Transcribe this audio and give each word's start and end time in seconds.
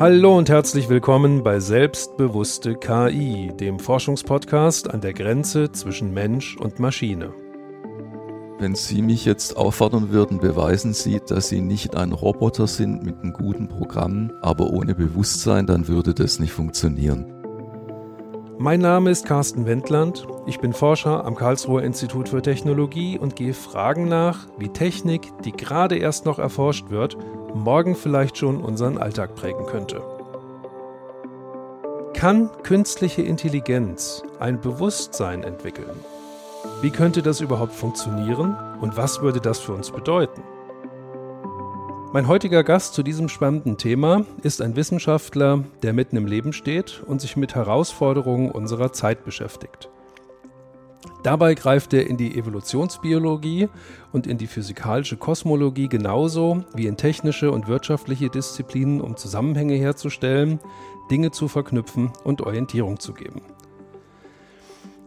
Hallo 0.00 0.38
und 0.38 0.48
herzlich 0.48 0.88
willkommen 0.88 1.42
bei 1.42 1.58
Selbstbewusste 1.58 2.76
KI, 2.76 3.50
dem 3.58 3.80
Forschungspodcast 3.80 4.88
an 4.94 5.00
der 5.00 5.12
Grenze 5.12 5.72
zwischen 5.72 6.14
Mensch 6.14 6.56
und 6.56 6.78
Maschine. 6.78 7.34
Wenn 8.60 8.76
Sie 8.76 9.02
mich 9.02 9.24
jetzt 9.24 9.56
auffordern 9.56 10.12
würden, 10.12 10.38
beweisen 10.38 10.94
Sie, 10.94 11.20
dass 11.26 11.48
Sie 11.48 11.60
nicht 11.60 11.96
ein 11.96 12.12
Roboter 12.12 12.68
sind 12.68 13.02
mit 13.02 13.18
einem 13.18 13.32
guten 13.32 13.66
Programm, 13.66 14.30
aber 14.40 14.70
ohne 14.70 14.94
Bewusstsein, 14.94 15.66
dann 15.66 15.88
würde 15.88 16.14
das 16.14 16.38
nicht 16.38 16.52
funktionieren. 16.52 17.34
Mein 18.56 18.78
Name 18.78 19.10
ist 19.10 19.26
Carsten 19.26 19.66
Wendland. 19.66 20.28
Ich 20.46 20.60
bin 20.60 20.72
Forscher 20.72 21.24
am 21.24 21.34
Karlsruher 21.34 21.82
Institut 21.82 22.28
für 22.28 22.40
Technologie 22.40 23.18
und 23.18 23.34
gehe 23.34 23.54
Fragen 23.54 24.06
nach, 24.06 24.46
wie 24.58 24.68
Technik, 24.68 25.32
die 25.44 25.52
gerade 25.52 25.96
erst 25.96 26.24
noch 26.24 26.38
erforscht 26.38 26.88
wird, 26.90 27.16
morgen 27.54 27.94
vielleicht 27.94 28.38
schon 28.38 28.60
unseren 28.60 28.98
Alltag 28.98 29.34
prägen 29.34 29.66
könnte. 29.66 30.02
Kann 32.14 32.50
künstliche 32.62 33.22
Intelligenz 33.22 34.22
ein 34.40 34.60
Bewusstsein 34.60 35.44
entwickeln? 35.44 35.96
Wie 36.82 36.90
könnte 36.90 37.22
das 37.22 37.40
überhaupt 37.40 37.72
funktionieren 37.72 38.56
und 38.80 38.96
was 38.96 39.20
würde 39.22 39.40
das 39.40 39.60
für 39.60 39.72
uns 39.72 39.90
bedeuten? 39.90 40.42
Mein 42.12 42.26
heutiger 42.26 42.64
Gast 42.64 42.94
zu 42.94 43.02
diesem 43.02 43.28
spannenden 43.28 43.76
Thema 43.76 44.24
ist 44.42 44.62
ein 44.62 44.76
Wissenschaftler, 44.76 45.64
der 45.82 45.92
mitten 45.92 46.16
im 46.16 46.26
Leben 46.26 46.52
steht 46.52 47.02
und 47.06 47.20
sich 47.20 47.36
mit 47.36 47.54
Herausforderungen 47.54 48.50
unserer 48.50 48.92
Zeit 48.92 49.24
beschäftigt. 49.24 49.90
Dabei 51.22 51.54
greift 51.54 51.92
er 51.94 52.06
in 52.06 52.16
die 52.16 52.38
Evolutionsbiologie 52.38 53.68
und 54.12 54.26
in 54.26 54.38
die 54.38 54.46
physikalische 54.46 55.16
Kosmologie 55.16 55.88
genauso 55.88 56.64
wie 56.74 56.86
in 56.86 56.96
technische 56.96 57.50
und 57.50 57.66
wirtschaftliche 57.66 58.28
Disziplinen, 58.28 59.00
um 59.00 59.16
Zusammenhänge 59.16 59.74
herzustellen, 59.74 60.60
Dinge 61.10 61.30
zu 61.30 61.48
verknüpfen 61.48 62.12
und 62.24 62.42
Orientierung 62.42 63.00
zu 63.00 63.14
geben. 63.14 63.42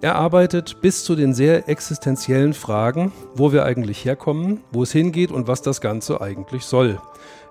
Er 0.04 0.16
arbeitet 0.16 0.82
bis 0.82 1.04
zu 1.04 1.16
den 1.16 1.36
sehr 1.36 1.70
existenziellen 1.70 2.56
Fragen, 2.56 3.12
wo 3.36 3.54
wir 3.54 3.66
eigentlich 3.66 4.04
herkommen, 4.04 4.62
wo 4.72 4.82
es 4.82 4.92
hingeht 4.92 5.32
und 5.32 5.48
was 5.48 5.62
das 5.62 5.80
Ganze 5.80 6.22
eigentlich 6.22 6.66
soll. 6.66 7.00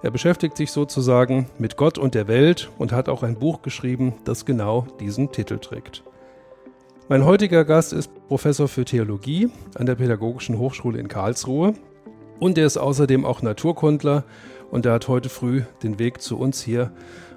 Er 0.03 0.11
beschäftigt 0.11 0.57
sich 0.57 0.73
sozusagen 0.73 1.49
mit 1.59 1.77
Gott 1.77 1.97
und 1.97 2.17
der 2.17 2.27
Welt 2.27 2.69
und 2.77 2.91
hat 2.91 3.09
auch 3.09 3.23
ein 3.23 3.39
Buch 3.39 3.63
geschrieben, 3.63 4.15
das 4.25 4.45
genau 4.47 4.89
diesen 4.99 5.31
Titel 5.31 5.59
trägt. 5.59 6.03
Mein 7.11 7.25
heutiger 7.25 7.65
Gast 7.65 7.93
ist 7.93 8.09
Professor 8.29 8.69
für 8.69 8.85
Theologie 8.85 9.51
an 9.75 9.87
der 9.87 9.97
Pädagogischen 9.97 10.59
Hochschule 10.59 11.01
in 11.01 11.09
Karlsruhe 11.09 11.75
und 12.39 12.57
er 12.57 12.67
ist 12.67 12.77
außerdem 12.77 13.25
auch 13.25 13.43
Naturkundler 13.43 14.25
und 14.71 14.87
er 14.87 14.93
hat 14.93 15.09
heute 15.09 15.29
früh 15.29 15.63
den 15.83 15.99
Weg 15.99 16.23
zu 16.23 16.39
uns 16.39 16.63
hier 16.63 16.93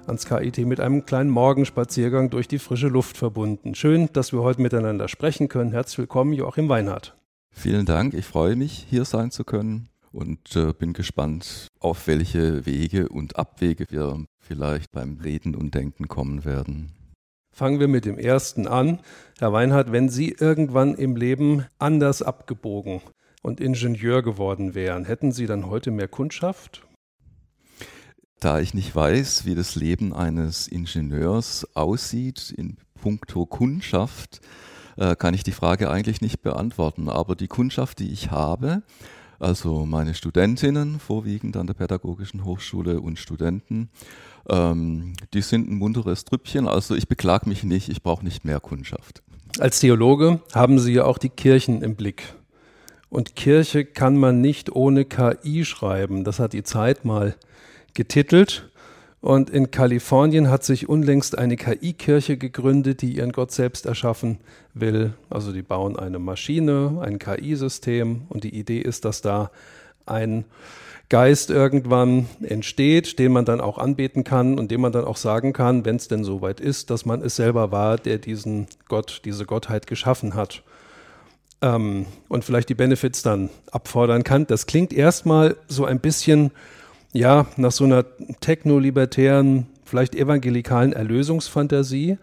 ans 0.06 0.26
KIT 0.26 0.58
mit 0.58 0.78
einem 0.78 1.06
kleinen 1.06 1.28
Morgenspaziergang 1.28 2.30
durch 2.30 2.46
die 2.46 2.60
frische 2.60 2.86
Luft 2.86 3.16
verbunden. 3.16 3.74
Schön, 3.74 4.08
dass 4.12 4.32
wir 4.32 4.42
heute 4.42 4.62
miteinander 4.62 5.08
sprechen 5.08 5.48
können. 5.48 5.72
Herzlich 5.72 5.98
willkommen, 5.98 6.34
Joachim 6.34 6.68
Weinhardt. 6.68 7.16
Vielen 7.50 7.84
Dank, 7.84 8.14
ich 8.14 8.26
freue 8.26 8.54
mich, 8.54 8.86
hier 8.88 9.04
sein 9.04 9.32
zu 9.32 9.42
können 9.42 9.88
und 10.12 10.54
äh, 10.54 10.72
bin 10.72 10.92
gespannt, 10.92 11.66
auf 11.80 12.06
welche 12.06 12.64
Wege 12.64 13.08
und 13.08 13.34
Abwege 13.34 13.86
wir 13.88 14.24
vielleicht 14.38 14.92
beim 14.92 15.18
Reden 15.18 15.56
und 15.56 15.74
Denken 15.74 16.06
kommen 16.06 16.44
werden. 16.44 16.92
Fangen 17.54 17.78
wir 17.78 17.86
mit 17.86 18.04
dem 18.04 18.18
ersten 18.18 18.66
an. 18.66 18.98
Herr 19.38 19.52
Weinhardt, 19.52 19.92
wenn 19.92 20.08
Sie 20.08 20.30
irgendwann 20.30 20.94
im 20.94 21.14
Leben 21.14 21.64
anders 21.78 22.20
abgebogen 22.20 23.00
und 23.42 23.60
Ingenieur 23.60 24.22
geworden 24.22 24.74
wären, 24.74 25.04
hätten 25.04 25.30
Sie 25.30 25.46
dann 25.46 25.70
heute 25.70 25.92
mehr 25.92 26.08
Kundschaft? 26.08 26.84
Da 28.40 28.58
ich 28.58 28.74
nicht 28.74 28.96
weiß, 28.96 29.44
wie 29.44 29.54
das 29.54 29.76
Leben 29.76 30.12
eines 30.12 30.66
Ingenieurs 30.66 31.64
aussieht 31.76 32.52
in 32.56 32.76
puncto 33.00 33.46
Kundschaft, 33.46 34.40
äh, 34.96 35.14
kann 35.14 35.32
ich 35.32 35.44
die 35.44 35.52
Frage 35.52 35.88
eigentlich 35.88 36.20
nicht 36.20 36.42
beantworten. 36.42 37.08
Aber 37.08 37.36
die 37.36 37.46
Kundschaft, 37.46 38.00
die 38.00 38.10
ich 38.10 38.32
habe, 38.32 38.82
also 39.44 39.84
meine 39.84 40.14
Studentinnen, 40.14 40.98
vorwiegend 40.98 41.56
an 41.58 41.66
der 41.66 41.74
Pädagogischen 41.74 42.44
Hochschule 42.44 43.00
und 43.00 43.18
Studenten, 43.18 43.90
ähm, 44.48 45.12
die 45.34 45.42
sind 45.42 45.70
ein 45.70 45.76
munteres 45.76 46.24
Trüppchen. 46.24 46.66
Also 46.66 46.94
ich 46.94 47.08
beklag 47.08 47.46
mich 47.46 47.62
nicht, 47.62 47.90
ich 47.90 48.02
brauche 48.02 48.24
nicht 48.24 48.46
mehr 48.46 48.58
Kundschaft. 48.58 49.22
Als 49.58 49.80
Theologe 49.80 50.40
haben 50.54 50.78
Sie 50.78 50.94
ja 50.94 51.04
auch 51.04 51.18
die 51.18 51.28
Kirchen 51.28 51.82
im 51.82 51.94
Blick. 51.94 52.34
Und 53.10 53.36
Kirche 53.36 53.84
kann 53.84 54.16
man 54.16 54.40
nicht 54.40 54.74
ohne 54.74 55.04
KI 55.04 55.66
schreiben. 55.66 56.24
Das 56.24 56.38
hat 56.38 56.54
die 56.54 56.62
Zeit 56.62 57.04
mal 57.04 57.36
getitelt. 57.92 58.70
Und 59.24 59.48
in 59.48 59.70
Kalifornien 59.70 60.50
hat 60.50 60.64
sich 60.64 60.86
unlängst 60.86 61.38
eine 61.38 61.56
KI-Kirche 61.56 62.36
gegründet, 62.36 63.00
die 63.00 63.16
ihren 63.16 63.32
Gott 63.32 63.52
selbst 63.52 63.86
erschaffen 63.86 64.36
will. 64.74 65.14
Also 65.30 65.50
die 65.50 65.62
bauen 65.62 65.98
eine 65.98 66.18
Maschine, 66.18 66.98
ein 67.00 67.18
KI-System 67.18 68.26
und 68.28 68.44
die 68.44 68.54
Idee 68.54 68.80
ist, 68.80 69.06
dass 69.06 69.22
da 69.22 69.50
ein 70.04 70.44
Geist 71.08 71.48
irgendwann 71.48 72.26
entsteht, 72.42 73.18
den 73.18 73.32
man 73.32 73.46
dann 73.46 73.62
auch 73.62 73.78
anbeten 73.78 74.24
kann 74.24 74.58
und 74.58 74.70
dem 74.70 74.82
man 74.82 74.92
dann 74.92 75.06
auch 75.06 75.16
sagen 75.16 75.54
kann, 75.54 75.86
wenn 75.86 75.96
es 75.96 76.06
denn 76.06 76.22
soweit 76.22 76.60
ist, 76.60 76.90
dass 76.90 77.06
man 77.06 77.22
es 77.22 77.36
selber 77.36 77.72
war, 77.72 77.96
der 77.96 78.18
diesen 78.18 78.66
Gott, 78.88 79.22
diese 79.24 79.46
Gottheit 79.46 79.86
geschaffen 79.86 80.34
hat. 80.34 80.62
Ähm, 81.62 82.04
und 82.28 82.44
vielleicht 82.44 82.68
die 82.68 82.74
Benefits 82.74 83.22
dann 83.22 83.48
abfordern 83.70 84.22
kann. 84.22 84.46
Das 84.46 84.66
klingt 84.66 84.92
erstmal 84.92 85.56
so 85.66 85.86
ein 85.86 86.00
bisschen 86.00 86.50
ja, 87.14 87.46
nach 87.56 87.72
so 87.72 87.84
einer 87.84 88.04
technolibertären, 88.40 89.68
vielleicht 89.84 90.14
evangelikalen 90.16 90.92
Erlösungsfantasie, 90.92 92.18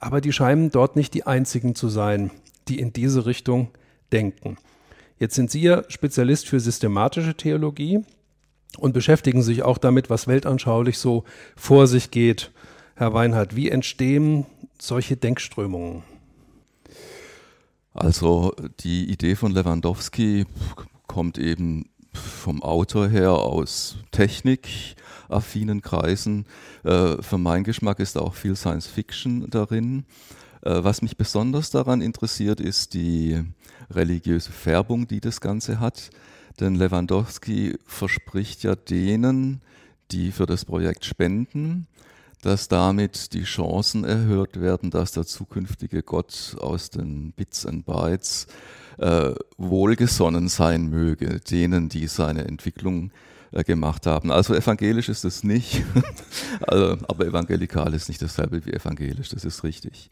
aber 0.00 0.20
die 0.20 0.32
scheinen 0.32 0.70
dort 0.70 0.96
nicht 0.96 1.14
die 1.14 1.26
einzigen 1.26 1.74
zu 1.74 1.88
sein, 1.88 2.30
die 2.66 2.80
in 2.80 2.92
diese 2.92 3.26
Richtung 3.26 3.68
denken. 4.10 4.56
Jetzt 5.18 5.34
sind 5.34 5.50
Sie 5.50 5.60
ja 5.60 5.84
Spezialist 5.88 6.48
für 6.48 6.58
systematische 6.58 7.34
Theologie 7.34 8.04
und 8.78 8.94
beschäftigen 8.94 9.42
sich 9.42 9.62
auch 9.62 9.78
damit, 9.78 10.08
was 10.08 10.26
weltanschaulich 10.26 10.98
so 10.98 11.24
vor 11.54 11.86
sich 11.86 12.10
geht. 12.10 12.50
Herr 12.94 13.12
Weinhardt, 13.12 13.54
wie 13.54 13.68
entstehen 13.68 14.46
solche 14.80 15.16
Denkströmungen? 15.16 16.02
Also 17.92 18.54
die 18.80 19.10
Idee 19.10 19.36
von 19.36 19.52
Lewandowski 19.52 20.46
kommt 21.06 21.36
eben 21.36 21.90
vom 22.12 22.62
Autor 22.62 23.08
her 23.08 23.32
aus 23.32 23.96
technikaffinen 24.10 25.80
Kreisen. 25.80 26.46
Äh, 26.84 27.22
für 27.22 27.38
meinen 27.38 27.64
Geschmack 27.64 28.00
ist 28.00 28.18
auch 28.18 28.34
viel 28.34 28.56
Science 28.56 28.86
Fiction 28.86 29.48
darin. 29.50 30.04
Äh, 30.62 30.84
was 30.84 31.02
mich 31.02 31.16
besonders 31.16 31.70
daran 31.70 32.00
interessiert, 32.00 32.60
ist 32.60 32.94
die 32.94 33.42
religiöse 33.90 34.52
Färbung, 34.52 35.06
die 35.06 35.20
das 35.20 35.40
Ganze 35.40 35.80
hat. 35.80 36.10
Denn 36.60 36.74
Lewandowski 36.74 37.78
verspricht 37.86 38.62
ja 38.62 38.74
denen, 38.74 39.62
die 40.10 40.32
für 40.32 40.46
das 40.46 40.64
Projekt 40.64 41.04
spenden, 41.04 41.86
dass 42.42 42.68
damit 42.68 43.32
die 43.32 43.44
Chancen 43.44 44.04
erhöht 44.04 44.60
werden, 44.60 44.90
dass 44.90 45.12
der 45.12 45.24
zukünftige 45.24 46.02
Gott 46.02 46.56
aus 46.60 46.90
den 46.90 47.32
Bits 47.32 47.64
and 47.64 47.86
Bytes 47.86 48.46
äh, 48.98 49.32
wohlgesonnen 49.56 50.48
sein 50.48 50.88
möge, 50.88 51.40
denen, 51.40 51.88
die 51.88 52.06
seine 52.06 52.44
Entwicklung 52.44 53.10
äh, 53.52 53.64
gemacht 53.64 54.06
haben. 54.06 54.30
Also 54.30 54.54
evangelisch 54.54 55.08
ist 55.08 55.24
es 55.24 55.44
nicht, 55.44 55.82
also, 56.66 56.96
aber 57.08 57.26
evangelikal 57.26 57.92
ist 57.94 58.08
nicht 58.08 58.22
dasselbe 58.22 58.64
wie 58.64 58.72
evangelisch, 58.72 59.28
das 59.28 59.44
ist 59.44 59.62
richtig. 59.64 60.10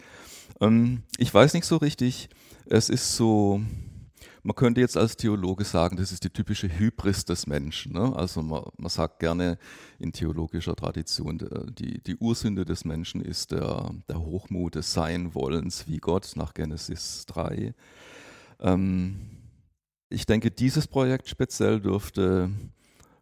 Ähm, 0.61 1.03
ich 1.17 1.33
weiß 1.33 1.55
nicht 1.55 1.65
so 1.65 1.77
richtig, 1.77 2.29
es 2.67 2.89
ist 2.89 3.17
so, 3.17 3.63
man 4.43 4.55
könnte 4.55 4.81
jetzt 4.81 4.97
als 4.97 5.17
Theologe 5.17 5.65
sagen, 5.65 5.97
das 5.97 6.13
ist 6.13 6.25
die 6.25 6.31
typische 6.31 6.69
Hybris 6.69 7.25
des 7.25 7.47
Menschen. 7.47 7.93
Ne? 7.93 8.15
Also 8.15 8.43
man, 8.43 8.65
man, 8.77 8.91
sagt 8.91 9.21
gerne 9.21 9.59
in 9.99 10.13
theologischer 10.13 10.77
Tradition, 10.77 11.39
die, 11.79 12.03
die 12.03 12.17
Ursünde 12.17 12.65
des 12.65 12.85
Menschen 12.85 13.23
ist 13.23 13.53
der, 13.53 13.91
der 14.09 14.21
Hochmut 14.21 14.75
des 14.75 14.93
Seinwollens 14.93 15.87
wie 15.89 15.99
Gott 15.99 16.33
nach 16.37 16.55
Genesis 16.55 17.27
3. 17.27 17.75
Ähm, 18.61 19.17
ich 20.09 20.27
denke, 20.27 20.51
dieses 20.51 20.87
Projekt 20.87 21.29
speziell 21.29 21.81
dürfte 21.81 22.51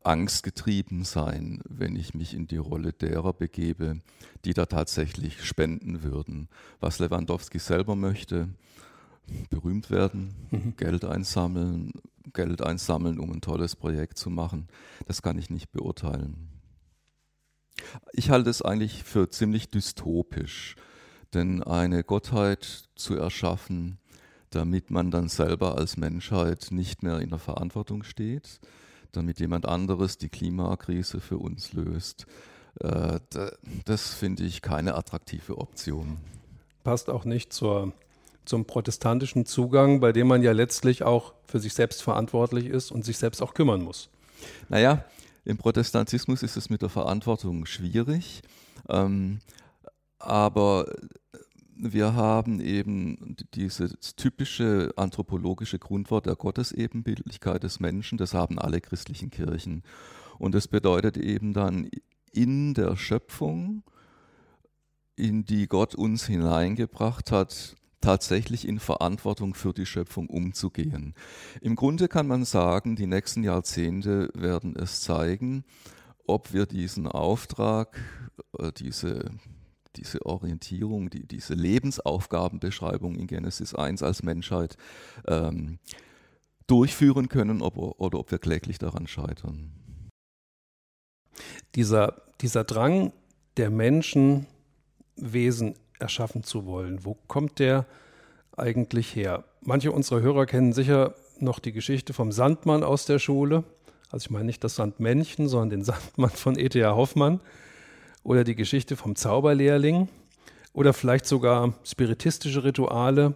angstgetrieben 0.02 1.05
sein, 1.05 1.61
wenn 1.69 1.96
ich 1.96 2.14
mich 2.14 2.35
in 2.35 2.46
die 2.46 2.56
Rolle 2.56 2.93
derer 2.93 3.32
begebe, 3.32 4.00
die 4.44 4.55
da 4.55 4.67
tatsächlich 4.67 5.44
spenden 5.44 6.02
würden. 6.02 6.49
Was 6.81 6.99
Lewandowski 6.99 7.58
selber 7.58 7.94
möchte, 7.94 8.49
berühmt 9.50 9.90
werden, 9.90 10.35
mhm. 10.50 10.75
Geld 10.76 11.05
einsammeln, 11.05 11.93
Geld 12.32 12.62
einsammeln, 12.62 13.19
um 13.19 13.32
ein 13.32 13.40
tolles 13.40 13.76
Projekt 13.76 14.17
zu 14.17 14.31
machen, 14.31 14.69
das 15.06 15.20
kann 15.23 15.38
ich 15.38 15.50
nicht 15.50 15.73
beurteilen. 15.73 16.49
Ich 18.12 18.31
halte 18.31 18.50
es 18.50 18.62
eigentlich 18.62 19.05
für 19.05 19.29
ziemlich 19.29 19.70
dystopisch, 19.70 20.76
denn 21.35 21.62
eine 21.62 22.02
Gottheit 22.02 22.88
zu 22.96 23.14
erschaffen, 23.14 23.99
damit 24.50 24.90
man 24.90 25.10
dann 25.10 25.28
selber 25.28 25.76
als 25.76 25.96
Menschheit 25.96 26.68
nicht 26.70 27.02
mehr 27.02 27.20
in 27.20 27.30
der 27.30 27.38
Verantwortung 27.38 28.02
steht, 28.02 28.60
damit 29.12 29.40
jemand 29.40 29.66
anderes 29.66 30.18
die 30.18 30.28
Klimakrise 30.28 31.20
für 31.20 31.38
uns 31.38 31.72
löst. 31.72 32.26
äh, 33.34 33.50
das 33.84 34.14
finde 34.14 34.44
ich 34.44 34.62
keine 34.62 34.94
attraktive 34.94 35.58
Option. 35.58 36.18
Passt 36.84 37.10
auch 37.10 37.24
nicht 37.24 37.52
zur, 37.52 37.92
zum 38.44 38.66
protestantischen 38.66 39.46
Zugang, 39.46 40.00
bei 40.00 40.12
dem 40.12 40.28
man 40.28 40.42
ja 40.42 40.52
letztlich 40.52 41.02
auch 41.02 41.34
für 41.46 41.60
sich 41.60 41.74
selbst 41.74 42.02
verantwortlich 42.02 42.66
ist 42.66 42.90
und 42.90 43.04
sich 43.04 43.18
selbst 43.18 43.42
auch 43.42 43.54
kümmern 43.54 43.82
muss. 43.82 44.10
Naja, 44.68 45.04
im 45.44 45.56
Protestantismus 45.56 46.42
ist 46.42 46.56
es 46.56 46.70
mit 46.70 46.82
der 46.82 46.88
Verantwortung 46.88 47.66
schwierig, 47.66 48.42
ähm, 48.88 49.40
aber 50.18 50.86
wir 51.78 52.14
haben 52.14 52.60
eben 52.60 53.36
dieses 53.54 53.96
typische 54.16 54.92
anthropologische 54.96 55.78
Grundwort 55.78 56.26
der 56.26 56.36
Gottesebenbildlichkeit 56.36 57.62
des 57.62 57.80
Menschen, 57.80 58.19
das 58.19 58.34
haben 58.34 58.58
alle 58.58 58.80
christlichen 58.80 59.30
Kirchen. 59.30 59.82
Und 60.38 60.54
das 60.54 60.69
bedeutet 60.69 61.16
eben 61.16 61.52
dann 61.52 61.88
in 62.32 62.75
der 62.75 62.96
Schöpfung, 62.96 63.82
in 65.16 65.44
die 65.44 65.66
Gott 65.66 65.94
uns 65.94 66.26
hineingebracht 66.26 67.32
hat, 67.32 67.76
tatsächlich 68.00 68.66
in 68.66 68.78
Verantwortung 68.78 69.54
für 69.54 69.72
die 69.72 69.86
Schöpfung 69.86 70.28
umzugehen. 70.28 71.14
Im 71.60 71.75
Grunde 71.75 72.08
kann 72.08 72.26
man 72.26 72.44
sagen, 72.44 72.94
die 72.94 73.06
nächsten 73.06 73.42
Jahrzehnte 73.42 74.30
werden 74.34 74.76
es 74.76 75.00
zeigen, 75.00 75.64
ob 76.26 76.52
wir 76.52 76.66
diesen 76.66 77.08
Auftrag, 77.08 77.98
äh, 78.58 78.70
diese, 78.72 79.30
diese 79.98 80.24
Orientierung, 80.24 81.10
die, 81.10 81.26
diese 81.26 81.54
Lebensaufgabenbeschreibung 81.54 83.16
in 83.16 83.26
Genesis 83.26 83.74
1 83.74 84.02
als 84.02 84.22
Menschheit 84.22 84.76
ähm, 85.26 85.78
durchführen 86.66 87.28
können 87.28 87.62
ob, 87.62 87.76
oder 87.76 88.18
ob 88.18 88.30
wir 88.30 88.38
kläglich 88.38 88.78
daran 88.78 89.06
scheitern. 89.06 89.72
Dieser, 91.74 92.22
dieser 92.40 92.64
Drang 92.64 93.12
der 93.56 93.70
Menschen, 93.70 94.46
Wesen 95.16 95.74
erschaffen 95.98 96.44
zu 96.44 96.64
wollen. 96.64 97.04
Wo 97.04 97.14
kommt 97.26 97.58
der 97.58 97.86
eigentlich 98.56 99.14
her? 99.16 99.44
Manche 99.60 99.92
unserer 99.92 100.20
Hörer 100.20 100.46
kennen 100.46 100.72
sicher 100.72 101.14
noch 101.40 101.58
die 101.58 101.72
Geschichte 101.72 102.12
vom 102.12 102.32
Sandmann 102.32 102.82
aus 102.82 103.04
der 103.04 103.18
Schule. 103.18 103.64
Also 104.10 104.26
ich 104.26 104.30
meine 104.30 104.46
nicht 104.46 104.64
das 104.64 104.76
Sandmännchen, 104.76 105.48
sondern 105.48 105.70
den 105.70 105.84
Sandmann 105.84 106.30
von 106.30 106.58
E.T.A. 106.58 106.94
Hoffmann. 106.94 107.40
Oder 108.22 108.44
die 108.44 108.54
Geschichte 108.54 108.96
vom 108.96 109.16
Zauberlehrling. 109.16 110.08
Oder 110.72 110.92
vielleicht 110.92 111.26
sogar 111.26 111.74
spiritistische 111.84 112.64
Rituale 112.64 113.34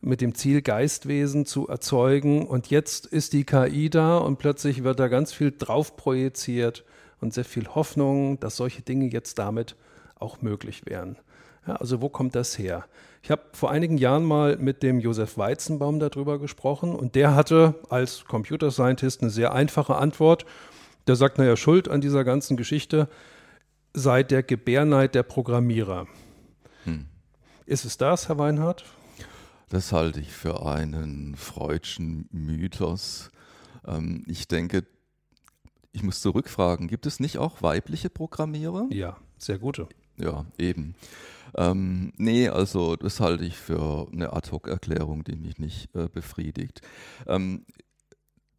mit 0.00 0.20
dem 0.20 0.34
Ziel, 0.34 0.62
Geistwesen 0.62 1.46
zu 1.46 1.68
erzeugen. 1.68 2.46
Und 2.46 2.68
jetzt 2.70 3.06
ist 3.06 3.32
die 3.32 3.44
KI 3.44 3.88
da 3.88 4.18
und 4.18 4.38
plötzlich 4.38 4.82
wird 4.84 4.98
da 4.98 5.08
ganz 5.08 5.32
viel 5.32 5.52
drauf 5.56 5.96
projiziert 5.96 6.84
und 7.20 7.32
sehr 7.32 7.44
viel 7.44 7.68
Hoffnung, 7.68 8.38
dass 8.40 8.56
solche 8.56 8.82
Dinge 8.82 9.06
jetzt 9.06 9.38
damit 9.38 9.76
auch 10.16 10.42
möglich 10.42 10.86
wären. 10.86 11.16
Ja, 11.66 11.76
also 11.76 12.02
wo 12.02 12.08
kommt 12.08 12.34
das 12.34 12.58
her? 12.58 12.84
Ich 13.22 13.30
habe 13.30 13.42
vor 13.52 13.70
einigen 13.70 13.96
Jahren 13.96 14.24
mal 14.24 14.56
mit 14.56 14.82
dem 14.82 14.98
Josef 14.98 15.38
Weizenbaum 15.38 16.00
darüber 16.00 16.40
gesprochen 16.40 16.92
und 16.92 17.14
der 17.14 17.36
hatte 17.36 17.76
als 17.88 18.24
Computer 18.24 18.72
Scientist 18.72 19.22
eine 19.22 19.30
sehr 19.30 19.52
einfache 19.52 19.94
Antwort. 19.94 20.44
Der 21.06 21.14
sagt, 21.14 21.38
naja, 21.38 21.56
Schuld 21.56 21.88
an 21.88 22.00
dieser 22.00 22.24
ganzen 22.24 22.56
Geschichte 22.56 23.08
sei 23.94 24.22
der 24.22 24.42
Gebärneid 24.42 25.14
der 25.14 25.22
Programmierer. 25.22 26.06
Hm. 26.84 27.06
Ist 27.66 27.84
es 27.84 27.96
das, 27.96 28.28
Herr 28.28 28.38
Weinhardt? 28.38 28.84
Das 29.68 29.92
halte 29.92 30.20
ich 30.20 30.32
für 30.32 30.66
einen 30.66 31.34
freudschen 31.36 32.28
Mythos. 32.30 33.30
Ähm, 33.86 34.24
ich 34.26 34.48
denke, 34.48 34.84
ich 35.92 36.02
muss 36.02 36.20
zurückfragen, 36.20 36.88
gibt 36.88 37.06
es 37.06 37.20
nicht 37.20 37.38
auch 37.38 37.62
weibliche 37.62 38.10
Programmierer? 38.10 38.88
Ja, 38.90 39.16
sehr 39.38 39.58
gute. 39.58 39.88
Ja, 40.16 40.46
eben. 40.58 40.94
Ähm, 41.56 42.12
nee, 42.16 42.48
also 42.48 42.96
das 42.96 43.20
halte 43.20 43.44
ich 43.44 43.56
für 43.56 44.08
eine 44.12 44.32
Ad-Hoc-Erklärung, 44.32 45.24
die 45.24 45.36
mich 45.36 45.58
nicht 45.58 45.94
äh, 45.94 46.08
befriedigt. 46.08 46.80
Ähm, 47.26 47.64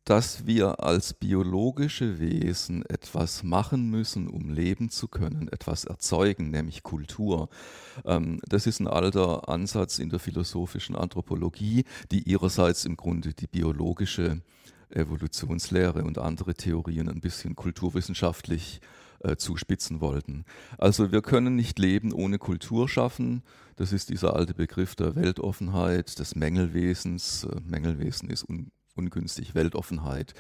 dass 0.06 0.46
wir 0.46 0.84
als 0.84 1.14
biologische 1.14 2.20
Wesen 2.20 2.86
etwas 2.88 3.44
machen 3.44 3.90
müssen, 3.90 4.28
um 4.28 4.50
leben 4.50 4.90
zu 4.90 5.08
können, 5.08 5.48
etwas 5.48 5.86
erzeugen, 5.86 6.50
nämlich 6.50 6.84
Kultur. 6.84 7.50
Ähm, 8.06 8.40
das 8.48 8.68
ist 8.68 8.80
ein 8.80 8.88
alter 8.88 9.48
Ansatz 9.48 10.00
in 10.00 10.10
der 10.10 10.20
philosophischen 10.20 10.96
Anthropologie, 10.96 11.86
die 12.12 12.24
ihrerseits 12.24 12.86
im 12.86 12.98
Grunde 12.98 13.34
die 13.34 13.48
biologische 13.48 14.42
Evolutionslehre 14.90 16.04
und 16.04 16.18
andere 16.18 16.54
Theorien 16.54 17.10
ein 17.10 17.22
bisschen 17.22 17.56
kulturwissenschaftlich 17.56 18.82
äh, 19.22 19.38
zuspitzen 19.38 20.02
wollten. 20.02 20.44
Also 20.78 21.12
wir 21.12 21.22
können 21.22 21.56
nicht 21.56 21.80
leben 21.80 22.12
ohne 22.12 22.38
Kultur 22.38 22.90
schaffen. 22.90 23.42
Das 23.78 23.94
ist 23.94 24.10
dieser 24.10 24.36
alte 24.36 24.54
Begriff 24.54 24.96
der 24.96 25.16
Weltoffenheit, 25.16 26.20
des 26.20 26.36
Mängelwesens. 26.36 27.46
Äh, 27.46 27.62
Mängelwesen 27.62 28.30
ist 28.30 28.44
un 28.44 28.72
ungünstig, 28.96 29.56
Weltoffenheit. 29.56 30.34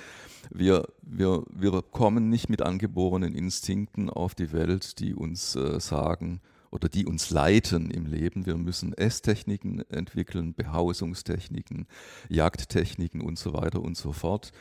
Wir, 0.50 0.88
wir, 1.01 1.44
wir 1.50 1.81
kommen 1.81 2.29
nicht 2.29 2.50
mit 2.50 2.61
angeborenen 2.61 3.35
Instinkten 3.35 4.09
auf 4.09 4.35
die 4.35 4.51
Welt, 4.51 5.00
die 5.00 5.13
uns 5.13 5.55
äh, 5.55 5.79
sagen, 5.79 6.41
oder 6.71 6.89
die 6.89 7.05
uns 7.05 7.29
leiten 7.29 7.91
im 7.91 8.07
Leben. 8.07 8.45
Wir 8.45 8.57
müssen 8.57 8.94
Esstechniken 8.94 9.88
entwickeln, 9.89 10.55
Behausungstechniken, 10.55 11.85
Jagdtechniken 12.29 13.21
und 13.21 13.38
so 13.38 13.53
weiter 13.53 13.81
und 13.81 13.95
so 13.95 14.11
fort. 14.11 14.51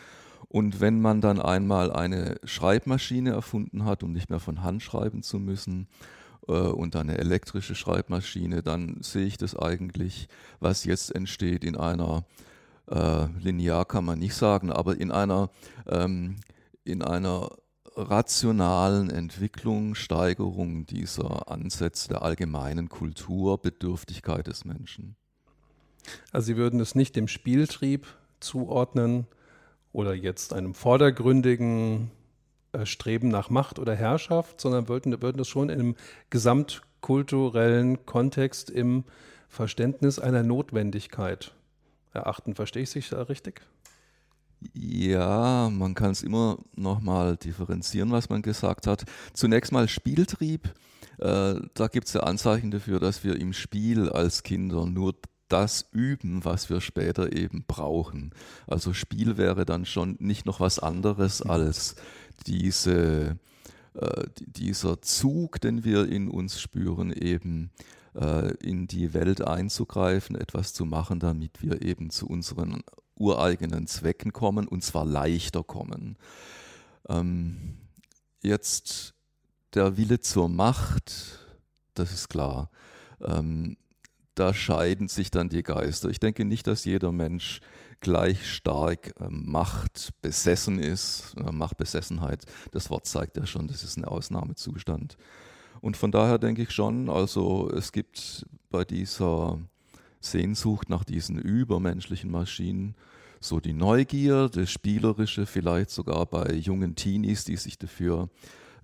Und 0.49 0.81
wenn 0.81 1.01
man 1.01 1.23
dann 1.23 1.41
einmal 1.41 1.91
eine 1.91 2.37
Schreibmaschine 2.45 3.31
erfunden 3.31 3.87
hat, 3.87 4.03
um 4.03 4.13
nicht 4.13 4.29
mehr 4.29 4.41
von 4.41 4.63
Hand 4.63 4.83
schreiben 4.83 5.23
zu 5.23 5.39
müssen, 5.39 5.89
äh, 6.49 6.53
und 6.53 6.97
eine 6.97 7.19
elektrische 7.19 7.75
Schreibmaschine, 7.75 8.63
dann 8.63 8.99
sehe 9.01 9.27
ich 9.27 9.39
das 9.39 9.57
eigentlich, 9.57 10.29
was 10.61 10.85
jetzt 10.85 11.15
entsteht 11.15 11.65
in 11.65 11.77
einer 11.77 12.25
äh, 12.91 13.27
linear 13.39 13.85
kann 13.85 14.05
man 14.05 14.19
nicht 14.19 14.35
sagen, 14.35 14.71
aber 14.73 14.97
in 14.99 15.11
einer 15.11 15.51
ähm, 15.87 16.37
in 16.85 17.03
einer 17.03 17.51
rationalen 17.95 19.11
Entwicklung, 19.11 19.95
Steigerung 19.95 20.87
dieser 20.87 21.51
Ansätze 21.51 22.09
der 22.09 22.23
allgemeinen 22.23 22.89
Kulturbedürftigkeit 22.89 24.47
des 24.47 24.65
Menschen. 24.65 25.17
Also 26.33 26.47
Sie 26.47 26.57
würden 26.57 26.81
es 26.81 26.95
nicht 26.95 27.17
dem 27.17 27.29
Spieltrieb 27.29 28.07
zuordnen 28.41 29.27
oder 29.93 30.15
jetzt 30.15 30.53
einem 30.53 30.75
vordergründigen 30.75 32.11
äh, 32.73 32.87
Streben 32.87 33.29
nach 33.29 33.51
Macht 33.51 33.79
oder 33.79 33.95
Herrschaft, 33.95 34.61
sondern 34.61 34.89
würden, 34.89 35.21
würden 35.23 35.41
es 35.41 35.49
schon 35.49 35.69
in 35.69 35.79
einem 35.79 35.97
gesamtkulturellen 36.31 38.05
Kontext 38.07 38.71
im 38.71 39.05
Verständnis 39.49 40.19
einer 40.19 40.43
Notwendigkeit 40.43 41.55
erachten. 42.13 42.55
Verstehe 42.55 42.83
ich 42.83 42.91
sich 42.91 43.09
da 43.09 43.23
richtig? 43.23 43.63
Ja, 44.75 45.71
man 45.71 45.95
kann 45.95 46.13
es 46.13 46.23
immer 46.23 46.59
nochmal 46.77 47.37
differenzieren, 47.37 48.13
was 48.13 48.29
man 48.29 48.43
gesagt 48.43 48.87
hat. 48.87 49.05
Zunächst 49.33 49.73
mal 49.73 49.89
Spieltrieb. 49.89 50.73
Äh, 51.19 51.55
da 51.75 51.89
gibt 51.89 52.07
es 52.07 52.15
ja 52.15 52.23
Anzeichen 52.23 52.71
dafür, 52.71 53.01
dass 53.01 53.25
wir 53.25 53.39
im 53.39 53.53
Spiel 53.53 54.09
als 54.09 54.43
Kinder 54.43 54.87
nur 54.87 55.15
das 55.49 55.87
üben, 55.93 56.45
was 56.45 56.71
wir 56.71 56.81
später 56.81 57.33
eben 57.33 57.65
brauchen. 57.67 58.33
Also 58.67 58.95
Spiel 58.95 59.37
wäre 59.37 59.67
dann 59.67 59.85
schon 59.85 60.17
nicht 60.19 60.47
noch 60.47 60.61
was 60.61 60.79
anderes 60.79 61.43
als 61.43 61.97
diese, 62.47 63.37
äh, 63.95 64.25
dieser 64.39 65.03
Zug, 65.03 65.61
den 65.61 65.85
wir 65.85 66.09
in 66.09 66.29
uns 66.29 66.59
spüren, 66.61 67.13
eben 67.13 67.71
äh, 68.15 68.55
in 68.57 68.87
die 68.87 69.15
Welt 69.15 69.43
einzugreifen, 69.43 70.37
etwas 70.37 70.73
zu 70.73 70.85
machen, 70.85 71.21
damit 71.21 71.63
wir 71.63 71.83
eben 71.83 72.11
zu 72.11 72.27
unseren 72.27 72.83
ureigenen 73.17 73.87
Zwecken 73.87 74.33
kommen 74.33 74.67
und 74.67 74.83
zwar 74.83 75.05
leichter 75.05 75.63
kommen. 75.63 76.17
Ähm, 77.09 77.79
jetzt 78.43 79.15
der 79.75 79.97
Wille 79.97 80.21
zur 80.21 80.49
Macht, 80.49 81.39
das 81.95 82.13
ist 82.13 82.29
klar. 82.29 82.71
Ähm, 83.21 83.77
da 84.35 84.55
scheiden 84.55 85.09
sich 85.09 85.31
dann 85.31 85.49
die 85.49 85.63
Geister. 85.63 86.09
Ich 86.09 86.21
denke 86.21 86.45
nicht, 86.45 86.67
dass 86.67 86.85
jeder 86.85 87.13
Mensch 87.13 87.61
gleich 88.01 88.51
stark 88.51 89.15
äh, 89.21 89.29
Macht 89.29 90.11
besessen 90.21 90.79
ist. 90.79 91.35
Äh, 91.37 91.53
Machtbesessenheit, 91.53 92.45
das 92.73 92.91
Wort 92.91 93.07
zeigt 93.07 93.37
ja 93.37 93.47
schon, 93.47 93.69
das 93.69 93.85
ist 93.85 93.97
ein 93.97 94.05
Ausnahmezustand. 94.05 95.17
Und 95.83 95.97
von 95.97 96.13
daher 96.13 96.39
denke 96.39 96.63
ich 96.63 96.71
schon, 96.71 97.11
also 97.11 97.69
es 97.71 97.91
gibt 97.93 98.47
bei 98.71 98.85
dieser 98.85 99.59
Sehnsucht 100.21 100.89
nach 100.89 101.03
diesen 101.03 101.37
übermenschlichen 101.37 102.31
Maschinen, 102.31 102.95
so 103.41 103.59
die 103.59 103.73
Neugier, 103.73 104.49
das 104.49 104.71
Spielerische, 104.71 105.45
vielleicht 105.45 105.91
sogar 105.91 106.25
bei 106.27 106.53
jungen 106.53 106.95
Teenies, 106.95 107.43
die 107.43 107.57
sich 107.57 107.79
dafür 107.79 108.31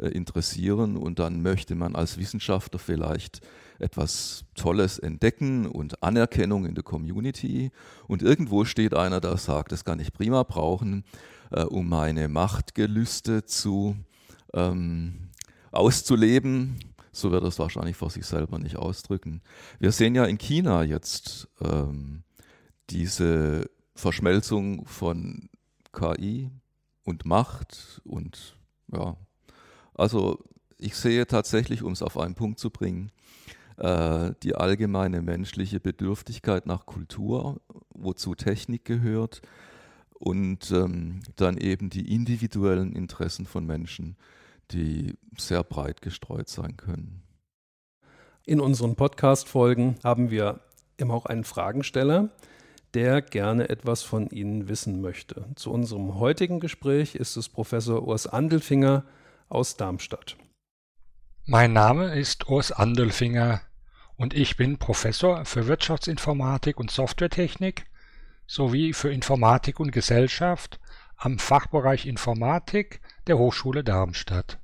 äh, 0.00 0.08
interessieren. 0.08 0.96
Und 0.96 1.20
dann 1.20 1.40
möchte 1.40 1.76
man 1.76 1.94
als 1.94 2.18
Wissenschaftler 2.18 2.80
vielleicht 2.80 3.42
etwas 3.78 4.44
Tolles 4.56 4.98
entdecken 4.98 5.66
und 5.66 6.02
Anerkennung 6.02 6.64
in 6.64 6.74
der 6.74 6.82
Community. 6.82 7.70
Und 8.08 8.22
irgendwo 8.22 8.64
steht 8.64 8.92
einer, 8.92 9.20
der 9.20 9.36
sagt, 9.36 9.70
das 9.70 9.84
kann 9.84 10.00
ich 10.00 10.12
prima 10.12 10.42
brauchen, 10.42 11.04
äh, 11.52 11.62
um 11.62 11.88
meine 11.88 12.26
Machtgelüste 12.26 13.44
zu 13.44 13.94
ähm, 14.52 15.27
auszuleben. 15.70 16.78
So 17.12 17.30
wird 17.30 17.42
er 17.42 17.48
es 17.48 17.58
wahrscheinlich 17.58 17.96
vor 17.96 18.10
sich 18.10 18.26
selber 18.26 18.58
nicht 18.58 18.76
ausdrücken. 18.76 19.42
Wir 19.78 19.92
sehen 19.92 20.14
ja 20.14 20.24
in 20.24 20.38
China 20.38 20.82
jetzt 20.84 21.48
ähm, 21.60 22.22
diese 22.90 23.68
Verschmelzung 23.94 24.86
von 24.86 25.48
KI 25.92 26.50
und 27.04 27.24
Macht 27.24 28.00
und 28.04 28.56
ja, 28.92 29.16
also 29.94 30.44
ich 30.78 30.94
sehe 30.94 31.26
tatsächlich, 31.26 31.82
um 31.82 31.92
es 31.92 32.02
auf 32.02 32.16
einen 32.16 32.36
Punkt 32.36 32.60
zu 32.60 32.70
bringen, 32.70 33.10
äh, 33.78 34.32
die 34.42 34.54
allgemeine 34.54 35.22
menschliche 35.22 35.80
Bedürftigkeit 35.80 36.66
nach 36.66 36.86
Kultur, 36.86 37.60
wozu 37.90 38.34
Technik 38.34 38.84
gehört, 38.84 39.42
und 40.18 40.72
ähm, 40.72 41.20
dann 41.36 41.56
eben 41.56 41.90
die 41.90 42.12
individuellen 42.12 42.92
Interessen 42.92 43.46
von 43.46 43.64
Menschen, 43.66 44.16
die 44.70 45.14
sehr 45.36 45.62
breit 45.62 46.02
gestreut 46.02 46.48
sein 46.48 46.76
können. 46.76 47.22
In 48.44 48.60
unseren 48.60 48.96
Podcast-Folgen 48.96 49.98
haben 50.02 50.30
wir 50.30 50.60
immer 50.96 51.14
auch 51.14 51.26
einen 51.26 51.44
Fragensteller, 51.44 52.30
der 52.94 53.20
gerne 53.20 53.68
etwas 53.68 54.02
von 54.02 54.30
Ihnen 54.30 54.68
wissen 54.68 55.00
möchte. 55.00 55.46
Zu 55.54 55.70
unserem 55.70 56.18
heutigen 56.18 56.60
Gespräch 56.60 57.14
ist 57.14 57.36
es 57.36 57.48
Professor 57.48 58.06
Urs 58.06 58.26
Andelfinger 58.26 59.04
aus 59.48 59.76
Darmstadt. 59.76 60.36
Mein 61.44 61.72
Name 61.72 62.14
ist 62.18 62.48
Urs 62.48 62.72
Andelfinger 62.72 63.60
und 64.16 64.34
ich 64.34 64.56
bin 64.56 64.78
Professor 64.78 65.44
für 65.44 65.66
Wirtschaftsinformatik 65.66 66.78
und 66.78 66.90
Softwaretechnik 66.90 67.86
sowie 68.46 68.92
für 68.92 69.12
Informatik 69.12 69.78
und 69.78 69.92
Gesellschaft 69.92 70.80
am 71.18 71.38
Fachbereich 71.38 72.06
Informatik 72.06 73.00
der 73.26 73.38
Hochschule 73.38 73.82
Darmstadt. 73.82 74.58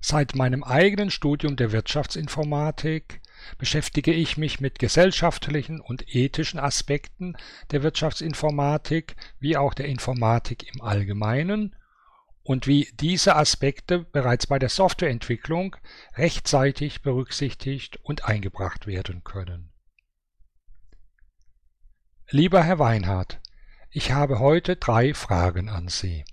Seit 0.00 0.34
meinem 0.34 0.64
eigenen 0.64 1.10
Studium 1.10 1.56
der 1.56 1.70
Wirtschaftsinformatik 1.72 3.20
beschäftige 3.58 4.12
ich 4.12 4.36
mich 4.36 4.60
mit 4.60 4.78
gesellschaftlichen 4.78 5.80
und 5.80 6.14
ethischen 6.14 6.58
Aspekten 6.58 7.36
der 7.70 7.82
Wirtschaftsinformatik 7.82 9.16
wie 9.38 9.56
auch 9.56 9.74
der 9.74 9.86
Informatik 9.86 10.74
im 10.74 10.82
Allgemeinen 10.82 11.76
und 12.42 12.66
wie 12.66 12.88
diese 12.94 13.36
Aspekte 13.36 14.00
bereits 14.00 14.46
bei 14.46 14.58
der 14.58 14.68
Softwareentwicklung 14.68 15.76
rechtzeitig 16.14 17.02
berücksichtigt 17.02 17.98
und 18.02 18.26
eingebracht 18.26 18.86
werden 18.86 19.24
können. 19.24 19.72
Lieber 22.28 22.62
Herr 22.62 22.78
Weinhardt, 22.78 23.40
ich 23.96 24.10
habe 24.10 24.40
heute 24.40 24.74
drei 24.74 25.14
Fragen 25.14 25.68
an 25.68 25.86
Sie. 25.86 26.24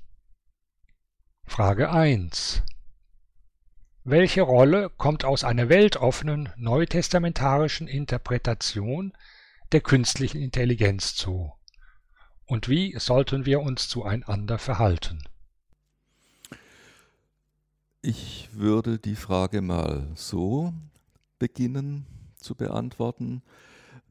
Frage 1.46 1.92
1. 1.92 2.64
Welche 4.04 4.42
Rolle 4.42 4.90
kommt 4.90 5.26
aus 5.26 5.44
einer 5.44 5.70
weltoffenen 5.70 6.50
neutestamentarischen 6.58 7.88
Interpretation 7.88 9.14
der 9.74 9.82
künstlichen 9.82 10.42
Intelligenz 10.42 11.14
zu? 11.14 11.54
Und 12.48 12.68
wie 12.68 12.98
sollten 12.98 13.46
wir 13.46 13.62
uns 13.62 13.88
zueinander 13.90 14.58
verhalten? 14.58 15.24
Ich 18.02 18.50
würde 18.54 18.98
die 18.98 19.16
Frage 19.16 19.62
mal 19.62 20.08
so 20.16 20.74
beginnen 21.38 22.08
zu 22.38 22.56
beantworten. 22.56 23.44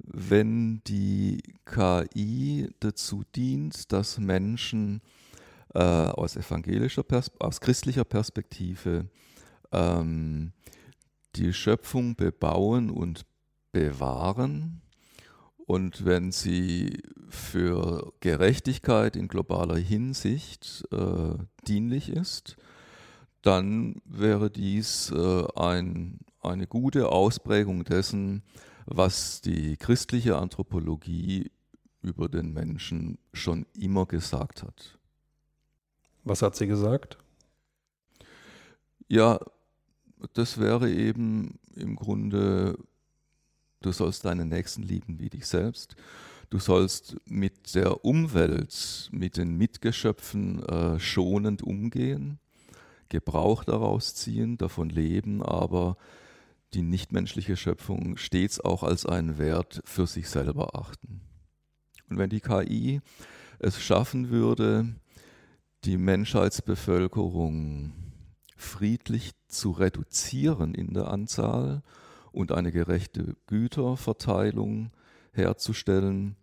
Wenn 0.04 0.82
die 0.86 1.42
KI 1.64 2.68
dazu 2.80 3.22
dient, 3.34 3.92
dass 3.92 4.18
Menschen 4.18 5.00
äh, 5.74 5.80
aus 5.80 6.36
evangelischer, 6.36 7.02
Pers 7.02 7.30
aus 7.38 7.60
christlicher 7.60 8.04
Perspektive 8.04 9.06
ähm, 9.72 10.52
die 11.36 11.52
Schöpfung 11.52 12.16
bebauen 12.16 12.90
und 12.90 13.24
bewahren, 13.72 14.82
und 15.70 16.04
wenn 16.04 16.32
sie 16.32 17.00
für 17.28 18.12
Gerechtigkeit 18.18 19.14
in 19.14 19.28
globaler 19.28 19.76
Hinsicht 19.76 20.82
äh, 20.90 21.34
dienlich 21.68 22.08
ist, 22.08 22.56
dann 23.42 24.02
wäre 24.04 24.50
dies 24.50 25.12
äh, 25.12 25.44
ein, 25.54 26.18
eine 26.42 26.66
gute 26.66 27.10
Ausprägung 27.10 27.84
dessen, 27.84 28.42
was 28.86 29.40
die 29.40 29.76
christliche 29.76 30.36
Anthropologie 30.36 31.50
über 32.02 32.28
den 32.28 32.52
Menschen 32.52 33.18
schon 33.32 33.66
immer 33.78 34.06
gesagt 34.06 34.62
hat. 34.62 34.98
Was 36.24 36.42
hat 36.42 36.56
sie 36.56 36.66
gesagt? 36.66 37.18
Ja, 39.08 39.38
das 40.34 40.58
wäre 40.58 40.90
eben 40.90 41.58
im 41.74 41.96
Grunde, 41.96 42.78
du 43.80 43.92
sollst 43.92 44.24
deinen 44.24 44.48
Nächsten 44.48 44.82
lieben 44.82 45.18
wie 45.18 45.30
dich 45.30 45.46
selbst. 45.46 45.96
Du 46.50 46.58
sollst 46.58 47.16
mit 47.26 47.74
der 47.74 48.04
Umwelt, 48.04 49.08
mit 49.12 49.36
den 49.36 49.56
Mitgeschöpfen 49.56 50.62
äh, 50.64 50.98
schonend 50.98 51.62
umgehen. 51.62 52.38
Gebrauch 53.08 53.64
daraus 53.64 54.14
ziehen, 54.14 54.58
davon 54.58 54.88
leben, 54.88 55.42
aber 55.42 55.96
die 56.74 56.82
nichtmenschliche 56.82 57.56
Schöpfung 57.56 58.16
stets 58.16 58.60
auch 58.60 58.82
als 58.82 59.06
einen 59.06 59.38
Wert 59.38 59.82
für 59.84 60.06
sich 60.06 60.28
selber 60.28 60.74
achten. 60.74 61.20
Und 62.08 62.18
wenn 62.18 62.30
die 62.30 62.40
KI 62.40 63.00
es 63.58 63.80
schaffen 63.80 64.30
würde, 64.30 64.94
die 65.84 65.96
Menschheitsbevölkerung 65.96 67.92
friedlich 68.56 69.32
zu 69.48 69.70
reduzieren 69.70 70.74
in 70.74 70.94
der 70.94 71.08
Anzahl 71.08 71.82
und 72.32 72.52
eine 72.52 72.72
gerechte 72.72 73.36
Güterverteilung 73.46 74.92
herzustellen, 75.32 76.36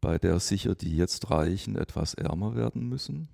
bei 0.00 0.18
der 0.18 0.40
sicher 0.40 0.74
die 0.74 0.96
jetzt 0.96 1.30
Reichen 1.30 1.76
etwas 1.76 2.14
ärmer 2.14 2.54
werden 2.54 2.88
müssen, 2.88 3.28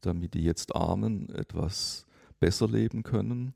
damit 0.00 0.34
die 0.34 0.42
jetzt 0.42 0.74
Armen 0.74 1.30
etwas 1.30 2.04
besser 2.40 2.68
leben 2.68 3.02
können, 3.02 3.54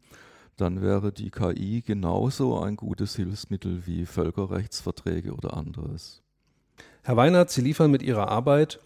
dann 0.56 0.82
wäre 0.82 1.12
die 1.12 1.30
KI 1.30 1.82
genauso 1.85 2.59
ein 2.61 2.76
gutes 2.76 3.16
Hilfsmittel 3.16 3.87
wie 3.87 4.06
Völkerrechtsverträge 4.06 5.35
oder 5.35 5.56
anderes. 5.56 6.23
Herr 7.02 7.16
Weinert, 7.16 7.50
Sie 7.50 7.62
liefern 7.62 7.90
mit 7.90 8.02
Ihrer 8.02 8.28
Arbeit 8.28 8.78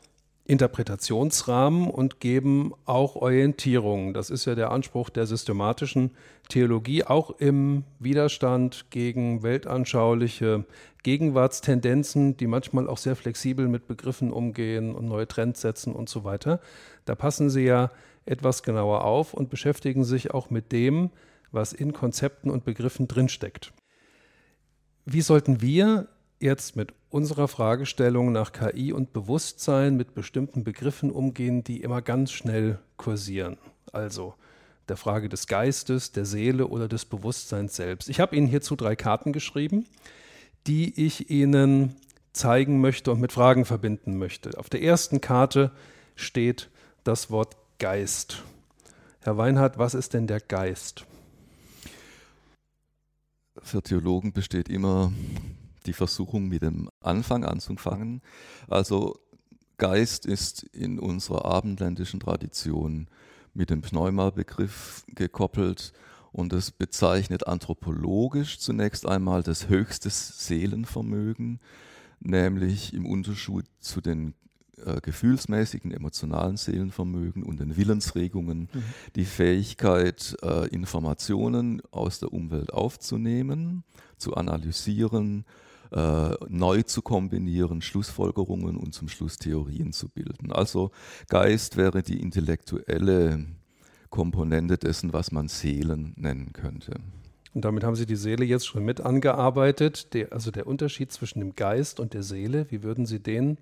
Interpretationsrahmen 0.46 1.90
und 1.90 2.20
geben 2.20 2.73
auch 2.85 3.16
Orientierung. 3.16 4.14
Das 4.14 4.30
ist 4.30 4.44
ja 4.44 4.54
der 4.54 4.70
Anspruch 4.70 5.11
der 5.11 5.26
systematischen 5.26 6.12
Theologie, 6.49 7.02
auch 7.02 7.30
im 7.38 7.82
Widerstand 7.99 8.87
gegen 8.90 9.42
weltanschauliche 9.42 10.64
Gegenwartstendenzen, 11.02 12.37
die 12.37 12.46
manchmal 12.46 12.88
auch 12.88 12.99
sehr 12.99 13.16
flexibel 13.16 13.66
mit 13.66 13.88
Begriffen 13.88 14.32
umgehen 14.32 14.94
und 14.94 15.06
neue 15.06 15.26
Trends 15.26 15.61
setzen 15.61 15.92
und 15.92 16.08
so 16.08 16.25
weiter. 16.25 16.61
Da 17.04 17.16
passen 17.16 17.50
Sie 17.50 17.64
ja 17.64 17.90
etwas 18.25 18.62
genauer 18.62 19.04
auf 19.04 19.35
und 19.35 19.50
beschäftigen 19.50 20.04
sich 20.04 20.32
auch 20.32 20.50
mit 20.50 20.70
dem, 20.73 21.11
was 21.56 21.72
in 21.72 21.92
Konzepten 21.92 22.50
und 22.50 22.64
Begriffen 22.64 23.08
drinsteckt. 23.08 23.72
Wie 25.04 25.22
sollten 25.22 25.60
wir 25.60 26.06
jetzt 26.40 26.76
mit 26.76 26.92
unserer 27.10 27.48
Fragestellung 27.48 28.32
nach 28.32 28.52
KI 28.52 28.92
und 28.92 29.12
Bewusstsein 29.12 29.96
mit 29.96 30.14
bestimmten 30.14 30.64
Begriffen 30.64 31.10
umgehen, 31.10 31.64
die 31.64 31.80
immer 31.80 32.02
ganz 32.02 32.32
schnell 32.32 32.78
kursieren. 32.96 33.56
Also 33.92 34.34
der 34.88 34.96
Frage 34.96 35.28
des 35.28 35.46
Geistes, 35.46 36.12
der 36.12 36.25
Seele 36.25 36.68
oder 36.68 36.88
des 36.88 37.04
Bewusstseins 37.04 37.76
selbst. 37.76 38.08
Ich 38.08 38.20
habe 38.20 38.36
Ihnen 38.36 38.46
hierzu 38.46 38.76
drei 38.76 38.94
Karten 38.96 39.32
geschrieben, 39.32 39.86
die 40.66 41.06
ich 41.06 41.30
Ihnen 41.30 41.96
zeigen 42.32 42.80
möchte 42.80 43.10
und 43.10 43.20
mit 43.20 43.32
Fragen 43.32 43.64
verbinden 43.64 44.18
möchte. 44.18 44.58
Auf 44.58 44.68
der 44.68 44.82
ersten 44.82 45.20
Karte 45.20 45.72
steht 46.14 46.68
das 47.02 47.30
Wort 47.30 47.56
Geist. 47.78 48.42
Herr 49.20 49.38
Weinhardt, 49.38 49.78
was 49.78 49.94
ist 49.94 50.14
denn 50.14 50.26
der 50.26 50.40
Geist? 50.40 51.06
Für 53.62 53.82
Theologen 53.82 54.32
besteht 54.32 54.68
immer 54.68 55.12
die 55.86 55.92
Versuchung, 55.92 56.48
mit 56.48 56.62
dem 56.62 56.90
Anfang 57.00 57.44
anzufangen. 57.44 58.22
Also 58.68 59.18
Geist 59.78 60.26
ist 60.26 60.62
in 60.62 60.98
unserer 60.98 61.44
abendländischen 61.44 62.20
Tradition 62.20 63.08
mit 63.54 63.70
dem 63.70 63.82
Pneuma-Begriff 63.82 65.04
gekoppelt 65.08 65.92
und 66.32 66.52
es 66.52 66.70
bezeichnet 66.70 67.46
anthropologisch 67.46 68.58
zunächst 68.58 69.06
einmal 69.06 69.42
das 69.42 69.68
höchste 69.68 70.10
Seelenvermögen, 70.10 71.60
nämlich 72.20 72.92
im 72.94 73.06
Unterschied 73.06 73.66
zu 73.80 74.00
den 74.00 74.34
äh, 74.85 75.00
gefühlsmäßigen, 75.00 75.90
emotionalen 75.90 76.56
Seelenvermögen 76.56 77.42
und 77.42 77.61
den 77.61 77.76
Willensregungen 77.76 78.68
mhm. 78.73 78.83
die 79.14 79.25
Fähigkeit, 79.25 80.37
äh, 80.42 80.68
Informationen 80.68 81.80
aus 81.90 82.18
der 82.18 82.33
Umwelt 82.33 82.73
aufzunehmen, 82.73 83.85
zu 84.18 84.35
analysieren, 84.35 85.45
äh, 85.92 86.35
neu 86.49 86.83
zu 86.83 87.00
kombinieren, 87.00 87.80
Schlussfolgerungen 87.80 88.76
und 88.76 88.92
zum 88.92 89.09
Schluss 89.09 89.38
Theorien 89.38 89.92
zu 89.92 90.09
bilden. 90.09 90.52
Also 90.52 90.90
Geist 91.28 91.76
wäre 91.76 92.02
die 92.02 92.21
intellektuelle 92.21 93.47
Komponente 94.11 94.76
dessen, 94.78 95.12
was 95.12 95.33
man 95.33 95.49
Seelen 95.49 96.12
nennen 96.16 96.52
könnte. 96.52 97.00
Und 97.54 97.64
damit 97.64 97.85
haben 97.85 97.97
Sie 97.97 98.04
die 98.04 98.16
Seele 98.16 98.45
jetzt 98.45 98.66
schon 98.66 98.85
mit 98.85 99.00
angearbeitet. 99.00 100.12
Der, 100.12 100.33
also 100.35 100.50
der 100.50 100.66
Unterschied 100.66 101.12
zwischen 101.12 101.40
dem 101.40 101.54
Geist 101.54 102.00
und 102.00 102.12
der 102.12 102.23
Seele, 102.23 102.66
wie 102.71 102.83
würden 102.83 103.06
Sie 103.06 103.21
den 103.21 103.56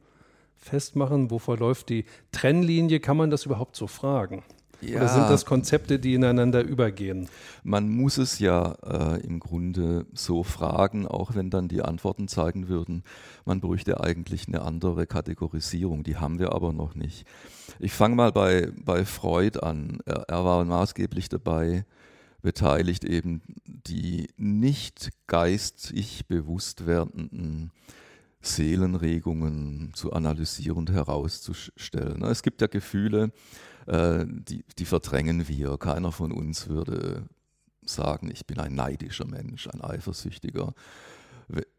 festmachen? 0.56 1.30
Wo 1.30 1.38
verläuft 1.38 1.88
die 1.88 2.04
Trennlinie? 2.32 3.00
Kann 3.00 3.16
man 3.16 3.30
das 3.30 3.46
überhaupt 3.46 3.76
so 3.76 3.86
fragen? 3.86 4.42
Ja, 4.80 4.98
Oder 4.98 5.08
sind 5.08 5.30
das 5.30 5.46
Konzepte, 5.46 5.98
die 5.98 6.14
ineinander 6.14 6.62
übergehen? 6.62 7.28
Man 7.62 7.88
muss 7.88 8.18
es 8.18 8.38
ja 8.38 8.72
äh, 8.82 9.20
im 9.20 9.40
Grunde 9.40 10.06
so 10.12 10.42
fragen, 10.42 11.06
auch 11.06 11.34
wenn 11.34 11.50
dann 11.50 11.68
die 11.68 11.82
Antworten 11.82 12.28
zeigen 12.28 12.68
würden, 12.68 13.02
man 13.44 13.60
bräuchte 13.60 14.00
eigentlich 14.00 14.48
eine 14.48 14.62
andere 14.62 15.06
Kategorisierung. 15.06 16.02
Die 16.02 16.16
haben 16.16 16.38
wir 16.38 16.52
aber 16.52 16.72
noch 16.72 16.94
nicht. 16.94 17.26
Ich 17.78 17.92
fange 17.92 18.16
mal 18.16 18.32
bei, 18.32 18.72
bei 18.84 19.04
Freud 19.04 19.60
an. 19.60 19.98
Er, 20.04 20.24
er 20.28 20.44
war 20.44 20.64
maßgeblich 20.64 21.28
dabei 21.28 21.84
beteiligt, 22.42 23.04
eben 23.04 23.40
die 23.64 24.28
nicht 24.36 25.10
geistig 25.26 26.26
bewusst 26.28 26.86
werdenden 26.86 27.70
Seelenregungen 28.44 29.92
zu 29.94 30.12
analysieren 30.12 30.78
und 30.78 30.90
herauszustellen. 30.90 32.22
Es 32.24 32.42
gibt 32.42 32.60
ja 32.60 32.66
Gefühle, 32.66 33.32
äh, 33.86 34.24
die, 34.28 34.64
die 34.78 34.84
verdrängen 34.84 35.48
wir. 35.48 35.78
Keiner 35.78 36.12
von 36.12 36.32
uns 36.32 36.68
würde 36.68 37.24
sagen, 37.82 38.30
ich 38.30 38.46
bin 38.46 38.58
ein 38.58 38.74
neidischer 38.74 39.26
Mensch, 39.26 39.68
ein 39.68 39.82
eifersüchtiger. 39.82 40.74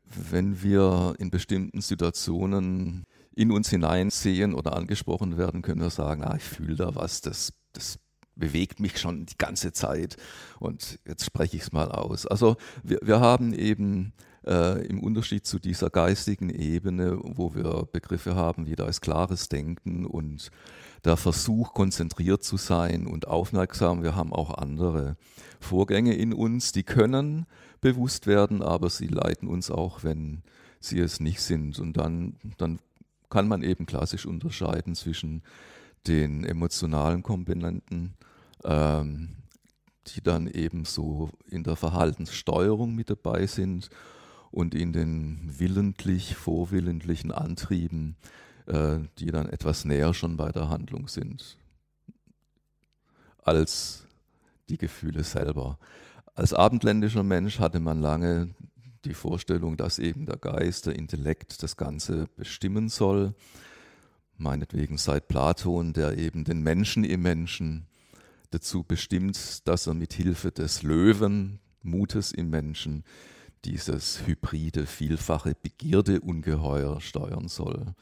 Wenn 0.04 0.62
wir 0.62 1.16
in 1.18 1.30
bestimmten 1.32 1.82
Situationen 1.82 3.06
in 3.36 3.52
uns 3.52 3.70
hineinsehen 3.70 4.54
oder 4.54 4.76
angesprochen 4.76 5.38
werden, 5.38 5.62
können 5.62 5.82
wir 5.82 5.90
sagen, 5.90 6.24
ah, 6.24 6.36
ich 6.36 6.44
fühle 6.44 6.76
da 6.76 6.96
was, 6.96 7.22
das, 7.22 7.54
das 7.74 8.00
bewegt 8.36 8.80
mich 8.80 9.00
schon 9.00 9.26
die 9.26 9.38
ganze 9.38 9.72
Zeit 9.72 10.18
und 10.60 11.00
jetzt 11.08 11.26
spreche 11.26 11.58
ich 11.58 11.64
es 11.64 11.72
mal 11.72 11.92
aus. 11.92 12.26
Also 12.28 12.58
wir, 12.84 13.00
wir 13.02 13.20
haben 13.20 13.54
eben 13.54 14.14
äh, 14.46 14.86
im 14.86 15.02
Unterschied 15.02 15.46
zu 15.46 15.60
dieser 15.60 15.90
geistigen 15.90 16.50
Ebene, 16.50 17.20
wo 17.22 17.56
wir 17.56 17.88
Begriffe 17.92 18.36
haben 18.36 18.68
wie 18.68 18.76
da 18.76 18.88
ist 18.88 19.02
klares 19.02 19.50
Denken 19.50 20.06
und 20.06 20.52
der 21.04 21.18
Versuch, 21.18 21.74
konzentriert 21.74 22.44
zu 22.44 22.58
sein 22.58 23.06
und 23.06 23.28
aufmerksam. 23.28 24.04
Wir 24.04 24.16
haben 24.16 24.34
auch 24.34 24.56
andere 24.56 25.18
Vorgänge 25.60 26.16
in 26.16 26.34
uns, 26.34 26.72
die 26.72 26.84
können 26.84 27.46
bewusst 27.82 28.26
werden, 28.26 28.62
aber 28.62 28.90
sie 28.90 29.08
leiten 29.08 29.48
uns 29.48 29.70
auch, 29.70 30.04
wenn 30.04 30.42
sie 30.80 31.00
es 31.00 31.20
nicht 31.20 31.42
sind. 31.42 31.78
Und 31.80 31.98
dann, 31.98 32.36
dann 32.58 32.80
kann 33.30 33.48
man 33.48 33.62
eben 33.62 33.86
klassisch 33.86 34.26
unterscheiden 34.26 34.96
zwischen 34.96 35.44
den 36.08 36.44
emotionalen 36.44 37.22
Komponenten, 37.22 38.16
ähm, 38.64 39.36
die 40.08 40.22
dann 40.22 40.48
eben 40.48 40.86
so 40.86 41.30
in 41.50 41.64
der 41.64 41.76
Verhaltenssteuerung 41.76 42.96
mit 42.96 43.10
dabei 43.10 43.48
sind 43.48 43.90
und 44.56 44.74
in 44.74 44.94
den 44.94 45.38
willentlich 45.60 46.36
vorwillentlichen 46.36 47.34
Antrieben, 47.34 48.16
äh, 48.68 49.00
die 49.20 49.26
dann 49.26 49.50
etwas 49.50 49.84
näher 49.84 50.14
schon 50.14 50.38
bei 50.38 50.50
der 50.54 50.70
Handlung 50.70 51.10
sind, 51.10 51.58
als 53.44 54.08
die 54.70 54.78
Gefühle 54.78 55.26
selber. 55.26 55.78
Als 56.36 56.54
abendländischer 56.54 57.24
Mensch 57.24 57.60
hatte 57.60 57.82
man 57.82 58.00
lange 58.00 58.56
die 59.04 59.14
Vorstellung, 59.14 59.76
dass 59.76 60.00
eben 60.00 60.26
der 60.26 60.38
Geist, 60.38 60.86
der 60.86 60.96
Intellekt 60.96 61.62
das 61.62 61.76
Ganze 61.76 62.28
bestimmen 62.38 62.88
soll. 62.88 63.36
Meinetwegen 64.38 64.98
seit 64.98 65.28
Platon, 65.28 65.92
der 65.92 66.18
eben 66.18 66.46
den 66.46 66.64
Menschen 66.64 67.04
im 67.04 67.22
Menschen 67.22 67.88
dazu 68.52 68.84
bestimmt, 68.84 69.68
dass 69.68 69.86
er 69.86 69.96
mit 69.96 70.14
Hilfe 70.14 70.52
des 70.52 70.82
Löwen, 70.82 71.60
Mutes 71.84 72.32
im 72.32 72.50
Menschen, 72.50 73.04
dieses 73.66 74.26
hybride, 74.26 74.86
vielfache 74.86 75.56
Begierdeungeheuer 75.62 77.02
steuern 77.02 77.48
soll. 77.48 77.94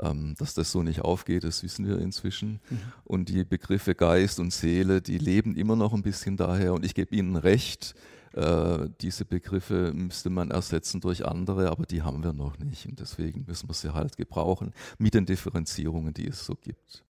Ähm, 0.00 0.34
dass 0.38 0.54
das 0.54 0.70
so 0.70 0.82
nicht 0.82 1.00
aufgeht, 1.00 1.44
das 1.44 1.62
wissen 1.62 1.86
wir 1.86 1.98
inzwischen. 1.98 2.60
Mhm. 2.70 2.78
Und 3.04 3.28
die 3.28 3.44
Begriffe 3.44 3.94
Geist 3.94 4.38
und 4.38 4.52
Seele, 4.52 5.02
die 5.02 5.18
leben 5.18 5.56
immer 5.56 5.76
noch 5.76 5.92
ein 5.92 6.02
bisschen 6.02 6.36
daher. 6.36 6.74
Und 6.74 6.84
ich 6.84 6.94
gebe 6.94 7.14
Ihnen 7.14 7.36
recht, 7.36 7.94
äh, 8.32 8.88
diese 9.00 9.24
Begriffe 9.24 9.92
müsste 9.92 10.30
man 10.30 10.50
ersetzen 10.50 11.00
durch 11.00 11.26
andere, 11.26 11.70
aber 11.70 11.84
die 11.86 12.02
haben 12.02 12.22
wir 12.22 12.32
noch 12.32 12.58
nicht. 12.58 12.86
Und 12.86 13.00
deswegen 13.00 13.44
müssen 13.46 13.68
wir 13.68 13.74
sie 13.74 13.92
halt 13.92 14.16
gebrauchen 14.16 14.72
mit 14.98 15.14
den 15.14 15.26
Differenzierungen, 15.26 16.14
die 16.14 16.28
es 16.28 16.46
so 16.46 16.54
gibt. 16.54 17.04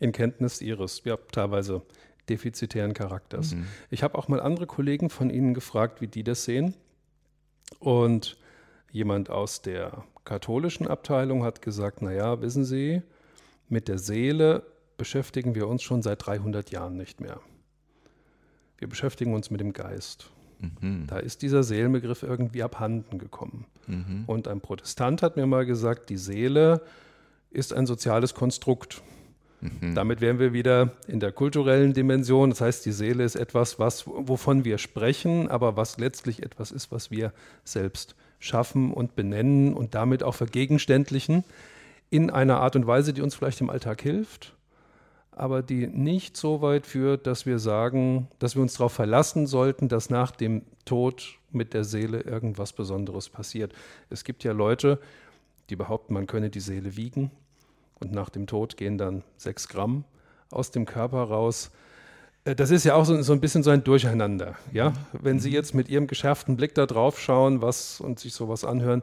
In 0.00 0.12
Kenntnis 0.12 0.60
Ihres, 0.60 1.02
ja, 1.04 1.16
teilweise 1.16 1.82
defizitären 2.28 2.94
Charakters. 2.94 3.54
Mhm. 3.54 3.66
Ich 3.90 4.02
habe 4.02 4.18
auch 4.18 4.28
mal 4.28 4.40
andere 4.40 4.66
Kollegen 4.66 5.10
von 5.10 5.30
Ihnen 5.30 5.54
gefragt, 5.54 6.00
wie 6.00 6.08
die 6.08 6.24
das 6.24 6.44
sehen. 6.44 6.74
Und 7.78 8.36
jemand 8.90 9.30
aus 9.30 9.62
der 9.62 10.04
katholischen 10.24 10.86
Abteilung 10.86 11.44
hat 11.44 11.62
gesagt, 11.62 12.02
naja, 12.02 12.40
wissen 12.40 12.64
Sie, 12.64 13.02
mit 13.68 13.88
der 13.88 13.98
Seele 13.98 14.64
beschäftigen 14.96 15.54
wir 15.54 15.68
uns 15.68 15.82
schon 15.82 16.02
seit 16.02 16.26
300 16.26 16.70
Jahren 16.70 16.96
nicht 16.96 17.20
mehr. 17.20 17.40
Wir 18.78 18.88
beschäftigen 18.88 19.34
uns 19.34 19.50
mit 19.50 19.60
dem 19.60 19.72
Geist. 19.72 20.30
Mhm. 20.60 21.06
Da 21.06 21.18
ist 21.18 21.42
dieser 21.42 21.62
Seelenbegriff 21.62 22.22
irgendwie 22.22 22.62
abhanden 22.62 23.18
gekommen. 23.18 23.66
Mhm. 23.86 24.24
Und 24.26 24.48
ein 24.48 24.60
Protestant 24.60 25.22
hat 25.22 25.36
mir 25.36 25.46
mal 25.46 25.66
gesagt, 25.66 26.10
die 26.10 26.16
Seele 26.16 26.82
ist 27.50 27.72
ein 27.72 27.86
soziales 27.86 28.34
Konstrukt. 28.34 29.02
Mhm. 29.60 29.94
Damit 29.94 30.20
wären 30.20 30.38
wir 30.38 30.52
wieder 30.52 30.92
in 31.06 31.20
der 31.20 31.32
kulturellen 31.32 31.92
Dimension. 31.92 32.50
Das 32.50 32.60
heißt, 32.60 32.86
die 32.86 32.92
Seele 32.92 33.24
ist 33.24 33.34
etwas, 33.34 33.78
was, 33.78 34.06
wovon 34.06 34.64
wir 34.64 34.78
sprechen, 34.78 35.48
aber 35.48 35.76
was 35.76 35.98
letztlich 35.98 36.42
etwas 36.42 36.70
ist, 36.70 36.92
was 36.92 37.10
wir 37.10 37.32
selbst 37.64 38.14
schaffen 38.38 38.92
und 38.92 39.16
benennen 39.16 39.74
und 39.74 39.94
damit 39.94 40.22
auch 40.22 40.34
vergegenständlichen 40.34 41.44
in 42.10 42.30
einer 42.30 42.60
Art 42.60 42.76
und 42.76 42.86
Weise, 42.86 43.12
die 43.12 43.20
uns 43.20 43.34
vielleicht 43.34 43.60
im 43.60 43.68
Alltag 43.68 44.00
hilft, 44.00 44.54
aber 45.32 45.62
die 45.62 45.86
nicht 45.88 46.36
so 46.36 46.62
weit 46.62 46.86
führt, 46.86 47.26
dass 47.26 47.44
wir 47.44 47.58
sagen, 47.58 48.28
dass 48.38 48.54
wir 48.54 48.62
uns 48.62 48.74
darauf 48.74 48.92
verlassen 48.92 49.46
sollten, 49.46 49.88
dass 49.88 50.08
nach 50.08 50.30
dem 50.30 50.62
Tod 50.84 51.38
mit 51.50 51.74
der 51.74 51.84
Seele 51.84 52.20
irgendwas 52.20 52.72
Besonderes 52.72 53.28
passiert. 53.28 53.72
Es 54.08 54.24
gibt 54.24 54.44
ja 54.44 54.52
Leute, 54.52 55.00
die 55.68 55.76
behaupten, 55.76 56.14
man 56.14 56.26
könne 56.26 56.50
die 56.50 56.60
Seele 56.60 56.96
wiegen 56.96 57.30
und 58.00 58.12
nach 58.12 58.28
dem 58.28 58.46
Tod 58.46 58.76
gehen 58.76 58.98
dann 58.98 59.22
sechs 59.36 59.68
Gramm 59.68 60.04
aus 60.50 60.70
dem 60.70 60.86
Körper 60.86 61.24
raus. 61.24 61.70
Äh, 62.44 62.54
das 62.54 62.70
ist 62.70 62.84
ja 62.84 62.94
auch 62.94 63.04
so, 63.04 63.20
so, 63.22 63.32
ein 63.32 63.40
bisschen 63.40 63.62
so 63.62 63.70
ein 63.70 63.84
Durcheinander. 63.84 64.56
Ja? 64.72 64.92
Wenn 65.12 65.40
Sie 65.40 65.50
jetzt 65.50 65.74
mit 65.74 65.88
Ihrem 65.88 66.06
geschärften 66.06 66.56
Blick 66.56 66.74
da 66.74 66.86
drauf 66.86 67.20
schauen 67.20 67.62
was, 67.62 68.00
und 68.00 68.18
sich 68.18 68.32
sowas 68.32 68.64
anhören, 68.64 69.02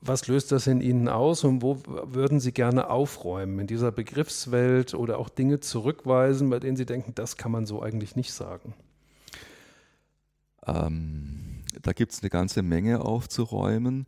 was 0.00 0.26
löst 0.28 0.52
das 0.52 0.66
in 0.66 0.80
Ihnen 0.80 1.08
aus 1.08 1.44
und 1.44 1.62
wo 1.62 1.80
würden 1.86 2.38
Sie 2.38 2.52
gerne 2.52 2.90
aufräumen 2.90 3.58
in 3.60 3.66
dieser 3.66 3.90
Begriffswelt 3.90 4.92
oder 4.92 5.18
auch 5.18 5.30
Dinge 5.30 5.60
zurückweisen, 5.60 6.50
bei 6.50 6.58
denen 6.60 6.76
Sie 6.76 6.84
denken, 6.84 7.14
das 7.14 7.38
kann 7.38 7.50
man 7.50 7.64
so 7.64 7.82
eigentlich 7.82 8.14
nicht 8.14 8.32
sagen? 8.32 8.74
Ähm, 10.66 11.62
da 11.80 11.92
gibt 11.92 12.12
es 12.12 12.20
eine 12.20 12.30
ganze 12.30 12.62
Menge 12.62 13.00
aufzuräumen. 13.00 14.06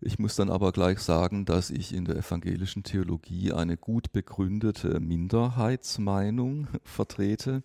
Ich 0.00 0.20
muss 0.20 0.36
dann 0.36 0.48
aber 0.48 0.70
gleich 0.70 1.00
sagen, 1.00 1.44
dass 1.44 1.70
ich 1.70 1.92
in 1.92 2.04
der 2.04 2.16
evangelischen 2.16 2.84
Theologie 2.84 3.52
eine 3.52 3.76
gut 3.76 4.12
begründete 4.12 5.00
Minderheitsmeinung 5.00 6.68
vertrete. 6.84 7.64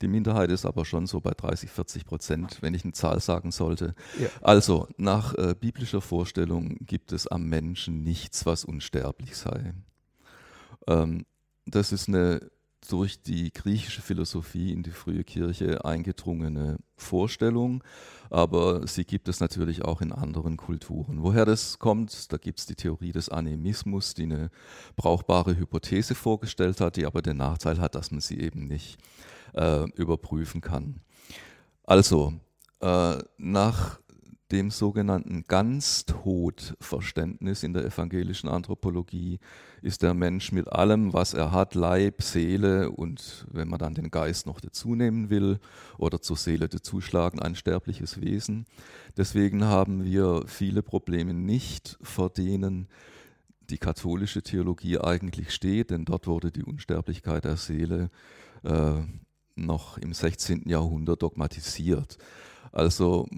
Die 0.00 0.06
Minderheit 0.06 0.50
ist 0.52 0.64
aber 0.64 0.84
schon 0.84 1.06
so 1.08 1.20
bei 1.20 1.32
30, 1.32 1.70
40 1.70 2.04
Prozent, 2.04 2.58
wenn 2.60 2.74
ich 2.74 2.84
eine 2.84 2.92
Zahl 2.92 3.18
sagen 3.18 3.50
sollte. 3.50 3.94
Ja. 4.20 4.28
Also, 4.42 4.86
nach 4.96 5.34
äh, 5.34 5.56
biblischer 5.58 6.00
Vorstellung 6.00 6.76
gibt 6.86 7.12
es 7.12 7.26
am 7.26 7.48
Menschen 7.48 8.04
nichts, 8.04 8.46
was 8.46 8.64
unsterblich 8.64 9.36
sei. 9.36 9.74
Ähm, 10.86 11.26
das 11.66 11.90
ist 11.90 12.08
eine 12.08 12.48
durch 12.88 13.22
die 13.22 13.52
griechische 13.52 14.02
Philosophie 14.02 14.72
in 14.72 14.82
die 14.82 14.90
frühe 14.90 15.24
Kirche 15.24 15.84
eingedrungene 15.84 16.78
Vorstellung, 16.96 17.82
aber 18.30 18.86
sie 18.86 19.04
gibt 19.04 19.28
es 19.28 19.40
natürlich 19.40 19.84
auch 19.84 20.00
in 20.00 20.12
anderen 20.12 20.56
Kulturen. 20.56 21.22
Woher 21.22 21.44
das 21.44 21.78
kommt, 21.78 22.32
da 22.32 22.36
gibt 22.36 22.60
es 22.60 22.66
die 22.66 22.74
Theorie 22.74 23.12
des 23.12 23.28
Animismus, 23.28 24.14
die 24.14 24.24
eine 24.24 24.50
brauchbare 24.96 25.56
Hypothese 25.56 26.14
vorgestellt 26.14 26.80
hat, 26.80 26.96
die 26.96 27.06
aber 27.06 27.22
den 27.22 27.36
Nachteil 27.36 27.78
hat, 27.78 27.94
dass 27.94 28.10
man 28.10 28.20
sie 28.20 28.40
eben 28.40 28.66
nicht 28.66 28.98
äh, 29.54 29.88
überprüfen 29.92 30.60
kann. 30.60 31.00
Also, 31.84 32.34
äh, 32.80 33.18
nach 33.38 34.00
dem 34.52 34.70
sogenannten 34.70 35.44
Ganztodverständnis 35.48 37.62
in 37.62 37.72
der 37.72 37.86
evangelischen 37.86 38.50
Anthropologie 38.50 39.38
ist 39.80 40.02
der 40.02 40.12
Mensch 40.14 40.52
mit 40.52 40.70
allem, 40.70 41.14
was 41.14 41.34
er 41.34 41.50
hat, 41.52 41.74
Leib, 41.74 42.22
Seele 42.22 42.90
und 42.90 43.46
wenn 43.50 43.68
man 43.68 43.78
dann 43.78 43.94
den 43.94 44.10
Geist 44.10 44.46
noch 44.46 44.60
dazu 44.60 44.94
nehmen 44.94 45.30
will 45.30 45.58
oder 45.96 46.20
zur 46.20 46.36
Seele 46.36 46.68
dazuschlagen, 46.68 47.40
ein 47.40 47.56
sterbliches 47.56 48.20
Wesen. 48.20 48.66
Deswegen 49.16 49.64
haben 49.64 50.04
wir 50.04 50.42
viele 50.46 50.82
Probleme 50.82 51.32
nicht, 51.32 51.96
vor 52.02 52.28
denen 52.28 52.88
die 53.70 53.78
katholische 53.78 54.42
Theologie 54.42 54.98
eigentlich 54.98 55.52
steht, 55.52 55.90
denn 55.90 56.04
dort 56.04 56.26
wurde 56.26 56.52
die 56.52 56.62
Unsterblichkeit 56.62 57.46
der 57.46 57.56
Seele 57.56 58.10
äh, 58.64 59.00
noch 59.54 59.98
im 59.98 60.12
16. 60.12 60.68
Jahrhundert 60.68 61.22
dogmatisiert. 61.22 62.18
Also 62.70 63.28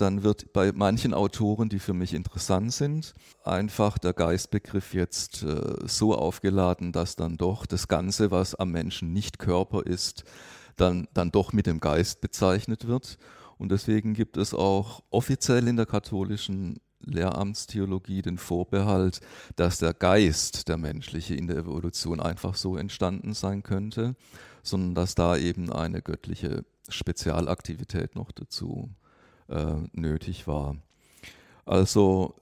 dann 0.00 0.22
wird 0.22 0.52
bei 0.52 0.72
manchen 0.72 1.12
Autoren, 1.12 1.68
die 1.68 1.78
für 1.78 1.92
mich 1.92 2.14
interessant 2.14 2.72
sind, 2.72 3.14
einfach 3.44 3.98
der 3.98 4.12
Geistbegriff 4.12 4.94
jetzt 4.94 5.42
äh, 5.42 5.76
so 5.86 6.14
aufgeladen, 6.14 6.92
dass 6.92 7.16
dann 7.16 7.36
doch 7.36 7.66
das 7.66 7.88
Ganze, 7.88 8.30
was 8.30 8.54
am 8.54 8.70
Menschen 8.70 9.12
nicht 9.12 9.38
Körper 9.38 9.84
ist, 9.84 10.24
dann, 10.76 11.08
dann 11.14 11.32
doch 11.32 11.52
mit 11.52 11.66
dem 11.66 11.80
Geist 11.80 12.20
bezeichnet 12.20 12.86
wird. 12.86 13.18
Und 13.58 13.72
deswegen 13.72 14.14
gibt 14.14 14.36
es 14.36 14.54
auch 14.54 15.02
offiziell 15.10 15.66
in 15.66 15.76
der 15.76 15.86
katholischen 15.86 16.78
Lehramtstheologie 17.00 18.22
den 18.22 18.38
Vorbehalt, 18.38 19.20
dass 19.56 19.78
der 19.78 19.94
Geist, 19.94 20.68
der 20.68 20.76
menschliche, 20.76 21.34
in 21.34 21.48
der 21.48 21.56
Evolution 21.56 22.20
einfach 22.20 22.54
so 22.54 22.76
entstanden 22.76 23.34
sein 23.34 23.62
könnte, 23.62 24.14
sondern 24.62 24.94
dass 24.94 25.14
da 25.14 25.36
eben 25.36 25.72
eine 25.72 26.02
göttliche 26.02 26.64
Spezialaktivität 26.88 28.14
noch 28.14 28.32
dazu 28.32 28.90
äh, 29.48 29.74
nötig 29.92 30.46
war. 30.46 30.76
Also 31.64 32.34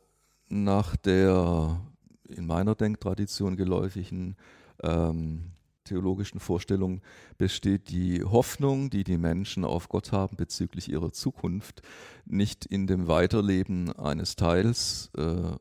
nach 0.48 0.96
der 0.96 1.80
in 2.28 2.46
meiner 2.46 2.74
Denktradition 2.74 3.56
geläufigen 3.56 4.36
ähm, 4.82 5.52
theologischen 5.84 6.40
Vorstellung 6.40 7.00
besteht 7.38 7.90
die 7.90 8.22
Hoffnung, 8.22 8.90
die 8.90 9.04
die 9.04 9.18
Menschen 9.18 9.64
auf 9.64 9.88
Gott 9.88 10.12
haben 10.12 10.36
bezüglich 10.36 10.90
ihrer 10.90 11.12
Zukunft, 11.12 11.82
nicht 12.26 12.66
in 12.66 12.86
dem 12.86 13.08
Weiterleben 13.08 13.92
eines 13.92 14.36
Teils, 14.36 15.10
äh, 15.16 15.52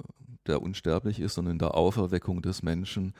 der 0.48 0.62
unsterblich 0.62 1.20
ist, 1.20 1.36
sondern 1.36 1.54
in 1.54 1.60
der 1.60 1.76
Auferweckung 1.76 2.42
des 2.42 2.64
Menschen, 2.64 3.14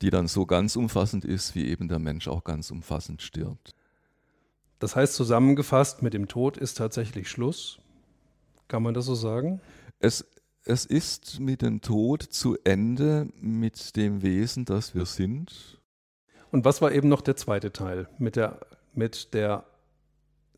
die 0.00 0.10
dann 0.10 0.26
so 0.26 0.46
ganz 0.46 0.76
umfassend 0.76 1.24
ist, 1.24 1.54
wie 1.54 1.66
eben 1.66 1.88
der 1.88 1.98
Mensch 1.98 2.28
auch 2.28 2.44
ganz 2.44 2.70
umfassend 2.70 3.22
stirbt. 3.22 3.74
Das 4.82 4.96
heißt 4.96 5.14
zusammengefasst, 5.14 6.02
mit 6.02 6.12
dem 6.12 6.26
Tod 6.26 6.56
ist 6.56 6.76
tatsächlich 6.76 7.28
Schluss. 7.30 7.78
Kann 8.66 8.82
man 8.82 8.94
das 8.94 9.04
so 9.04 9.14
sagen? 9.14 9.60
Es, 10.00 10.26
es 10.64 10.86
ist 10.86 11.38
mit 11.38 11.62
dem 11.62 11.82
Tod 11.82 12.24
zu 12.24 12.58
Ende 12.64 13.28
mit 13.40 13.94
dem 13.94 14.22
Wesen, 14.22 14.64
das 14.64 14.92
wir 14.92 15.06
sind 15.06 15.78
und 16.50 16.64
was 16.64 16.82
war 16.82 16.90
eben 16.90 17.08
noch 17.08 17.20
der 17.20 17.36
zweite 17.36 17.72
Teil 17.72 18.08
mit 18.18 18.34
der, 18.34 18.58
mit 18.92 19.34
der, 19.34 19.64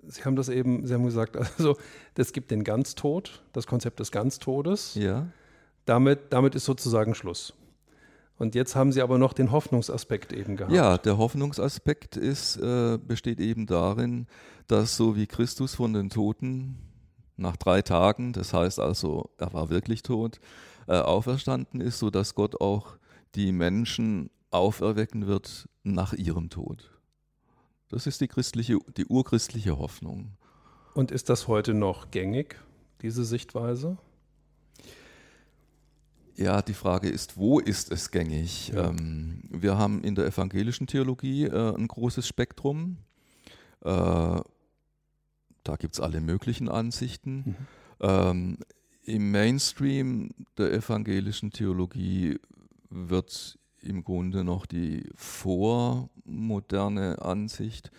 Sie 0.06 0.24
haben 0.24 0.36
das 0.36 0.48
eben, 0.48 0.86
Sie 0.86 0.94
haben 0.94 1.04
gesagt, 1.04 1.36
also 1.58 1.76
es 2.16 2.32
gibt 2.32 2.50
den 2.50 2.64
Ganztod, 2.64 3.42
das 3.52 3.66
Konzept 3.66 4.00
des 4.00 4.10
Ganztodes. 4.10 4.94
Ja. 4.94 5.28
Damit, 5.84 6.32
damit 6.32 6.54
ist 6.54 6.64
sozusagen 6.64 7.14
Schluss. 7.14 7.52
Und 8.36 8.54
jetzt 8.54 8.74
haben 8.74 8.92
Sie 8.92 9.00
aber 9.00 9.18
noch 9.18 9.32
den 9.32 9.52
Hoffnungsaspekt 9.52 10.32
eben 10.32 10.56
gehabt. 10.56 10.74
Ja, 10.74 10.98
der 10.98 11.18
Hoffnungsaspekt 11.18 12.16
ist, 12.16 12.56
äh, 12.56 12.98
besteht 12.98 13.40
eben 13.40 13.66
darin, 13.66 14.26
dass 14.66 14.96
so 14.96 15.14
wie 15.14 15.26
Christus 15.26 15.74
von 15.74 15.92
den 15.92 16.10
Toten 16.10 16.78
nach 17.36 17.56
drei 17.56 17.82
Tagen, 17.82 18.32
das 18.32 18.52
heißt 18.52 18.80
also, 18.80 19.30
er 19.38 19.52
war 19.52 19.70
wirklich 19.70 20.02
tot, 20.02 20.40
äh, 20.86 20.98
auferstanden 20.98 21.80
ist, 21.80 21.98
so 21.98 22.10
dass 22.10 22.34
Gott 22.34 22.60
auch 22.60 22.96
die 23.34 23.52
Menschen 23.52 24.30
auferwecken 24.50 25.26
wird 25.26 25.68
nach 25.82 26.12
ihrem 26.12 26.50
Tod. 26.50 26.90
Das 27.88 28.06
ist 28.06 28.20
die 28.20 28.28
christliche, 28.28 28.78
die 28.96 29.06
urchristliche 29.06 29.78
Hoffnung. 29.78 30.32
Und 30.94 31.10
ist 31.10 31.28
das 31.28 31.48
heute 31.48 31.74
noch 31.74 32.10
gängig, 32.10 32.56
diese 33.02 33.24
Sichtweise? 33.24 33.98
Ja, 36.36 36.62
die 36.62 36.74
Frage 36.74 37.08
ist, 37.08 37.36
wo 37.36 37.60
ist 37.60 37.92
es 37.92 38.10
gängig? 38.10 38.68
Ja. 38.68 38.88
Ähm, 38.88 39.42
wir 39.50 39.78
haben 39.78 40.02
in 40.02 40.14
der 40.14 40.26
evangelischen 40.26 40.86
Theologie 40.86 41.44
äh, 41.44 41.76
ein 41.76 41.86
großes 41.86 42.26
Spektrum. 42.26 42.98
Äh, 43.82 43.90
da 43.90 44.42
gibt 45.78 45.94
es 45.94 46.00
alle 46.00 46.20
möglichen 46.20 46.68
Ansichten. 46.68 47.36
Mhm. 47.36 47.56
Ähm, 48.00 48.58
Im 49.02 49.30
Mainstream 49.30 50.30
der 50.58 50.72
evangelischen 50.72 51.52
Theologie 51.52 52.38
wird 52.90 53.58
im 53.80 54.02
Grunde 54.02 54.44
noch 54.44 54.66
die 54.66 55.08
vormoderne 55.14 57.22
Ansicht, 57.22 57.92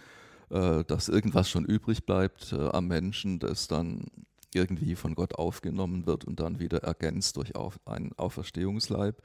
äh, 0.49 0.83
dass 0.83 1.07
irgendwas 1.07 1.49
schon 1.49 1.63
übrig 1.63 2.05
bleibt 2.05 2.51
äh, 2.51 2.69
am 2.69 2.87
Menschen, 2.87 3.39
das 3.39 3.67
dann 3.67 4.07
irgendwie 4.55 4.95
von 4.95 5.15
Gott 5.15 5.35
aufgenommen 5.35 6.05
wird 6.05 6.25
und 6.25 6.39
dann 6.39 6.59
wieder 6.59 6.83
ergänzt 6.83 7.37
durch 7.37 7.53
einen 7.85 8.13
Auferstehungsleib 8.17 9.21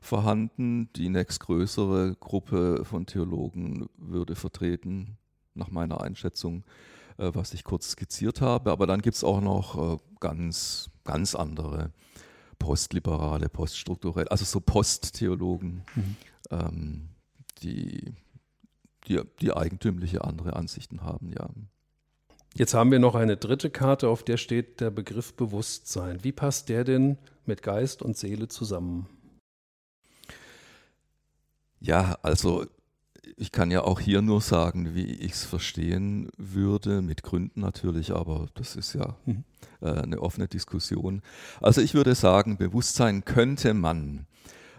vorhanden. 0.00 0.92
Die 0.94 1.08
nächstgrößere 1.08 2.16
Gruppe 2.20 2.84
von 2.84 3.06
Theologen 3.06 3.88
würde 3.96 4.34
vertreten, 4.34 5.18
nach 5.54 5.70
meiner 5.70 6.00
Einschätzung, 6.00 6.64
äh, 7.18 7.30
was 7.34 7.52
ich 7.52 7.64
kurz 7.64 7.90
skizziert 7.90 8.40
habe. 8.40 8.70
Aber 8.70 8.86
dann 8.86 9.02
gibt 9.02 9.16
es 9.16 9.24
auch 9.24 9.40
noch 9.40 10.00
ganz, 10.20 10.90
ganz 11.04 11.34
andere 11.34 11.92
postliberale, 12.60 13.48
poststrukturelle, 13.48 14.30
also 14.30 14.44
so 14.44 14.60
Posttheologen, 14.60 15.82
mhm. 15.96 16.16
ähm, 16.50 17.08
die, 17.62 18.14
die, 19.08 19.20
die 19.40 19.52
eigentümliche 19.52 20.22
andere 20.22 20.54
Ansichten 20.54 21.02
haben, 21.02 21.32
ja. 21.32 21.48
Jetzt 22.54 22.74
haben 22.74 22.90
wir 22.90 22.98
noch 22.98 23.14
eine 23.14 23.36
dritte 23.36 23.70
Karte, 23.70 24.08
auf 24.08 24.24
der 24.24 24.36
steht 24.36 24.80
der 24.80 24.90
Begriff 24.90 25.34
Bewusstsein. 25.34 26.24
Wie 26.24 26.32
passt 26.32 26.68
der 26.68 26.84
denn 26.84 27.18
mit 27.46 27.62
Geist 27.62 28.02
und 28.02 28.16
Seele 28.16 28.48
zusammen? 28.48 29.06
Ja, 31.80 32.18
also 32.22 32.66
ich 33.36 33.52
kann 33.52 33.70
ja 33.70 33.82
auch 33.82 34.00
hier 34.00 34.20
nur 34.20 34.40
sagen, 34.40 34.94
wie 34.94 35.06
ich 35.06 35.32
es 35.32 35.44
verstehen 35.44 36.30
würde, 36.36 37.02
mit 37.02 37.22
Gründen 37.22 37.60
natürlich, 37.60 38.12
aber 38.12 38.48
das 38.54 38.76
ist 38.76 38.94
ja 38.94 39.16
mhm. 39.24 39.44
äh, 39.80 39.92
eine 39.92 40.20
offene 40.20 40.48
Diskussion. 40.48 41.22
Also 41.60 41.80
ich 41.80 41.94
würde 41.94 42.14
sagen, 42.14 42.58
Bewusstsein 42.58 43.24
könnte 43.24 43.74
man 43.74 44.26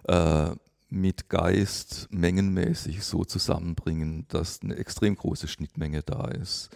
äh, 0.08 0.52
mit 0.90 1.30
Geist 1.30 2.10
mengenmäßig 2.12 3.04
so 3.04 3.24
zusammenbringen, 3.24 4.26
dass 4.28 4.62
eine 4.62 4.76
extrem 4.76 5.16
große 5.16 5.48
Schnittmenge 5.48 6.04
da 6.04 6.28
ist. 6.28 6.70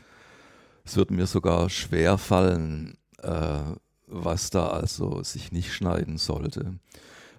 Es 0.85 0.95
würde 0.95 1.15
mir 1.15 1.25
sogar 1.25 1.69
schwer 1.69 2.17
fallen, 2.17 2.97
äh, 3.21 3.59
was 4.07 4.51
da 4.51 4.67
also 4.67 5.23
sich 5.23 5.51
nicht 5.51 5.73
schneiden 5.73 6.17
sollte. 6.17 6.79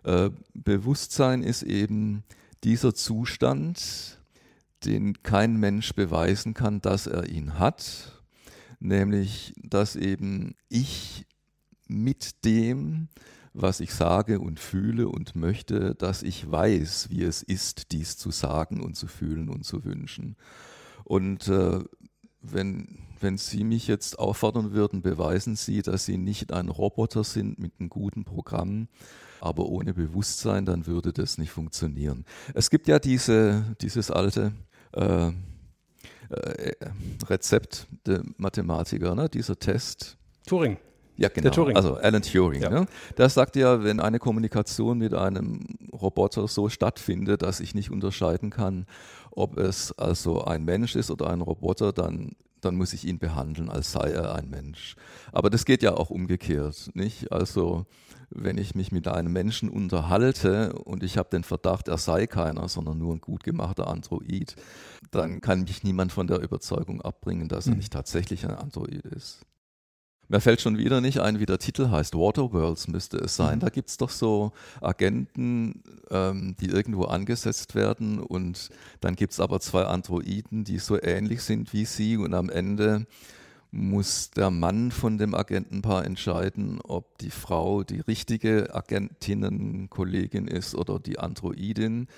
Äh, 0.02 0.30
Bewusstsein 0.52 1.42
ist 1.42 1.62
eben 1.62 2.24
dieser 2.64 2.94
Zustand, 2.94 4.18
den 4.84 5.22
kein 5.22 5.56
Mensch 5.56 5.94
beweisen 5.94 6.54
kann, 6.54 6.80
dass 6.80 7.06
er 7.06 7.28
ihn 7.28 7.58
hat, 7.58 8.22
nämlich 8.80 9.54
dass 9.62 9.96
eben 9.96 10.54
ich 10.68 11.24
mit 11.86 12.44
dem, 12.44 13.08
was 13.52 13.80
ich 13.80 13.94
sage 13.94 14.40
und 14.40 14.60
fühle 14.60 15.08
und 15.08 15.34
möchte, 15.34 15.94
dass 15.94 16.22
ich 16.22 16.50
weiß, 16.50 17.10
wie 17.10 17.22
es 17.22 17.42
ist, 17.42 17.92
dies 17.92 18.16
zu 18.16 18.30
sagen 18.30 18.82
und 18.82 18.96
zu 18.96 19.06
fühlen 19.06 19.48
und 19.48 19.64
zu 19.64 19.84
wünschen. 19.84 20.36
Und 21.04 21.48
äh, 21.48 21.80
wenn, 22.52 22.98
wenn 23.20 23.38
Sie 23.38 23.64
mich 23.64 23.86
jetzt 23.86 24.18
auffordern 24.18 24.72
würden, 24.72 25.02
beweisen 25.02 25.56
Sie, 25.56 25.82
dass 25.82 26.04
Sie 26.04 26.18
nicht 26.18 26.52
ein 26.52 26.68
Roboter 26.68 27.24
sind 27.24 27.58
mit 27.58 27.72
einem 27.78 27.88
guten 27.88 28.24
Programm, 28.24 28.88
aber 29.40 29.66
ohne 29.66 29.94
Bewusstsein, 29.94 30.66
dann 30.66 30.86
würde 30.86 31.12
das 31.12 31.38
nicht 31.38 31.50
funktionieren. 31.50 32.24
Es 32.54 32.70
gibt 32.70 32.88
ja 32.88 32.98
diese, 32.98 33.76
dieses 33.80 34.10
alte 34.10 34.52
äh, 34.92 35.28
äh, 35.28 35.32
Rezept 37.28 37.86
der 38.06 38.22
Mathematiker, 38.36 39.14
ne? 39.14 39.28
dieser 39.28 39.58
Test. 39.58 40.16
Turing. 40.46 40.78
Ja, 41.16 41.28
genau. 41.28 41.50
Turing. 41.50 41.76
Also 41.76 41.94
Alan 41.94 42.22
Turing. 42.22 42.62
Ja. 42.62 42.70
Ne? 42.70 42.86
Der 43.16 43.28
sagt 43.28 43.56
ja, 43.56 43.82
wenn 43.82 44.00
eine 44.00 44.18
Kommunikation 44.18 44.98
mit 44.98 45.14
einem 45.14 45.60
Roboter 45.92 46.46
so 46.46 46.68
stattfindet, 46.68 47.42
dass 47.42 47.60
ich 47.60 47.74
nicht 47.74 47.90
unterscheiden 47.90 48.50
kann, 48.50 48.86
ob 49.36 49.58
es 49.58 49.92
also 49.92 50.44
ein 50.44 50.64
Mensch 50.64 50.96
ist 50.96 51.10
oder 51.10 51.28
ein 51.30 51.42
Roboter, 51.42 51.92
dann, 51.92 52.32
dann 52.60 52.74
muss 52.74 52.94
ich 52.94 53.06
ihn 53.06 53.18
behandeln, 53.18 53.68
als 53.68 53.92
sei 53.92 54.10
er 54.10 54.34
ein 54.34 54.48
Mensch. 54.48 54.96
Aber 55.30 55.50
das 55.50 55.64
geht 55.64 55.82
ja 55.82 55.94
auch 55.94 56.10
umgekehrt, 56.10 56.90
nicht? 56.94 57.30
Also 57.30 57.86
wenn 58.30 58.58
ich 58.58 58.74
mich 58.74 58.90
mit 58.90 59.06
einem 59.06 59.32
Menschen 59.32 59.68
unterhalte 59.68 60.72
und 60.72 61.02
ich 61.02 61.18
habe 61.18 61.28
den 61.30 61.44
Verdacht, 61.44 61.88
er 61.88 61.98
sei 61.98 62.26
keiner, 62.26 62.68
sondern 62.68 62.98
nur 62.98 63.14
ein 63.14 63.20
gut 63.20 63.44
gemachter 63.44 63.86
Android, 63.88 64.56
dann 65.10 65.40
kann 65.40 65.62
mich 65.62 65.84
niemand 65.84 66.12
von 66.12 66.26
der 66.26 66.40
Überzeugung 66.40 67.02
abbringen, 67.02 67.48
dass 67.48 67.66
er 67.66 67.72
hm. 67.72 67.78
nicht 67.78 67.92
tatsächlich 67.92 68.44
ein 68.44 68.54
Android 68.54 69.04
ist. 69.04 69.46
Mir 70.28 70.40
fällt 70.40 70.60
schon 70.60 70.76
wieder 70.76 71.00
nicht 71.00 71.20
ein, 71.20 71.38
wie 71.38 71.46
der 71.46 71.58
Titel 71.58 71.90
heißt. 71.90 72.14
Waterworlds 72.14 72.88
müsste 72.88 73.18
es 73.18 73.36
sein. 73.36 73.56
Mhm. 73.56 73.60
Da 73.60 73.68
gibt 73.68 73.90
es 73.90 73.96
doch 73.96 74.10
so 74.10 74.52
Agenten, 74.80 75.82
ähm, 76.10 76.56
die 76.60 76.66
irgendwo 76.66 77.04
angesetzt 77.04 77.74
werden 77.74 78.18
und 78.18 78.70
dann 79.00 79.14
gibt 79.14 79.32
es 79.32 79.40
aber 79.40 79.60
zwei 79.60 79.84
Androiden, 79.84 80.64
die 80.64 80.78
so 80.78 81.00
ähnlich 81.00 81.42
sind 81.42 81.72
wie 81.72 81.84
sie 81.84 82.16
und 82.16 82.34
am 82.34 82.50
Ende 82.50 83.06
muss 83.76 84.30
der 84.30 84.50
Mann 84.50 84.90
von 84.90 85.18
dem 85.18 85.34
Agentenpaar 85.34 86.04
entscheiden, 86.04 86.80
ob 86.82 87.18
die 87.18 87.30
Frau 87.30 87.82
die 87.82 88.00
richtige 88.00 88.74
Agentinnenkollegin 88.74 90.48
ist 90.48 90.74
oder 90.74 90.98
die 90.98 91.18
Androidin. 91.18 92.08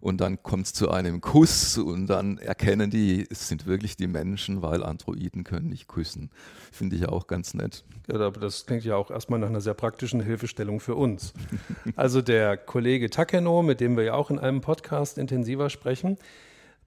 Und 0.00 0.20
dann 0.20 0.42
kommt 0.44 0.66
es 0.66 0.72
zu 0.72 0.90
einem 0.90 1.20
Kuss 1.20 1.76
und 1.76 2.06
dann 2.06 2.38
erkennen 2.38 2.88
die, 2.88 3.26
es 3.28 3.48
sind 3.48 3.66
wirklich 3.66 3.96
die 3.96 4.06
Menschen, 4.06 4.62
weil 4.62 4.84
Androiden 4.84 5.42
können 5.42 5.68
nicht 5.68 5.88
küssen. 5.88 6.30
Finde 6.70 6.94
ich 6.94 7.08
auch 7.08 7.26
ganz 7.26 7.52
nett. 7.52 7.84
Ja, 8.06 8.20
aber 8.20 8.40
das 8.40 8.64
klingt 8.64 8.84
ja 8.84 8.94
auch 8.94 9.10
erstmal 9.10 9.40
nach 9.40 9.48
einer 9.48 9.60
sehr 9.60 9.74
praktischen 9.74 10.20
Hilfestellung 10.20 10.78
für 10.78 10.94
uns. 10.94 11.32
also 11.96 12.22
der 12.22 12.56
Kollege 12.56 13.10
Takeno, 13.10 13.62
mit 13.62 13.80
dem 13.80 13.96
wir 13.96 14.04
ja 14.04 14.14
auch 14.14 14.30
in 14.30 14.38
einem 14.38 14.60
Podcast 14.60 15.18
intensiver 15.18 15.68
sprechen, 15.68 16.16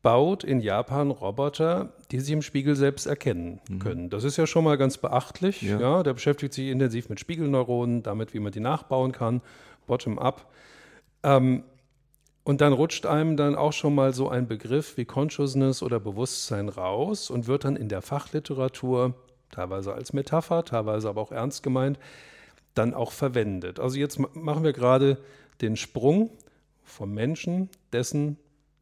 baut 0.02 0.44
in 0.44 0.62
Japan 0.62 1.12
Roboter, 1.12 1.94
die 2.12 2.20
sich 2.20 2.34
im 2.34 2.42
Spiegel 2.42 2.76
selbst 2.76 3.06
erkennen 3.06 3.60
mhm. 3.70 3.80
können. 3.80 4.10
Das 4.10 4.24
ist 4.24 4.38
ja 4.38 4.48
schon 4.48 4.64
mal 4.64 4.78
ganz 4.78 4.98
beachtlich. 4.98 5.62
Ja. 5.62 5.80
ja. 5.80 6.04
der 6.04 6.14
beschäftigt 6.14 6.54
sich 6.54 6.70
intensiv 6.70 7.10
mit 7.10 7.20
Spiegelneuronen, 7.20 8.04
damit, 8.04 8.34
wie 8.34 8.40
man 8.40 8.52
die 8.52 8.60
nachbauen 8.60 9.12
kann, 9.12 9.42
bottom-up. 9.88 10.52
Ähm, 11.24 11.64
und 12.44 12.62
dann 12.62 12.74
rutscht 12.74 13.06
einem 13.06 13.38
dann 13.38 13.56
auch 13.56 13.74
schon 13.74 13.94
mal 13.94 14.14
so 14.14 14.30
ein 14.30 14.48
Begriff 14.48 14.98
wie 14.98 15.06
Consciousness 15.06 15.84
oder 15.84 16.00
Bewusstsein 16.00 16.70
raus 16.70 17.30
und 17.30 17.46
wird 17.46 17.66
dann 17.66 17.76
in 17.76 17.88
der 17.88 18.02
Fachliteratur, 18.02 19.14
teilweise 19.52 19.94
als 19.94 20.14
Metapher, 20.14 20.66
teilweise 20.66 21.08
aber 21.10 21.22
auch 21.22 21.32
ernst 21.32 21.62
gemeint, 21.62 22.00
dann 22.74 22.96
auch 22.96 23.12
verwendet. 23.12 23.80
Also 23.80 24.00
jetzt 24.00 24.18
machen 24.36 24.64
wir 24.64 24.74
gerade 24.74 25.18
den 25.62 25.76
Sprung 25.76 26.32
vom 26.84 27.14
Menschen, 27.14 27.70
dessen 27.94 28.38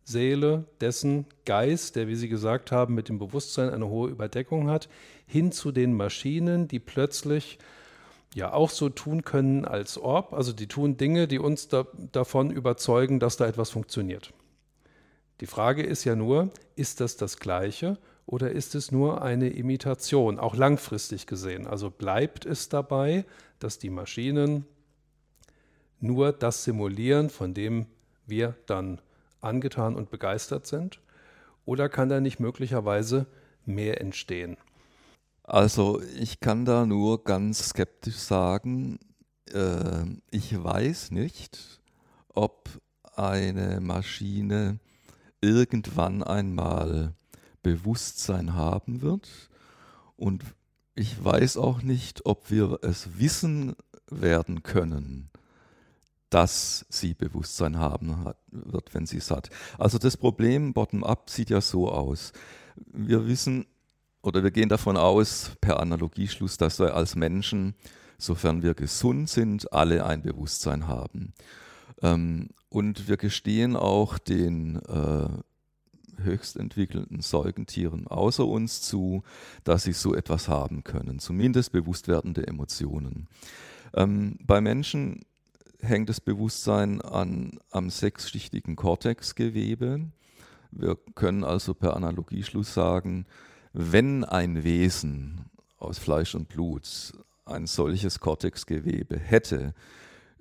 Seele, 0.10 0.66
dessen 0.82 1.26
Geist, 1.46 1.96
der, 1.96 2.08
wie 2.08 2.16
Sie 2.16 2.30
gesagt 2.30 2.72
haben, 2.72 2.96
mit 2.96 3.10
dem 3.10 3.20
Bewusstsein 3.20 3.70
eine 3.70 3.88
hohe 3.88 4.10
Überdeckung 4.10 4.70
hat, 4.70 4.90
hin 5.28 5.52
zu 5.52 5.72
den 5.72 5.94
Maschinen, 5.94 6.68
die 6.68 6.80
plötzlich 6.80 7.60
ja 8.34 8.52
auch 8.54 8.72
so 8.72 8.90
tun 8.90 9.24
können 9.24 9.66
als 9.66 10.02
ob. 10.02 10.34
Also 10.34 10.52
die 10.52 10.68
tun 10.68 10.98
Dinge, 10.98 11.28
die 11.28 11.40
uns 11.40 11.68
da, 11.68 11.86
davon 12.12 12.50
überzeugen, 12.52 13.20
dass 13.20 13.38
da 13.38 13.48
etwas 13.48 13.70
funktioniert. 13.70 14.34
Die 15.42 15.46
Frage 15.46 15.84
ist 15.84 16.04
ja 16.04 16.16
nur, 16.16 16.50
ist 16.76 17.02
das 17.02 17.16
das 17.16 17.38
Gleiche 17.38 17.98
oder 18.26 18.52
ist 18.52 18.76
es 18.76 18.92
nur 18.92 19.22
eine 19.22 19.50
Imitation, 19.50 20.40
auch 20.40 20.56
langfristig 20.56 21.28
gesehen? 21.28 21.68
Also 21.68 21.90
bleibt 21.90 22.46
es 22.46 22.68
dabei, 22.68 23.26
dass 23.60 23.78
die 23.80 23.90
Maschinen 23.90 24.66
nur 26.00 26.32
das 26.32 26.64
simulieren, 26.64 27.30
von 27.30 27.54
dem 27.54 27.86
wir 28.26 28.56
dann 28.66 29.02
angetan 29.42 29.96
und 29.96 30.10
begeistert 30.10 30.68
sind? 30.68 31.00
Oder 31.66 31.90
kann 31.90 32.10
da 32.10 32.20
nicht 32.20 32.40
möglicherweise 32.40 33.28
mehr 33.66 34.02
entstehen? 34.02 34.58
Also 35.44 36.02
ich 36.18 36.40
kann 36.40 36.66
da 36.66 36.86
nur 36.86 37.24
ganz 37.24 37.70
skeptisch 37.70 38.18
sagen, 38.18 39.00
äh, 39.52 40.06
ich 40.32 40.64
weiß 40.64 41.12
nicht, 41.12 41.82
ob 42.34 42.70
eine 43.16 43.80
Maschine 43.82 44.80
irgendwann 45.42 46.24
einmal 46.24 47.14
Bewusstsein 47.64 48.54
haben 48.54 49.02
wird. 49.02 49.30
Und 50.16 50.44
ich 50.96 51.24
weiß 51.24 51.58
auch 51.58 51.82
nicht, 51.82 52.26
ob 52.26 52.52
wir 52.52 52.80
es 52.82 53.20
wissen 53.20 53.76
werden 54.10 54.64
können 54.64 55.30
dass 56.30 56.86
sie 56.90 57.14
Bewusstsein 57.14 57.80
haben 57.80 58.34
wird, 58.52 58.94
wenn 58.94 59.06
sie 59.06 59.18
es 59.18 59.32
hat. 59.32 59.50
Also 59.78 59.98
das 59.98 60.18
Problem 60.18 60.74
bottom-up 60.74 61.30
sieht 61.30 61.50
ja 61.50 61.62
so 61.62 61.92
aus. 61.92 62.34
Wir 62.76 63.28
wissen 63.28 63.66
oder 64.22 64.44
wir 64.44 64.52
gehen 64.52 64.70
davon 64.70 64.98
aus, 64.98 65.52
per 65.62 65.80
Analogieschluss, 65.80 66.58
dass 66.58 66.80
wir 66.80 66.96
als 66.96 67.16
Menschen, 67.16 67.76
sofern 68.18 68.64
wir 68.64 68.74
gesund 68.74 69.30
sind, 69.30 69.72
alle 69.72 70.06
ein 70.06 70.22
Bewusstsein 70.22 70.88
haben. 70.88 71.34
Ähm, 72.02 72.50
und 72.70 73.08
wir 73.08 73.18
gestehen 73.18 73.76
auch 73.76 74.18
den 74.18 74.76
äh, 74.76 75.30
höchst 76.22 76.58
entwickelten 76.58 77.22
Säugentieren 77.22 78.08
außer 78.08 78.46
uns 78.46 78.82
zu, 78.82 79.24
dass 79.64 79.84
sie 79.84 79.94
so 79.94 80.14
etwas 80.14 80.48
haben 80.50 80.84
können, 80.84 81.20
zumindest 81.20 81.72
bewusst 81.72 82.08
werdende 82.08 82.46
Emotionen. 82.46 83.28
Ähm, 83.94 84.38
bei 84.42 84.62
Menschen 84.62 85.22
hängt 85.82 86.10
das 86.10 86.22
Bewusstsein 86.22 87.02
an, 87.02 87.60
am 87.72 87.90
sechsschichtigen 87.90 88.76
Kortexgewebe. 88.76 90.12
Wir 90.72 90.98
können 91.16 91.44
also 91.44 91.74
per 91.74 91.96
Analogieschluss 91.96 92.74
sagen, 92.74 93.26
wenn 93.74 94.24
ein 94.24 94.64
Wesen 94.64 95.46
aus 95.78 95.98
Fleisch 95.98 96.36
und 96.36 96.50
Blut 96.50 97.14
ein 97.46 97.66
solches 97.66 98.20
Kortexgewebe 98.20 99.18
hätte, 99.18 99.74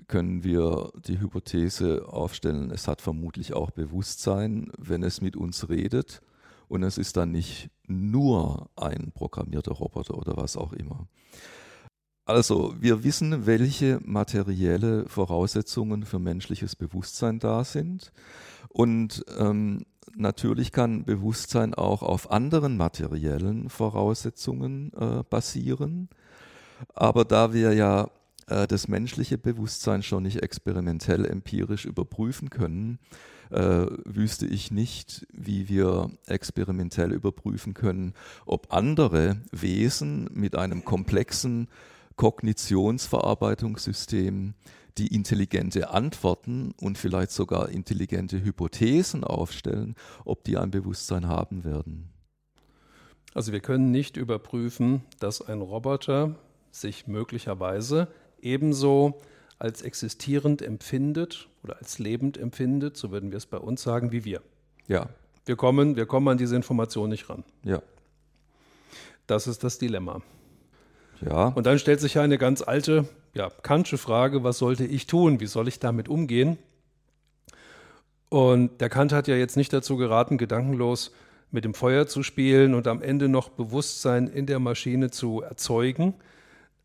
können 0.06 0.42
wir 0.44 0.90
die 1.06 1.20
Hypothese 1.20 2.06
aufstellen, 2.08 2.70
es 2.70 2.88
hat 2.88 3.00
vermutlich 3.00 3.52
auch 3.52 3.70
Bewusstsein, 3.70 4.70
wenn 4.78 5.02
es 5.02 5.20
mit 5.20 5.36
uns 5.36 5.68
redet 5.68 6.22
und 6.68 6.82
es 6.82 6.98
ist 6.98 7.16
dann 7.16 7.32
nicht 7.32 7.70
nur 7.86 8.70
ein 8.76 9.12
programmierter 9.12 9.72
Roboter 9.72 10.16
oder 10.16 10.36
was 10.36 10.56
auch 10.56 10.72
immer. 10.72 11.06
Also, 12.28 12.74
wir 12.78 13.04
wissen, 13.04 13.46
welche 13.46 14.00
materielle 14.04 15.08
Voraussetzungen 15.08 16.04
für 16.04 16.18
menschliches 16.18 16.76
Bewusstsein 16.76 17.38
da 17.38 17.64
sind. 17.64 18.12
Und 18.68 19.24
ähm, 19.38 19.86
natürlich 20.14 20.70
kann 20.70 21.06
Bewusstsein 21.06 21.72
auch 21.72 22.02
auf 22.02 22.30
anderen 22.30 22.76
materiellen 22.76 23.70
Voraussetzungen 23.70 24.92
äh, 24.92 25.22
basieren. 25.30 26.10
Aber 26.92 27.24
da 27.24 27.54
wir 27.54 27.72
ja 27.72 28.10
äh, 28.46 28.66
das 28.66 28.88
menschliche 28.88 29.38
Bewusstsein 29.38 30.02
schon 30.02 30.24
nicht 30.24 30.42
experimentell 30.42 31.24
empirisch 31.24 31.86
überprüfen 31.86 32.50
können, 32.50 32.98
äh, 33.48 33.86
wüsste 34.04 34.44
ich 34.44 34.70
nicht, 34.70 35.26
wie 35.32 35.70
wir 35.70 36.10
experimentell 36.26 37.10
überprüfen 37.14 37.72
können, 37.72 38.12
ob 38.44 38.70
andere 38.70 39.38
Wesen 39.50 40.28
mit 40.34 40.56
einem 40.56 40.84
komplexen 40.84 41.68
Kognitionsverarbeitungssystem 42.18 44.52
die 44.98 45.14
intelligente 45.14 45.88
Antworten 45.90 46.74
und 46.80 46.98
vielleicht 46.98 47.30
sogar 47.30 47.70
intelligente 47.70 48.44
Hypothesen 48.44 49.24
aufstellen, 49.24 49.94
ob 50.24 50.44
die 50.44 50.58
ein 50.58 50.70
Bewusstsein 50.70 51.26
haben 51.28 51.64
werden. 51.64 52.10
Also 53.34 53.52
wir 53.52 53.60
können 53.60 53.90
nicht 53.92 54.16
überprüfen, 54.16 55.02
dass 55.20 55.40
ein 55.40 55.60
Roboter 55.60 56.34
sich 56.72 57.06
möglicherweise 57.06 58.08
ebenso 58.42 59.20
als 59.58 59.82
existierend 59.82 60.60
empfindet 60.60 61.48
oder 61.62 61.76
als 61.78 62.00
lebend 62.00 62.36
empfindet, 62.36 62.96
so 62.96 63.12
würden 63.12 63.30
wir 63.30 63.38
es 63.38 63.46
bei 63.46 63.58
uns 63.58 63.82
sagen, 63.82 64.12
wie 64.12 64.24
wir. 64.24 64.42
Ja. 64.88 65.08
Wir 65.46 65.54
kommen, 65.56 65.96
wir 65.96 66.06
kommen 66.06 66.28
an 66.28 66.38
diese 66.38 66.56
Information 66.56 67.10
nicht 67.10 67.30
ran. 67.30 67.44
Ja. 67.62 67.80
Das 69.28 69.46
ist 69.46 69.62
das 69.62 69.78
Dilemma. 69.78 70.20
Ja. 71.20 71.48
Und 71.48 71.66
dann 71.66 71.78
stellt 71.78 72.00
sich 72.00 72.14
ja 72.14 72.22
eine 72.22 72.38
ganz 72.38 72.62
alte, 72.62 73.08
ja, 73.34 73.50
kantsche 73.62 73.98
Frage, 73.98 74.44
was 74.44 74.58
sollte 74.58 74.84
ich 74.84 75.06
tun? 75.06 75.40
Wie 75.40 75.46
soll 75.46 75.68
ich 75.68 75.78
damit 75.78 76.08
umgehen? 76.08 76.58
Und 78.28 78.80
der 78.80 78.88
Kant 78.88 79.12
hat 79.12 79.26
ja 79.26 79.36
jetzt 79.36 79.56
nicht 79.56 79.72
dazu 79.72 79.96
geraten, 79.96 80.38
gedankenlos 80.38 81.12
mit 81.50 81.64
dem 81.64 81.74
Feuer 81.74 82.06
zu 82.06 82.22
spielen 82.22 82.74
und 82.74 82.86
am 82.86 83.02
Ende 83.02 83.28
noch 83.28 83.48
Bewusstsein 83.48 84.26
in 84.26 84.46
der 84.46 84.58
Maschine 84.58 85.10
zu 85.10 85.40
erzeugen, 85.40 86.14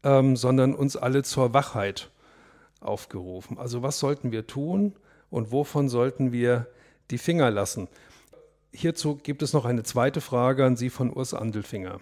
ähm, 0.04 0.38
sondern 0.38 0.74
uns 0.74 0.96
alle 0.96 1.24
zur 1.24 1.54
Wachheit 1.54 2.10
aufgerufen. 2.80 3.58
Also 3.58 3.84
was 3.84 4.00
sollten 4.00 4.32
wir 4.32 4.48
tun 4.48 4.94
und 5.30 5.52
wovon 5.52 5.90
sollten 5.90 6.32
wir 6.32 6.68
die 7.12 7.18
Finger 7.18 7.52
lassen? 7.52 7.90
Hierzu 8.72 9.16
gibt 9.16 9.42
es 9.42 9.54
noch 9.54 9.66
eine 9.66 9.84
zweite 9.84 10.22
Frage 10.22 10.66
an 10.66 10.78
Sie 10.78 10.90
von 10.90 11.12
Urs 11.12 11.34
Andelfinger. 11.34 12.00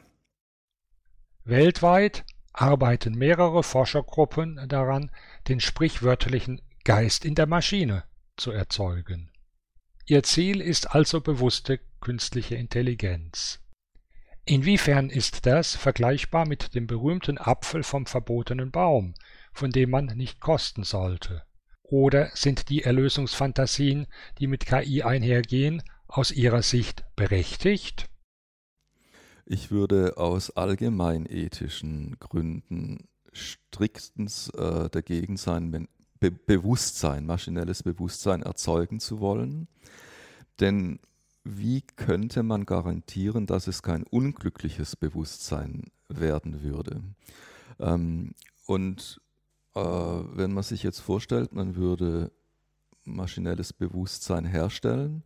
Weltweit 1.43 2.23
arbeiten 2.53 3.15
mehrere 3.15 3.63
Forschergruppen 3.63 4.59
daran, 4.67 5.11
den 5.47 5.59
sprichwörtlichen 5.59 6.61
Geist 6.83 7.25
in 7.25 7.35
der 7.35 7.47
Maschine 7.47 8.03
zu 8.37 8.51
erzeugen. 8.51 9.31
Ihr 10.05 10.23
Ziel 10.23 10.61
ist 10.61 10.93
also 10.93 11.21
bewusste 11.21 11.79
künstliche 11.99 12.55
Intelligenz. 12.55 13.59
Inwiefern 14.45 15.09
ist 15.09 15.45
das 15.45 15.75
vergleichbar 15.75 16.47
mit 16.47 16.75
dem 16.75 16.87
berühmten 16.87 17.37
Apfel 17.37 17.83
vom 17.83 18.05
verbotenen 18.05 18.71
Baum, 18.71 19.13
von 19.53 19.71
dem 19.71 19.91
man 19.91 20.05
nicht 20.05 20.39
kosten 20.39 20.83
sollte? 20.83 21.43
Oder 21.83 22.29
sind 22.33 22.69
die 22.69 22.83
Erlösungsfantasien, 22.83 24.07
die 24.39 24.47
mit 24.47 24.65
KI 24.65 25.03
einhergehen, 25.03 25.83
aus 26.07 26.31
Ihrer 26.31 26.61
Sicht 26.61 27.03
berechtigt? 27.15 28.10
Ich 29.53 29.69
würde 29.69 30.15
aus 30.15 30.51
allgemeinethischen 30.51 32.15
Gründen 32.21 33.09
striktens 33.33 34.47
äh, 34.51 34.89
dagegen 34.89 35.35
sein, 35.35 35.89
Be 36.21 36.31
Bewusstsein, 36.31 37.25
maschinelles 37.25 37.83
Bewusstsein 37.83 38.43
erzeugen 38.43 39.01
zu 39.01 39.19
wollen. 39.19 39.67
Denn 40.61 40.99
wie 41.43 41.81
könnte 41.81 42.43
man 42.43 42.65
garantieren, 42.65 43.45
dass 43.45 43.67
es 43.67 43.83
kein 43.83 44.03
unglückliches 44.03 44.95
Bewusstsein 44.95 45.91
werden 46.07 46.63
würde? 46.63 47.03
Ähm, 47.77 48.35
und 48.67 49.19
äh, 49.75 49.81
wenn 49.81 50.53
man 50.53 50.63
sich 50.63 50.81
jetzt 50.81 51.01
vorstellt, 51.01 51.51
man 51.51 51.75
würde 51.75 52.31
maschinelles 53.03 53.73
Bewusstsein 53.73 54.45
herstellen 54.45 55.25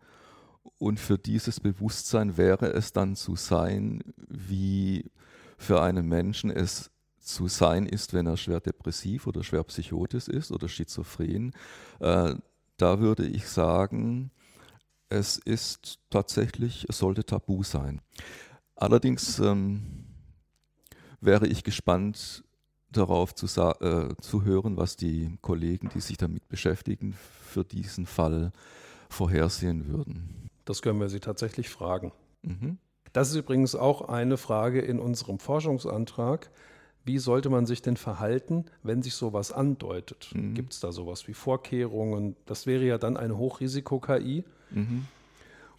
und 0.78 1.00
für 1.00 1.18
dieses 1.18 1.60
Bewusstsein 1.60 2.38
wäre 2.38 2.68
es 2.74 2.94
dann 2.94 3.16
zu 3.16 3.36
sein, 3.36 4.04
wie 4.28 5.10
für 5.58 5.82
einen 5.82 6.08
Menschen 6.08 6.50
es 6.50 6.92
zu 7.20 7.48
sein 7.48 7.86
ist, 7.86 8.14
wenn 8.14 8.28
er 8.28 8.38
schwer 8.38 8.60
depressiv 8.60 9.26
oder 9.26 9.44
schwer 9.44 9.64
psychotisch 9.64 10.28
ist 10.28 10.52
oder 10.52 10.70
schizophren, 10.70 11.54
äh, 12.00 12.36
da 12.78 13.00
würde 13.00 13.26
ich 13.26 13.48
sagen, 13.48 14.32
es 15.10 15.38
ist 15.38 16.00
tatsächlich, 16.10 16.86
es 16.90 16.98
sollte 16.98 17.26
tabu 17.26 17.64
sein. 17.64 18.02
Allerdings 18.76 19.40
ähm, 19.40 20.06
wäre 21.22 21.48
ich 21.48 21.64
gespannt 21.64 22.44
darauf 22.92 23.34
zu, 23.34 23.48
äh, 23.48 24.16
zu 24.22 24.44
hören, 24.44 24.78
was 24.78 24.96
die 24.96 25.38
Kollegen, 25.42 25.90
die 25.94 26.02
sich 26.02 26.18
damit 26.18 26.48
beschäftigen, 26.48 27.16
für 27.44 27.64
diesen 27.64 28.06
Fall 28.06 28.52
vorhersehen 29.10 29.88
würden. 29.88 30.45
Das 30.66 30.82
können 30.82 31.00
wir 31.00 31.10
Sie 31.10 31.20
tatsächlich 31.20 31.70
fragen. 31.70 32.12
Mhm. 32.42 32.78
Das 33.14 33.30
ist 33.30 33.36
übrigens 33.36 33.76
auch 33.76 34.10
eine 34.10 34.38
Frage 34.38 34.82
in 34.82 35.00
unserem 35.00 35.40
Forschungsantrag. 35.40 36.50
Wie 37.06 37.20
sollte 37.20 37.50
man 37.50 37.66
sich 37.66 37.82
denn 37.82 37.98
verhalten, 37.98 38.66
wenn 38.84 39.04
sich 39.04 39.14
sowas 39.14 39.52
andeutet? 39.52 40.32
Mhm. 40.34 40.56
Gibt 40.56 40.74
es 40.74 40.80
da 40.80 40.92
sowas 40.92 41.28
wie 41.28 41.34
Vorkehrungen? 41.34 42.36
Das 42.46 42.66
wäre 42.66 42.84
ja 42.84 42.98
dann 42.98 43.16
eine 43.16 43.38
Hochrisiko-KI. 43.38 44.44
Mhm. 44.72 45.06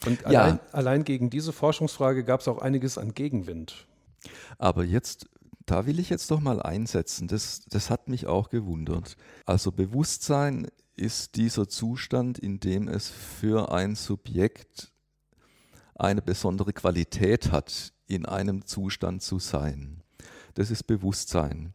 Und 0.07 0.23
ja. 0.23 0.43
allein, 0.43 0.61
allein 0.73 1.05
gegen 1.05 1.31
diese 1.31 1.53
Forschungsfrage 1.53 2.23
gab 2.25 2.41
es 2.41 2.49
auch 2.49 2.59
einiges 2.59 2.97
an 2.97 3.13
Gegenwind. 3.13 3.87
Aber 4.59 4.85
jetzt 4.85 5.27
da 5.67 5.85
will 5.85 5.99
ich 5.99 6.09
jetzt 6.09 6.31
doch 6.31 6.41
mal 6.41 6.63
einsetzen. 6.63 7.27
Das, 7.27 7.65
das 7.69 7.91
hat 7.91 8.09
mich 8.09 8.27
auch 8.27 8.49
gewundert. 8.49 9.17
Also 9.45 9.73
Bewusstsein 9.73 10.69
ist 10.97 11.37
dieser 11.37 11.69
Zustand, 11.69 12.39
in 12.39 12.59
dem 12.61 12.89
es 12.89 13.09
für 13.09 13.73
ein 13.73 13.95
Subjekt 13.95 14.93
eine 15.95 16.23
besondere 16.23 16.73
Qualität 16.73 17.53
hat, 17.53 17.93
in 18.07 18.27
einem 18.27 18.67
Zustand 18.67 19.23
zu 19.23 19.39
sein. 19.39 20.03
Das 20.55 20.71
ist 20.71 20.85
Bewusstsein. 20.85 21.75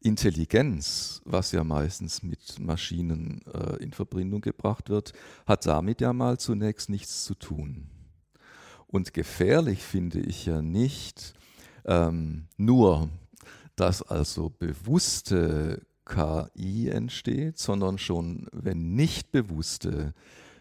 Intelligenz, 0.00 1.20
was 1.24 1.52
ja 1.52 1.62
meistens 1.62 2.22
mit 2.22 2.58
Maschinen 2.58 3.40
äh, 3.52 3.76
in 3.82 3.92
Verbindung 3.92 4.40
gebracht 4.40 4.88
wird, 4.88 5.12
hat 5.46 5.66
damit 5.66 6.00
ja 6.00 6.12
mal 6.12 6.38
zunächst 6.38 6.88
nichts 6.88 7.24
zu 7.24 7.34
tun. 7.34 7.88
Und 8.88 9.14
gefährlich 9.14 9.82
finde 9.82 10.20
ich 10.20 10.46
ja 10.46 10.60
nicht 10.60 11.34
ähm, 11.84 12.48
nur, 12.56 13.10
dass 13.76 14.02
also 14.02 14.50
bewusste 14.50 15.86
KI 16.12 16.88
entsteht, 16.88 17.58
sondern 17.58 17.98
schon, 17.98 18.46
wenn 18.52 18.94
nicht 18.94 19.32
bewusste 19.32 20.12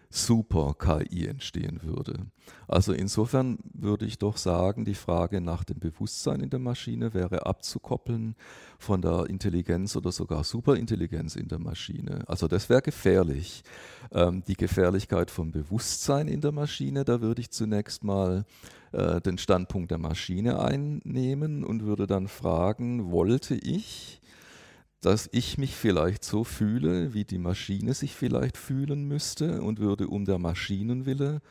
Super-KI 0.09 1.27
entstehen 1.27 1.79
würde. 1.83 2.27
Also 2.67 2.91
insofern 2.91 3.59
würde 3.73 4.05
ich 4.05 4.17
doch 4.17 4.35
sagen, 4.35 4.83
die 4.83 4.95
Frage 4.95 5.39
nach 5.39 5.63
dem 5.63 5.79
Bewusstsein 5.79 6.41
in 6.41 6.49
der 6.49 6.59
Maschine 6.59 7.13
wäre 7.13 7.45
abzukoppeln 7.45 8.35
von 8.77 9.01
der 9.01 9.27
Intelligenz 9.29 9.95
oder 9.95 10.11
sogar 10.11 10.43
Superintelligenz 10.43 11.37
in 11.37 11.47
der 11.47 11.59
Maschine. 11.59 12.23
Also 12.27 12.49
das 12.49 12.69
wäre 12.69 12.81
gefährlich. 12.81 13.63
Ähm, 14.11 14.43
die 14.47 14.55
Gefährlichkeit 14.55 15.31
vom 15.31 15.51
Bewusstsein 15.51 16.27
in 16.27 16.41
der 16.41 16.51
Maschine, 16.51 17.05
da 17.05 17.21
würde 17.21 17.39
ich 17.39 17.51
zunächst 17.51 18.03
mal 18.03 18.43
äh, 18.91 19.21
den 19.21 19.37
Standpunkt 19.37 19.91
der 19.91 19.97
Maschine 19.97 20.61
einnehmen 20.61 21.63
und 21.63 21.85
würde 21.85 22.05
dann 22.05 22.27
fragen, 22.27 23.11
wollte 23.11 23.55
ich 23.55 24.20
dass 25.01 25.27
ich 25.31 25.57
mich 25.57 25.75
vielleicht 25.75 26.23
so 26.23 26.43
fühle, 26.43 27.13
wie 27.13 27.25
die 27.25 27.39
Maschine 27.39 27.93
sich 27.93 28.15
vielleicht 28.15 28.55
fühlen 28.55 29.07
müsste 29.07 29.61
und 29.63 29.79
würde 29.79 30.07
um 30.07 30.25
der 30.25 30.37
Maschinenwille 30.37 31.41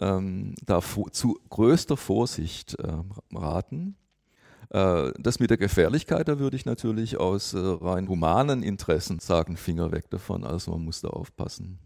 ähm, 0.00 0.54
da 0.64 0.80
zu 1.12 1.38
größter 1.50 1.98
Vorsicht 1.98 2.74
äh, 2.78 2.92
raten. 3.34 3.96
Äh, 4.70 5.12
das 5.18 5.38
mit 5.38 5.50
der 5.50 5.58
Gefährlichkeit, 5.58 6.28
da 6.28 6.38
würde 6.38 6.56
ich 6.56 6.64
natürlich 6.64 7.18
aus 7.18 7.52
äh, 7.52 7.58
rein 7.58 8.08
humanen 8.08 8.62
Interessen 8.62 9.18
sagen, 9.18 9.56
Finger 9.58 9.92
weg 9.92 10.08
davon, 10.08 10.44
also 10.44 10.70
man 10.70 10.84
muss 10.84 11.02
da 11.02 11.08
aufpassen. 11.08 11.78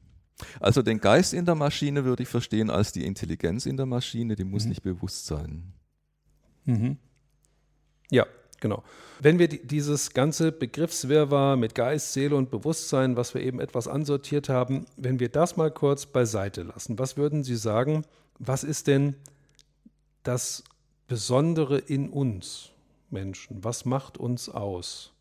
Also 0.61 0.83
den 0.83 0.99
Geist 0.99 1.35
in 1.35 1.45
der 1.45 1.55
Maschine 1.55 2.05
würde 2.05 2.23
ich 2.23 2.29
verstehen 2.29 2.71
als 2.71 2.93
die 2.93 3.05
Intelligenz 3.05 3.67
in 3.67 3.77
der 3.77 3.87
Maschine, 3.87 4.37
die 4.37 4.45
muss 4.45 4.65
mhm. 4.65 4.71
nicht 4.71 4.83
bewusst 4.83 5.27
sein. 5.27 5.73
Mhm. 6.65 6.97
Ja, 8.11 8.27
Genau. 8.63 8.85
Wenn 9.19 9.41
wir 9.41 9.49
dieses 9.49 10.13
ganze 10.15 10.53
Begriffswirrwarr 10.53 11.57
mit 11.57 11.75
Geist, 11.75 12.13
Seele 12.13 12.37
und 12.37 12.49
Bewusstsein, 12.49 13.17
was 13.17 13.35
wir 13.35 13.43
eben 13.43 13.59
etwas 13.59 13.89
ansortiert 13.89 14.49
haben, 14.49 14.87
wenn 14.97 15.19
wir 15.19 15.31
das 15.31 15.57
mal 15.57 15.73
kurz 15.73 16.07
beiseite 16.07 16.63
lassen, 16.63 16.97
was 16.97 17.17
würden 17.17 17.43
Sie 17.43 17.57
sagen, 17.57 18.05
was 18.39 18.63
ist 18.63 18.87
denn 18.87 19.17
das 20.23 20.63
Besondere 21.09 21.79
in 21.79 22.09
uns 22.09 22.71
Menschen? 23.11 23.65
Was 23.65 23.85
macht 23.85 24.17
uns 24.17 24.49
aus? 24.49 25.13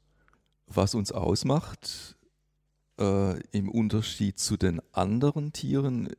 Was 0.67 0.93
uns 0.93 1.11
ausmacht, 1.11 2.15
äh, 2.99 3.39
im 3.49 3.69
Unterschied 3.69 4.37
zu 4.37 4.55
den 4.55 4.83
anderen 4.91 5.51
Tieren, 5.51 6.09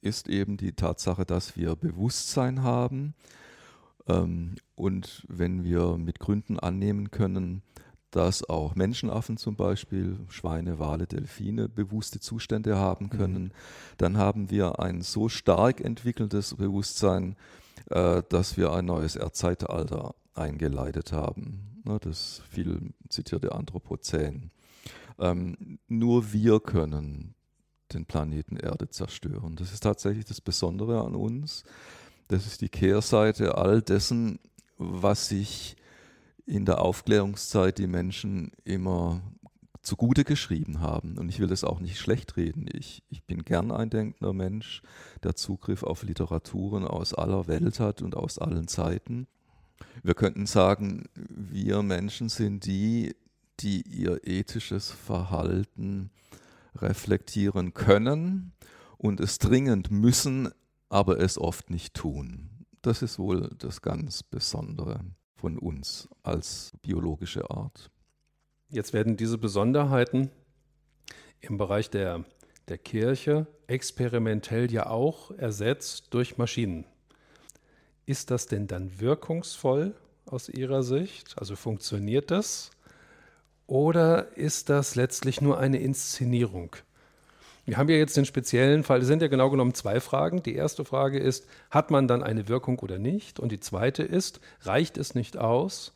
ist 0.00 0.28
eben 0.28 0.56
die 0.56 0.72
Tatsache, 0.72 1.24
dass 1.24 1.56
wir 1.56 1.76
Bewusstsein 1.76 2.64
haben, 2.64 3.14
und 4.74 5.26
wenn 5.28 5.64
wir 5.64 5.98
mit 5.98 6.18
Gründen 6.18 6.58
annehmen 6.58 7.10
können, 7.10 7.62
dass 8.10 8.48
auch 8.48 8.74
Menschenaffen 8.74 9.36
zum 9.36 9.54
Beispiel, 9.56 10.18
Schweine, 10.28 10.78
Wale, 10.78 11.06
Delfine 11.06 11.68
bewusste 11.68 12.20
Zustände 12.20 12.76
haben 12.76 13.06
mhm. 13.06 13.10
können, 13.10 13.42
mhm. 13.44 13.52
dann 13.98 14.16
haben 14.16 14.50
wir 14.50 14.80
ein 14.80 15.02
so 15.02 15.28
stark 15.28 15.80
entwickeltes 15.80 16.54
Bewusstsein, 16.54 17.36
äh, 17.90 18.22
dass 18.28 18.56
wir 18.56 18.72
ein 18.72 18.86
neues 18.86 19.16
Erdzeitalter 19.16 20.14
eingeleitet 20.34 21.12
haben. 21.12 21.82
Ne, 21.84 21.98
das 22.00 22.42
viel 22.48 22.94
zitierte 23.08 23.52
Anthropozän. 23.52 24.50
Ähm, 25.18 25.78
nur 25.88 26.32
wir 26.32 26.60
können 26.60 27.34
den 27.92 28.06
Planeten 28.06 28.56
Erde 28.56 28.88
zerstören. 28.88 29.56
Das 29.56 29.72
ist 29.72 29.82
tatsächlich 29.82 30.24
das 30.24 30.40
Besondere 30.40 31.02
an 31.02 31.14
uns. 31.14 31.64
Das 32.28 32.46
ist 32.46 32.60
die 32.60 32.68
Kehrseite 32.68 33.56
all 33.56 33.80
dessen, 33.82 34.38
was 34.76 35.28
sich 35.28 35.76
in 36.46 36.64
der 36.64 36.80
Aufklärungszeit 36.80 37.78
die 37.78 37.86
Menschen 37.86 38.52
immer 38.64 39.22
zugute 39.82 40.24
geschrieben 40.24 40.80
haben. 40.80 41.16
Und 41.18 41.30
ich 41.30 41.40
will 41.40 41.46
das 41.46 41.64
auch 41.64 41.80
nicht 41.80 41.98
schlecht 41.98 42.36
reden. 42.36 42.66
Ich, 42.72 43.02
ich 43.08 43.24
bin 43.24 43.44
gern 43.44 43.70
ein 43.70 43.88
denkender 43.88 44.34
Mensch, 44.34 44.82
der 45.22 45.34
Zugriff 45.34 45.82
auf 45.82 46.02
Literaturen 46.02 46.86
aus 46.86 47.14
aller 47.14 47.48
Welt 47.48 47.80
hat 47.80 48.02
und 48.02 48.14
aus 48.14 48.38
allen 48.38 48.68
Zeiten. 48.68 49.26
Wir 50.02 50.14
könnten 50.14 50.46
sagen, 50.46 51.04
wir 51.14 51.82
Menschen 51.82 52.28
sind 52.28 52.66
die, 52.66 53.16
die 53.60 53.82
ihr 53.82 54.20
ethisches 54.24 54.90
Verhalten 54.90 56.10
reflektieren 56.76 57.72
können 57.72 58.52
und 58.98 59.20
es 59.20 59.38
dringend 59.38 59.90
müssen, 59.90 60.50
aber 60.88 61.20
es 61.20 61.38
oft 61.38 61.70
nicht 61.70 61.94
tun. 61.94 62.50
Das 62.82 63.02
ist 63.02 63.18
wohl 63.18 63.50
das 63.58 63.82
ganz 63.82 64.22
Besondere 64.22 65.00
von 65.34 65.58
uns 65.58 66.08
als 66.22 66.72
biologische 66.82 67.50
Art. 67.50 67.90
Jetzt 68.70 68.92
werden 68.92 69.16
diese 69.16 69.38
Besonderheiten 69.38 70.30
im 71.40 71.58
Bereich 71.58 71.90
der, 71.90 72.24
der 72.68 72.78
Kirche 72.78 73.46
experimentell 73.66 74.70
ja 74.72 74.86
auch 74.86 75.30
ersetzt 75.32 76.08
durch 76.10 76.38
Maschinen. 76.38 76.84
Ist 78.06 78.30
das 78.30 78.46
denn 78.46 78.66
dann 78.66 79.00
wirkungsvoll 79.00 79.94
aus 80.26 80.48
Ihrer 80.48 80.82
Sicht? 80.82 81.36
Also 81.38 81.56
funktioniert 81.56 82.30
das? 82.30 82.70
Oder 83.66 84.36
ist 84.36 84.70
das 84.70 84.94
letztlich 84.94 85.40
nur 85.40 85.58
eine 85.58 85.78
Inszenierung? 85.78 86.74
Wir 87.68 87.76
haben 87.76 87.90
ja 87.90 87.96
jetzt 87.96 88.16
den 88.16 88.24
speziellen 88.24 88.82
Fall, 88.82 89.02
es 89.02 89.08
sind 89.08 89.20
ja 89.20 89.28
genau 89.28 89.50
genommen 89.50 89.74
zwei 89.74 90.00
Fragen. 90.00 90.42
Die 90.42 90.54
erste 90.54 90.86
Frage 90.86 91.18
ist, 91.18 91.46
hat 91.70 91.90
man 91.90 92.08
dann 92.08 92.22
eine 92.22 92.48
Wirkung 92.48 92.78
oder 92.78 92.98
nicht? 92.98 93.38
Und 93.38 93.52
die 93.52 93.60
zweite 93.60 94.02
ist, 94.02 94.40
reicht 94.62 94.96
es 94.96 95.14
nicht 95.14 95.36
aus, 95.36 95.92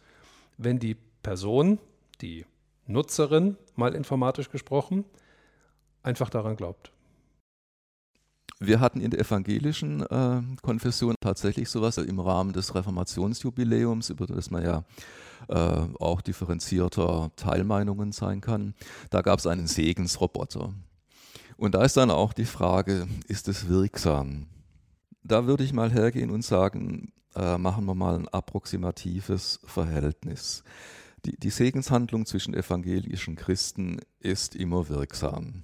wenn 0.59 0.79
die 0.79 0.99
Person, 1.23 1.79
die 2.21 2.45
Nutzerin, 2.87 3.57
mal 3.75 3.95
informatisch 3.95 4.51
gesprochen, 4.51 5.07
einfach 6.03 6.29
daran 6.29 6.57
glaubt? 6.57 6.93
Wir 8.61 8.79
hatten 8.79 9.01
in 9.01 9.11
der 9.11 9.21
evangelischen 9.21 10.03
äh, 10.03 10.43
Konfession 10.61 11.15
tatsächlich 11.23 11.71
sowas 11.71 11.97
im 11.97 12.21
Rahmen 12.21 12.53
des 12.53 12.75
Reformationsjubiläums, 12.75 14.11
über 14.11 14.27
das 14.27 14.51
man 14.51 14.63
ja 14.63 14.85
äh, 15.49 15.87
auch 15.99 16.21
differenzierter 16.21 17.31
Teilmeinungen 17.37 18.13
sein 18.13 18.43
kann. 18.43 18.75
Da 19.09 19.23
gab 19.23 19.39
es 19.39 19.47
einen 19.47 19.67
Segensroboter. 19.67 20.75
Und 21.63 21.77
da 21.77 21.85
ist 21.85 21.97
dann 21.97 22.11
auch 22.11 22.33
die 22.33 22.45
Frage, 22.45 23.07
ist 23.29 23.47
es 23.47 23.69
wirksam? 23.69 24.47
da 25.25 25.47
würde 25.47 25.65
ich 25.65 25.73
mal 25.73 25.93
hergehen 25.93 26.31
und 26.31 26.45
sagen, 26.45 27.13
äh, 27.35 27.57
machen 27.59 27.85
wir 27.87 27.95
mal 27.95 28.17
ein 28.17 28.29
approximatives 28.29 29.61
Verhältnis. 29.65 30.65
Die, 31.25 31.37
die 31.37 31.51
Segenshandlung 31.51 32.27
zwischen 32.27 32.55
evangelischen 32.55 33.37
Christen 33.37 34.01
ist 34.19 34.57
immer 34.57 34.89
wirksam. 34.89 35.63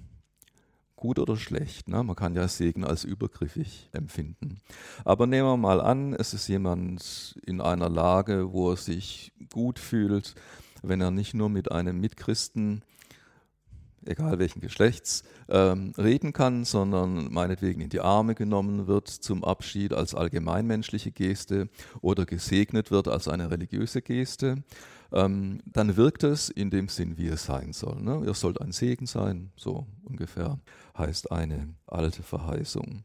Gut 0.95 1.19
oder 1.19 1.37
schlecht, 1.37 1.87
ne? 1.87 2.03
man 2.03 2.15
kann 2.15 2.35
ja 2.35 2.47
Segen 2.47 2.83
als 2.83 3.03
übergriffig 3.03 3.89
empfinden. 3.93 4.59
Aber 5.05 5.27
nehmen 5.27 5.47
wir 5.47 5.57
mal 5.57 5.81
an, 5.81 6.13
es 6.13 6.33
ist 6.33 6.47
jemand 6.47 7.39
in 7.45 7.61
einer 7.61 7.89
Lage, 7.89 8.51
wo 8.51 8.71
er 8.71 8.77
sich 8.77 9.31
gut 9.53 9.79
fühlt, 9.79 10.35
wenn 10.81 11.01
er 11.01 11.11
nicht 11.11 11.33
nur 11.33 11.49
mit 11.49 11.71
einem 11.71 11.99
Mitchristen 11.99 12.83
egal 14.05 14.39
welchen 14.39 14.61
Geschlechts, 14.61 15.23
ähm, 15.49 15.93
reden 15.97 16.33
kann, 16.33 16.65
sondern 16.65 17.31
meinetwegen 17.31 17.81
in 17.81 17.89
die 17.89 18.01
Arme 18.01 18.35
genommen 18.35 18.87
wird 18.87 19.07
zum 19.07 19.43
Abschied 19.43 19.93
als 19.93 20.15
allgemeinmenschliche 20.15 21.11
Geste 21.11 21.69
oder 22.01 22.25
gesegnet 22.25 22.91
wird 22.91 23.07
als 23.07 23.27
eine 23.27 23.51
religiöse 23.51 24.01
Geste, 24.01 24.63
ähm, 25.11 25.61
dann 25.65 25.97
wirkt 25.97 26.23
es 26.23 26.49
in 26.49 26.69
dem 26.69 26.87
Sinn, 26.87 27.17
wie 27.17 27.27
es 27.27 27.45
sein 27.45 27.73
soll. 27.73 28.01
Ne? 28.01 28.23
Ihr 28.25 28.33
sollt 28.33 28.61
ein 28.61 28.71
Segen 28.71 29.05
sein, 29.05 29.51
so 29.55 29.87
ungefähr 30.03 30.59
heißt 30.97 31.31
eine 31.31 31.73
alte 31.87 32.23
Verheißung. 32.23 33.03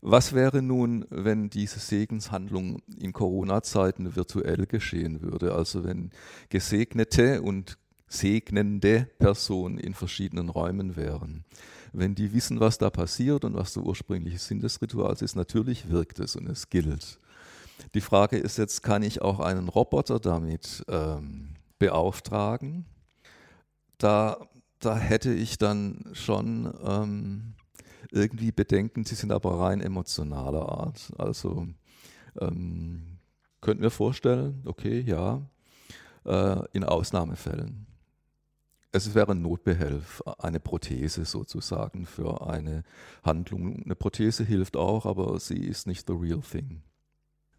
Was 0.00 0.32
wäre 0.32 0.62
nun, 0.62 1.04
wenn 1.10 1.50
diese 1.50 1.80
Segenshandlung 1.80 2.80
in 2.98 3.12
Corona-Zeiten 3.12 4.14
virtuell 4.16 4.66
geschehen 4.66 5.22
würde? 5.22 5.54
Also 5.54 5.84
wenn 5.84 6.10
Gesegnete 6.50 7.42
und 7.42 7.78
segnende 8.08 9.08
Personen 9.18 9.78
in 9.78 9.94
verschiedenen 9.94 10.48
Räumen 10.48 10.96
wären. 10.96 11.44
Wenn 11.92 12.14
die 12.14 12.32
wissen, 12.32 12.60
was 12.60 12.78
da 12.78 12.90
passiert 12.90 13.44
und 13.44 13.54
was 13.54 13.74
der 13.74 13.82
ursprüngliche 13.82 14.38
Sinn 14.38 14.60
des 14.60 14.80
Rituals 14.80 15.22
ist, 15.22 15.36
natürlich 15.36 15.90
wirkt 15.90 16.18
es 16.18 16.36
und 16.36 16.48
es 16.48 16.70
gilt. 16.70 17.18
Die 17.94 18.00
Frage 18.00 18.36
ist 18.36 18.58
jetzt, 18.58 18.82
kann 18.82 19.02
ich 19.02 19.22
auch 19.22 19.40
einen 19.40 19.68
Roboter 19.68 20.18
damit 20.18 20.84
ähm, 20.88 21.54
beauftragen? 21.78 22.86
Da, 23.98 24.38
da 24.80 24.96
hätte 24.96 25.32
ich 25.32 25.58
dann 25.58 26.04
schon 26.12 26.72
ähm, 26.84 27.54
irgendwie 28.10 28.52
Bedenken, 28.52 29.04
sie 29.04 29.14
sind 29.14 29.32
aber 29.32 29.60
rein 29.60 29.80
emotionaler 29.80 30.68
Art. 30.68 31.12
Also 31.18 31.68
ähm, 32.40 33.18
könnten 33.60 33.82
wir 33.82 33.90
vorstellen, 33.90 34.62
okay, 34.66 35.00
ja, 35.00 35.42
äh, 36.24 36.60
in 36.72 36.84
Ausnahmefällen 36.84 37.87
es 38.92 39.14
wäre 39.14 39.32
ein 39.32 39.42
Notbehelf, 39.42 40.22
eine 40.38 40.60
Prothese 40.60 41.24
sozusagen 41.24 42.06
für 42.06 42.46
eine 42.46 42.84
Handlung. 43.22 43.82
Eine 43.84 43.94
Prothese 43.94 44.44
hilft 44.44 44.76
auch, 44.76 45.04
aber 45.04 45.38
sie 45.40 45.58
ist 45.58 45.86
nicht 45.86 46.06
the 46.06 46.14
real 46.14 46.40
thing. 46.40 46.82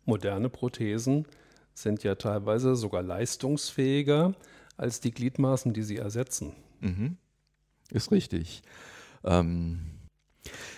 Moderne 0.05 0.49
Prothesen 0.49 1.27
sind 1.73 2.03
ja 2.03 2.15
teilweise 2.15 2.75
sogar 2.75 3.03
leistungsfähiger 3.03 4.33
als 4.75 5.01
die 5.01 5.11
Gliedmaßen, 5.11 5.73
die 5.73 5.83
sie 5.83 5.97
ersetzen. 5.97 6.55
Mhm. 6.79 7.17
Ist 7.91 8.11
richtig. 8.11 8.63
Ähm, 9.23 9.81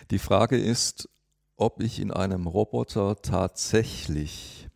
die 0.09 0.19
Frage 0.19 0.57
ist, 0.57 1.07
ob 1.55 1.81
ich 1.81 1.99
in 1.99 2.11
einem 2.11 2.47
Roboter 2.47 3.21
tatsächlich 3.21 4.67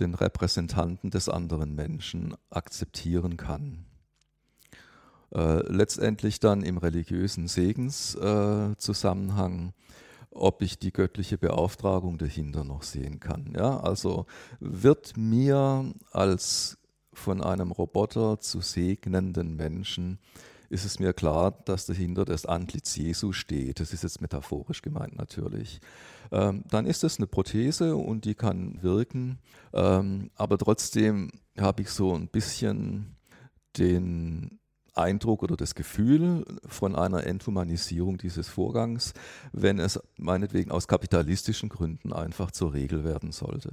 den 0.00 0.14
Repräsentanten 0.14 1.10
des 1.10 1.28
anderen 1.28 1.74
Menschen 1.74 2.34
akzeptieren 2.50 3.36
kann 3.36 3.86
äh, 5.34 5.62
letztendlich 5.70 6.40
dann 6.40 6.62
im 6.62 6.78
religiösen 6.78 7.48
Segenszusammenhang, 7.48 9.74
ob 10.30 10.62
ich 10.62 10.78
die 10.78 10.92
göttliche 10.92 11.36
Beauftragung 11.38 12.18
dahinter 12.18 12.64
noch 12.64 12.82
sehen 12.82 13.20
kann. 13.20 13.54
Ja, 13.56 13.80
also 13.80 14.26
wird 14.60 15.16
mir 15.16 15.92
als 16.12 16.78
von 17.12 17.42
einem 17.42 17.72
Roboter 17.72 18.40
zu 18.40 18.60
segnenden 18.60 19.56
Menschen 19.56 20.18
ist 20.68 20.84
es 20.84 20.98
mir 20.98 21.12
klar, 21.12 21.52
dass 21.64 21.86
dahinter 21.86 22.24
das 22.24 22.46
Antlitz 22.46 22.96
Jesu 22.96 23.32
steht. 23.32 23.80
Das 23.80 23.92
ist 23.92 24.02
jetzt 24.02 24.20
metaphorisch 24.20 24.82
gemeint 24.82 25.16
natürlich. 25.16 25.80
Ähm, 26.32 26.64
dann 26.70 26.86
ist 26.86 27.04
es 27.04 27.18
eine 27.18 27.26
Prothese 27.26 27.96
und 27.96 28.24
die 28.24 28.34
kann 28.34 28.82
wirken, 28.82 29.38
ähm, 29.72 30.30
aber 30.34 30.58
trotzdem 30.58 31.30
habe 31.58 31.82
ich 31.82 31.90
so 31.90 32.14
ein 32.14 32.28
bisschen 32.28 33.16
den 33.76 34.58
Eindruck 34.96 35.42
oder 35.42 35.56
das 35.56 35.74
Gefühl 35.74 36.44
von 36.66 36.96
einer 36.96 37.24
Enthumanisierung 37.24 38.18
dieses 38.18 38.48
Vorgangs, 38.48 39.14
wenn 39.52 39.78
es 39.78 40.00
meinetwegen 40.16 40.70
aus 40.70 40.88
kapitalistischen 40.88 41.68
Gründen 41.68 42.12
einfach 42.12 42.50
zur 42.50 42.72
Regel 42.72 43.04
werden 43.04 43.32
sollte. 43.32 43.72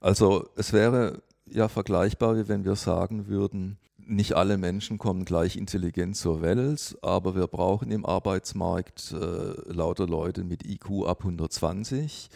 Also 0.00 0.48
es 0.56 0.72
wäre 0.72 1.22
ja 1.46 1.68
vergleichbar, 1.68 2.36
wie 2.36 2.48
wenn 2.48 2.64
wir 2.64 2.76
sagen 2.76 3.28
würden, 3.28 3.78
nicht 3.98 4.34
alle 4.34 4.56
Menschen 4.56 4.98
kommen 4.98 5.24
gleich 5.24 5.56
intelligent 5.56 6.16
zur 6.16 6.40
Welt, 6.40 6.96
aber 7.02 7.34
wir 7.34 7.48
brauchen 7.48 7.90
im 7.90 8.06
Arbeitsmarkt 8.06 9.12
äh, 9.12 9.72
lauter 9.72 10.06
Leute 10.06 10.44
mit 10.44 10.64
IQ 10.64 11.06
ab 11.06 11.20
120. 11.20 12.28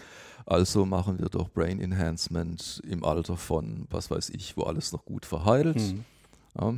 Also 0.46 0.84
machen 0.84 1.20
wir 1.20 1.28
doch 1.28 1.48
Brain 1.48 1.80
Enhancement 1.80 2.82
im 2.88 3.04
Alter 3.04 3.36
von, 3.36 3.86
was 3.90 4.10
weiß 4.10 4.30
ich, 4.30 4.56
wo 4.56 4.62
alles 4.64 4.90
noch 4.92 5.04
gut 5.04 5.24
verheilt. 5.26 5.76
Mhm. 5.76 6.04
Ja, 6.58 6.74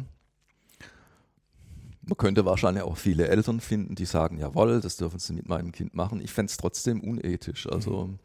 man 2.05 2.17
könnte 2.17 2.45
wahrscheinlich 2.45 2.83
auch 2.83 2.97
viele 2.97 3.29
Eltern 3.29 3.61
finden, 3.61 3.95
die 3.95 4.05
sagen, 4.05 4.39
jawohl, 4.39 4.81
das 4.81 4.97
dürfen 4.97 5.19
sie 5.19 5.33
mit 5.33 5.49
meinem 5.49 5.73
Kind 5.73 5.95
machen. 5.95 6.21
Ich 6.21 6.33
fände 6.33 6.51
es 6.51 6.57
trotzdem 6.57 7.01
unethisch. 7.01 7.69
Also 7.69 8.07
mhm. 8.07 8.19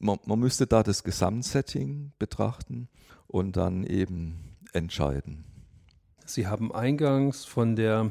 man, 0.00 0.18
man 0.26 0.38
müsste 0.40 0.66
da 0.66 0.82
das 0.82 1.04
Gesamtsetting 1.04 2.12
betrachten 2.18 2.88
und 3.26 3.56
dann 3.56 3.84
eben 3.84 4.56
entscheiden. 4.72 5.44
Sie 6.26 6.46
haben 6.46 6.74
eingangs 6.74 7.44
von 7.44 7.76
der 7.76 8.10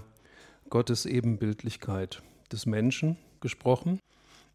Gottesebenbildlichkeit 0.70 2.22
des 2.52 2.66
Menschen 2.66 3.18
gesprochen. 3.42 4.00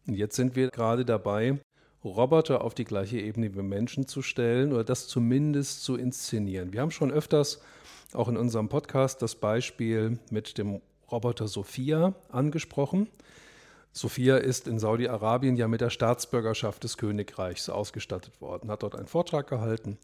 Und 0.07 0.15
jetzt 0.15 0.35
sind 0.35 0.55
wir 0.55 0.69
gerade 0.69 1.05
dabei, 1.05 1.59
Roboter 2.03 2.63
auf 2.63 2.73
die 2.73 2.85
gleiche 2.85 3.19
Ebene 3.19 3.53
wie 3.53 3.61
Menschen 3.61 4.07
zu 4.07 4.21
stellen 4.21 4.71
oder 4.71 4.85
das 4.85 5.07
zumindest 5.07 5.83
zu 5.83 5.97
inszenieren. 5.97 6.71
Wir 6.71 6.81
haben 6.81 6.91
schon 6.91 7.11
öfters 7.11 7.61
auch 8.13 8.27
in 8.27 8.37
unserem 8.37 8.69
Podcast 8.69 9.21
das 9.21 9.35
Beispiel 9.35 10.19
mit 10.31 10.57
dem 10.57 10.81
Roboter 11.11 11.47
Sophia 11.47 12.13
angesprochen. 12.29 13.07
Sophia 13.91 14.37
ist 14.37 14.67
in 14.67 14.79
Saudi-Arabien 14.79 15.55
ja 15.55 15.67
mit 15.67 15.81
der 15.81 15.89
Staatsbürgerschaft 15.89 16.83
des 16.83 16.97
Königreichs 16.97 17.69
ausgestattet 17.69 18.39
worden, 18.41 18.69
hat 18.69 18.83
dort 18.83 18.95
einen 18.95 19.07
Vortrag 19.07 19.47
gehalten. 19.47 19.97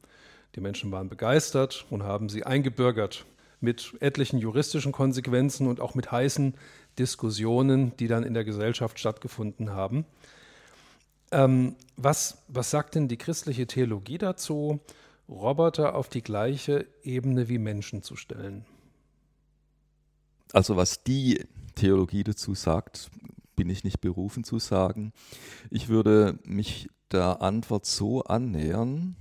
Die 0.56 0.62
Menschen 0.62 0.92
waren 0.92 1.10
begeistert 1.10 1.86
und 1.90 2.04
haben 2.04 2.30
sie 2.30 2.44
eingebürgert 2.44 3.26
mit 3.62 3.94
etlichen 4.00 4.40
juristischen 4.40 4.92
Konsequenzen 4.92 5.68
und 5.68 5.80
auch 5.80 5.96
mit 5.96 6.12
heißen 6.12 6.56
Diskussionen, 6.98 7.96
die 7.98 8.08
dann 8.08 8.24
in 8.24 8.34
der 8.34 8.44
Gesellschaft 8.44 9.00
stattgefunden 9.00 9.72
haben. 9.72 10.06
Ähm, 11.32 11.76
was, 11.98 12.44
was 12.48 12.72
sagt 12.72 12.96
denn 12.96 13.08
die 13.08 13.18
christliche 13.18 13.68
Theologie 13.68 14.18
dazu? 14.18 14.80
Roboter 15.28 15.96
auf 15.96 16.10
die 16.10 16.22
gleiche 16.22 16.88
Ebene 17.04 17.50
wie 17.50 17.58
Menschen 17.58 18.04
zu 18.04 18.16
stellen? 18.16 18.66
Also 20.54 20.76
was 20.76 21.04
die 21.04 21.46
Theologie 21.76 22.24
dazu 22.24 22.54
sagt, 22.54 23.10
bin 23.56 23.70
ich 23.70 23.84
nicht 23.84 24.02
berufen 24.02 24.44
zu 24.44 24.60
sagen. 24.60 25.14
Ich 25.70 25.90
würde 25.90 26.40
mich 26.44 26.90
der 27.12 27.42
Antwort 27.42 27.86
so 27.86 28.24
annähern. 28.24 29.16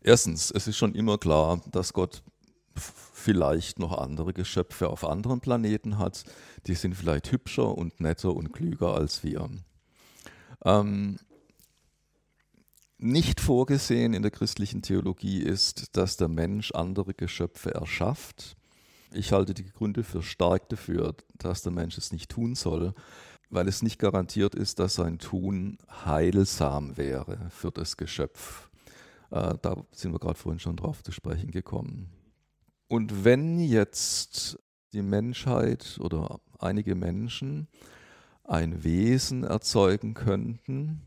Erstens, 0.00 0.50
es 0.50 0.66
ist 0.66 0.76
schon 0.76 0.94
immer 0.94 1.18
klar, 1.18 1.60
dass 1.70 1.92
Gott 1.92 2.22
vielleicht 2.76 3.78
noch 3.78 3.96
andere 3.96 4.32
Geschöpfe 4.32 4.88
auf 4.88 5.04
anderen 5.04 5.40
Planeten 5.40 5.98
hat. 5.98 6.24
Die 6.66 6.74
sind 6.74 6.94
vielleicht 6.94 7.30
hübscher 7.32 7.76
und 7.76 8.00
netter 8.00 8.34
und 8.34 8.52
klüger 8.52 8.94
als 8.94 9.22
wir. 9.22 9.48
Ähm, 10.64 11.18
nicht 13.04 13.40
vorgesehen 13.40 14.14
in 14.14 14.22
der 14.22 14.30
christlichen 14.30 14.82
Theologie 14.82 15.42
ist, 15.42 15.96
dass 15.96 16.16
der 16.16 16.28
Mensch 16.28 16.72
andere 16.72 17.12
Geschöpfe 17.12 17.74
erschafft. 17.74 18.56
Ich 19.12 19.32
halte 19.32 19.52
die 19.52 19.64
Gründe 19.64 20.02
für 20.02 20.22
stark 20.22 20.68
dafür, 20.70 21.14
dass 21.38 21.62
der 21.62 21.72
Mensch 21.72 21.98
es 21.98 22.12
nicht 22.12 22.30
tun 22.30 22.54
soll, 22.54 22.94
weil 23.50 23.68
es 23.68 23.82
nicht 23.82 23.98
garantiert 23.98 24.54
ist, 24.54 24.78
dass 24.78 24.94
sein 24.94 25.18
Tun 25.18 25.78
heilsam 26.04 26.96
wäre 26.96 27.50
für 27.50 27.70
das 27.70 27.96
Geschöpf. 27.96 28.70
Äh, 29.30 29.54
da 29.60 29.84
sind 29.92 30.12
wir 30.12 30.18
gerade 30.18 30.38
vorhin 30.38 30.58
schon 30.58 30.76
drauf 30.76 31.02
zu 31.02 31.12
sprechen 31.12 31.50
gekommen. 31.50 32.10
Und 32.88 33.24
wenn 33.24 33.60
jetzt 33.60 34.58
die 34.94 35.02
Menschheit 35.02 35.98
oder 36.00 36.40
einige 36.58 36.94
Menschen 36.94 37.68
ein 38.44 38.82
Wesen 38.82 39.44
erzeugen 39.44 40.14
könnten, 40.14 41.02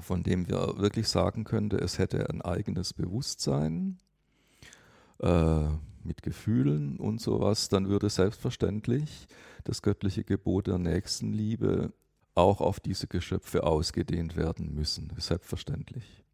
von 0.00 0.22
dem 0.22 0.48
wir 0.48 0.78
wirklich 0.78 1.08
sagen 1.08 1.44
könnte, 1.44 1.76
es 1.78 1.98
hätte 1.98 2.28
ein 2.30 2.42
eigenes 2.42 2.92
Bewusstsein 2.92 3.98
äh, 5.20 5.68
mit 6.04 6.22
Gefühlen 6.22 6.98
und 6.98 7.20
sowas, 7.20 7.68
dann 7.68 7.88
würde 7.88 8.08
selbstverständlich 8.08 9.26
das 9.64 9.82
göttliche 9.82 10.24
Gebot 10.24 10.66
der 10.66 10.78
Nächstenliebe 10.78 11.92
auch 12.34 12.60
auf 12.60 12.80
diese 12.80 13.08
Geschöpfe 13.08 13.64
ausgedehnt 13.64 14.36
werden 14.36 14.74
müssen, 14.74 15.12
selbstverständlich. 15.18 16.24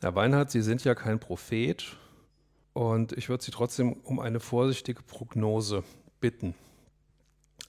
Herr 0.00 0.14
Weinhardt, 0.16 0.50
Sie 0.50 0.62
sind 0.62 0.82
ja 0.82 0.94
kein 0.96 1.20
Prophet 1.20 1.96
und 2.72 3.12
ich 3.12 3.28
würde 3.28 3.44
Sie 3.44 3.52
trotzdem 3.52 3.92
um 3.92 4.18
eine 4.18 4.40
vorsichtige 4.40 5.02
Prognose 5.02 5.84
bitten. 6.20 6.54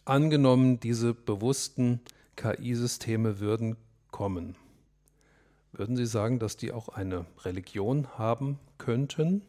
Angenommen, 0.05 0.79
diese 0.79 1.13
bewussten 1.13 2.01
KI-Systeme 2.35 3.39
würden 3.39 3.77
kommen, 4.13 4.55
würden 5.73 5.97
Sie 5.97 6.05
sagen, 6.05 6.39
dass 6.39 6.55
die 6.55 6.71
auch 6.71 6.87
eine 6.87 7.25
Religion 7.43 8.07
haben 8.17 8.59
könnten 8.77 9.41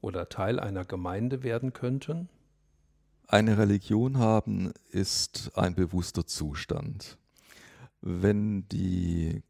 oder 0.00 0.30
Teil 0.30 0.58
einer 0.58 0.86
Gemeinde 0.86 1.42
werden 1.42 1.74
könnten? 1.74 2.30
Eine 3.26 3.58
Religion 3.58 4.18
haben 4.18 4.72
ist 4.92 5.50
ein 5.56 5.74
bewusster 5.74 6.26
Zustand. 6.26 7.18
Wenn 8.00 8.68
die 8.68 9.42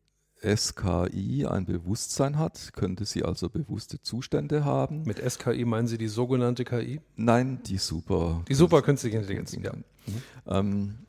SKI 0.43 1.47
ein 1.47 1.67
Bewusstsein 1.67 2.39
hat, 2.39 2.73
könnte 2.73 3.05
sie 3.05 3.23
also 3.23 3.51
bewusste 3.51 4.01
Zustände 4.01 4.65
haben. 4.65 5.03
Mit 5.03 5.19
SKI 5.19 5.67
meinen 5.67 5.89
Sie 5.89 5.99
die 5.99 6.09
sogenannte 6.09 6.65
KI? 6.65 7.03
Nein, 7.17 7.61
die 7.67 7.77
Super. 7.79 8.43
Die 8.49 8.55
super 8.55 8.81
künstliche 8.81 9.19
Intelligenz, 9.19 9.53
ja. 9.53 9.73
Ähm, 10.47 11.06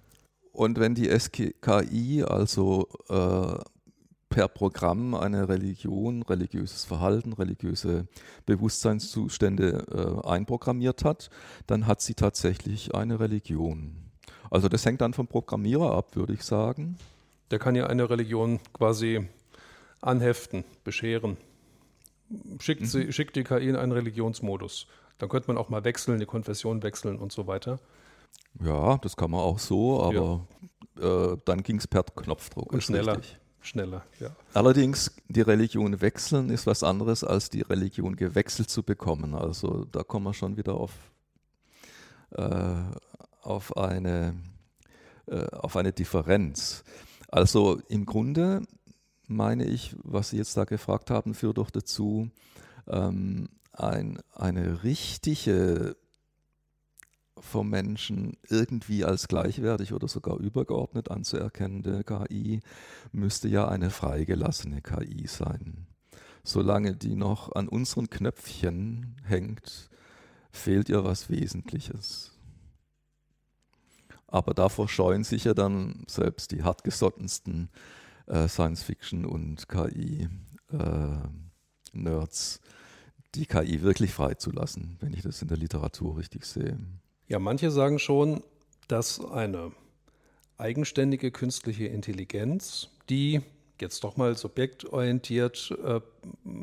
und 0.57 0.79
wenn 0.79 0.95
die 0.95 1.07
SKI 1.07 2.23
also 2.27 2.87
äh, 3.09 3.63
per 4.29 4.47
Programm 4.47 5.13
eine 5.13 5.47
Religion, 5.49 6.23
religiöses 6.23 6.83
Verhalten, 6.83 7.33
religiöse 7.33 8.07
Bewusstseinszustände 8.47 10.23
äh, 10.25 10.27
einprogrammiert 10.27 11.05
hat, 11.05 11.29
dann 11.67 11.85
hat 11.85 12.01
sie 12.01 12.15
tatsächlich 12.15 12.95
eine 12.95 13.19
Religion. 13.19 13.97
Also 14.49 14.67
das 14.67 14.83
hängt 14.83 15.01
dann 15.01 15.13
vom 15.13 15.27
Programmierer 15.27 15.91
ab, 15.91 16.15
würde 16.15 16.33
ich 16.33 16.41
sagen. 16.41 16.97
Der 17.51 17.59
kann 17.59 17.75
ja 17.75 17.85
eine 17.85 18.09
Religion 18.09 18.59
quasi 18.73 19.27
anheften, 20.01 20.63
bescheren. 20.83 21.37
Schickt, 22.59 22.87
sie, 22.87 23.05
mhm. 23.05 23.11
schickt 23.11 23.35
die 23.35 23.43
KI 23.43 23.69
in 23.69 23.75
einen 23.75 23.91
Religionsmodus. 23.91 24.87
Dann 25.19 25.29
könnte 25.29 25.49
man 25.49 25.57
auch 25.57 25.69
mal 25.69 25.83
wechseln, 25.83 26.19
die 26.19 26.25
Konfession 26.25 26.81
wechseln 26.81 27.19
und 27.19 27.31
so 27.31 27.45
weiter. 27.45 27.79
Ja, 28.63 28.97
das 28.97 29.15
kann 29.15 29.31
man 29.31 29.41
auch 29.41 29.59
so, 29.59 30.01
aber 30.01 30.47
ja. 30.99 31.31
äh, 31.31 31.37
dann 31.45 31.63
ging 31.63 31.77
es 31.77 31.87
per 31.87 32.03
Knopfdruck. 32.03 32.73
Und 32.73 32.83
schneller. 32.83 33.17
Richtig. 33.17 33.39
Schneller, 33.59 34.05
ja. 34.19 34.29
Allerdings, 34.53 35.13
die 35.27 35.41
Religion 35.41 35.99
wechseln 35.99 36.49
ist 36.49 36.67
was 36.67 36.83
anderes, 36.83 37.25
als 37.25 37.49
die 37.49 37.61
Religion 37.61 38.15
gewechselt 38.15 38.69
zu 38.69 38.81
bekommen. 38.81 39.35
Also 39.35 39.83
da 39.91 40.03
kommen 40.03 40.25
wir 40.25 40.33
schon 40.33 40.55
wieder 40.55 40.75
auf, 40.75 40.93
äh, 42.31 42.75
auf, 43.41 43.75
eine, 43.75 44.35
äh, 45.25 45.47
auf 45.47 45.75
eine 45.75 45.91
Differenz. 45.91 46.85
Also 47.29 47.81
im 47.89 48.05
Grunde 48.05 48.61
meine 49.27 49.65
ich, 49.65 49.97
was 50.01 50.29
Sie 50.29 50.37
jetzt 50.37 50.55
da 50.55 50.63
gefragt 50.63 51.11
haben, 51.11 51.33
führt 51.33 51.57
doch 51.57 51.69
dazu, 51.69 52.29
ähm, 52.87 53.49
ein, 53.73 54.19
eine 54.33 54.83
richtige 54.83 55.97
vom 57.41 57.69
Menschen 57.69 58.37
irgendwie 58.49 59.05
als 59.05 59.27
gleichwertig 59.27 59.93
oder 59.93 60.07
sogar 60.07 60.37
übergeordnet 60.37 61.11
anzuerkennende 61.11 62.03
KI 62.03 62.61
müsste 63.11 63.47
ja 63.47 63.67
eine 63.67 63.89
freigelassene 63.89 64.81
KI 64.81 65.27
sein. 65.27 65.87
Solange 66.43 66.95
die 66.95 67.15
noch 67.15 67.53
an 67.55 67.67
unseren 67.67 68.09
Knöpfchen 68.09 69.15
hängt, 69.23 69.89
fehlt 70.51 70.89
ihr 70.89 71.03
was 71.03 71.29
Wesentliches. 71.29 72.31
Aber 74.27 74.53
davor 74.53 74.87
scheuen 74.89 75.23
sich 75.23 75.45
ja 75.45 75.53
dann 75.53 76.03
selbst 76.07 76.51
die 76.51 76.63
hartgesottensten 76.63 77.69
äh, 78.27 78.47
Science-Fiction- 78.47 79.25
und 79.25 79.67
KI-Nerds, 79.69 80.29
äh, 82.57 82.59
die 83.35 83.45
KI 83.45 83.81
wirklich 83.81 84.13
freizulassen, 84.13 84.97
wenn 84.99 85.13
ich 85.13 85.21
das 85.21 85.41
in 85.41 85.47
der 85.47 85.57
Literatur 85.57 86.17
richtig 86.17 86.45
sehe. 86.45 86.77
Ja, 87.29 87.39
manche 87.39 87.71
sagen 87.71 87.99
schon, 87.99 88.41
dass 88.87 89.19
eine 89.19 89.73
eigenständige 90.57 91.29
künstliche 91.29 91.85
Intelligenz, 91.85 92.89
die 93.09 93.41
jetzt 93.81 94.05
doch 94.05 94.15
mal 94.15 94.37
subjektorientiert 94.37 95.77
äh, 95.83 95.99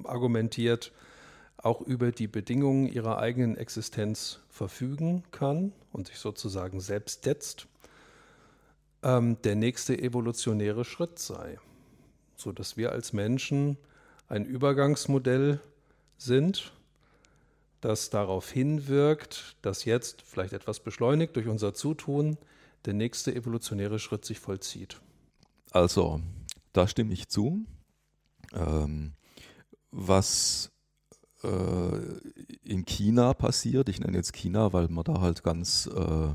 argumentiert, 0.04 0.90
auch 1.58 1.82
über 1.82 2.12
die 2.12 2.28
Bedingungen 2.28 2.86
ihrer 2.88 3.18
eigenen 3.18 3.58
Existenz 3.58 4.40
verfügen 4.48 5.22
kann 5.32 5.72
und 5.92 6.08
sich 6.08 6.18
sozusagen 6.18 6.80
selbst 6.80 7.24
setzt, 7.24 7.66
ähm, 9.02 9.36
der 9.42 9.56
nächste 9.56 9.98
evolutionäre 9.98 10.86
Schritt 10.86 11.18
sei, 11.18 11.58
sodass 12.36 12.78
wir 12.78 12.90
als 12.90 13.12
Menschen 13.12 13.76
ein 14.28 14.46
Übergangsmodell 14.46 15.60
sind, 16.16 16.72
das 17.84 18.10
darauf 18.10 18.50
hinwirkt, 18.50 19.56
dass 19.62 19.84
jetzt 19.84 20.22
vielleicht 20.22 20.52
etwas 20.52 20.80
beschleunigt 20.80 21.36
durch 21.36 21.48
unser 21.48 21.74
Zutun 21.74 22.38
der 22.84 22.94
nächste 22.94 23.34
evolutionäre 23.34 23.98
Schritt 23.98 24.24
sich 24.24 24.40
vollzieht. 24.40 25.00
Also, 25.70 26.20
da 26.72 26.86
stimme 26.86 27.12
ich 27.12 27.28
zu. 27.28 27.64
Ähm, 28.52 29.12
was 29.90 30.70
äh, 31.42 31.96
in 32.62 32.84
China 32.84 33.34
passiert. 33.34 33.88
Ich 33.88 34.00
nenne 34.00 34.16
jetzt 34.16 34.32
China, 34.32 34.72
weil 34.72 34.88
man 34.88 35.04
da 35.04 35.20
halt 35.20 35.42
ganz 35.42 35.86
äh, 35.94 36.34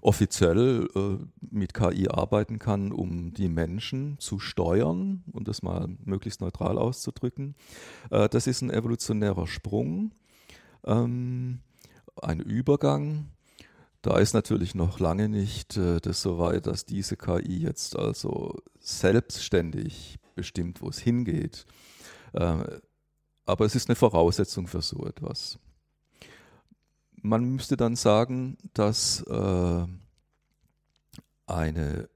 offiziell 0.00 0.88
äh, 0.94 1.18
mit 1.40 1.74
KI 1.74 2.08
arbeiten 2.08 2.58
kann, 2.58 2.92
um 2.92 3.32
die 3.32 3.48
Menschen 3.48 4.18
zu 4.18 4.38
steuern, 4.38 5.24
um 5.32 5.44
das 5.44 5.62
mal 5.62 5.88
möglichst 6.04 6.40
neutral 6.40 6.78
auszudrücken. 6.78 7.54
Äh, 8.10 8.28
das 8.28 8.46
ist 8.46 8.62
ein 8.62 8.70
evolutionärer 8.70 9.46
Sprung, 9.46 10.12
ähm, 10.86 11.60
ein 12.20 12.40
Übergang. 12.40 13.30
Da 14.02 14.18
ist 14.18 14.34
natürlich 14.34 14.74
noch 14.74 15.00
lange 15.00 15.28
nicht 15.28 15.76
äh, 15.76 16.00
das 16.00 16.22
so 16.22 16.38
weit, 16.38 16.66
dass 16.66 16.84
diese 16.86 17.16
KI 17.16 17.58
jetzt 17.58 17.96
also 17.96 18.54
selbstständig 18.78 20.18
bestimmt, 20.34 20.80
wo 20.80 20.88
es 20.88 20.98
hingeht. 20.98 21.66
Äh, 22.32 22.78
aber 23.44 23.64
es 23.64 23.74
ist 23.74 23.88
eine 23.88 23.96
Voraussetzung 23.96 24.66
für 24.66 24.82
so 24.82 25.04
etwas. 25.06 25.58
Man 27.22 27.44
müsste 27.44 27.76
dann 27.76 27.96
sagen, 27.96 28.58
dass 28.74 29.22
äh, 29.22 29.86
eine 31.46 32.08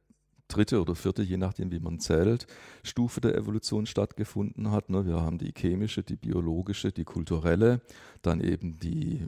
dritte 0.54 0.80
oder 0.80 0.94
vierte, 0.94 1.22
je 1.22 1.36
nachdem 1.36 1.70
wie 1.70 1.80
man 1.80 2.00
zählt, 2.00 2.46
Stufe 2.82 3.20
der 3.20 3.36
Evolution 3.36 3.86
stattgefunden 3.86 4.70
hat. 4.70 4.90
Ne? 4.90 5.06
Wir 5.06 5.20
haben 5.20 5.38
die 5.38 5.52
chemische, 5.56 6.02
die 6.02 6.16
biologische, 6.16 6.92
die 6.92 7.04
kulturelle, 7.04 7.80
dann 8.22 8.40
eben 8.40 8.78
die, 8.78 9.26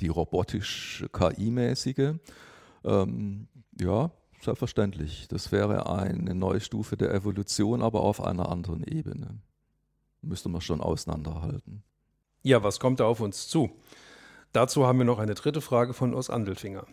die 0.00 0.08
robotisch-KI-mäßige. 0.08 2.14
Ähm, 2.84 3.48
ja, 3.80 4.10
selbstverständlich. 4.42 5.28
Das 5.28 5.52
wäre 5.52 5.90
eine 5.90 6.34
neue 6.34 6.60
Stufe 6.60 6.96
der 6.96 7.14
Evolution, 7.14 7.82
aber 7.82 8.00
auf 8.00 8.22
einer 8.22 8.48
anderen 8.48 8.84
Ebene 8.84 9.38
müsste 10.22 10.48
man 10.48 10.60
schon 10.60 10.80
auseinanderhalten. 10.80 11.82
Ja, 12.42 12.62
was 12.62 12.80
kommt 12.80 13.00
da 13.00 13.06
auf 13.06 13.20
uns 13.20 13.48
zu? 13.48 13.70
Dazu 14.52 14.86
haben 14.86 14.98
wir 14.98 15.04
noch 15.04 15.18
eine 15.18 15.34
dritte 15.34 15.60
Frage 15.60 15.92
von 15.92 16.14
Urs 16.14 16.30
Andelfinger. 16.30 16.86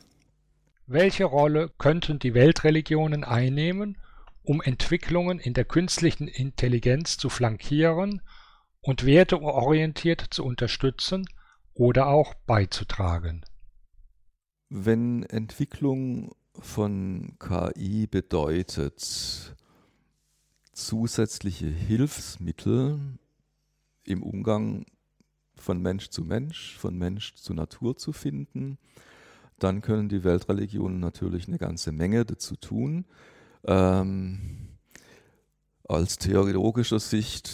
Welche 0.85 1.23
Rolle 1.23 1.69
könnten 1.77 2.19
die 2.19 2.33
Weltreligionen 2.33 3.23
einnehmen, 3.23 3.97
um 4.43 4.61
Entwicklungen 4.61 5.39
in 5.39 5.53
der 5.53 5.63
künstlichen 5.63 6.27
Intelligenz 6.27 7.17
zu 7.17 7.29
flankieren 7.29 8.21
und 8.81 9.05
werteorientiert 9.05 10.21
zu 10.29 10.43
unterstützen 10.43 11.25
oder 11.73 12.07
auch 12.07 12.33
beizutragen? 12.33 13.45
Wenn 14.69 15.23
Entwicklung 15.23 16.35
von 16.59 17.37
KI 17.39 18.07
bedeutet, 18.07 19.55
zusätzliche 20.73 21.67
Hilfsmittel 21.67 22.99
im 24.03 24.21
Umgang 24.21 24.85
von 25.55 25.81
Mensch 25.81 26.09
zu 26.09 26.23
Mensch, 26.23 26.77
von 26.77 26.97
Mensch 26.97 27.35
zu 27.35 27.53
Natur 27.53 27.95
zu 27.95 28.11
finden, 28.11 28.77
dann 29.59 29.81
können 29.81 30.09
die 30.09 30.23
Weltreligionen 30.23 30.99
natürlich 30.99 31.47
eine 31.47 31.57
ganze 31.57 31.91
Menge 31.91 32.25
dazu 32.25 32.55
tun. 32.55 33.05
Ähm, 33.65 34.69
als 35.87 36.17
theologischer 36.17 36.99
Sicht 36.99 37.51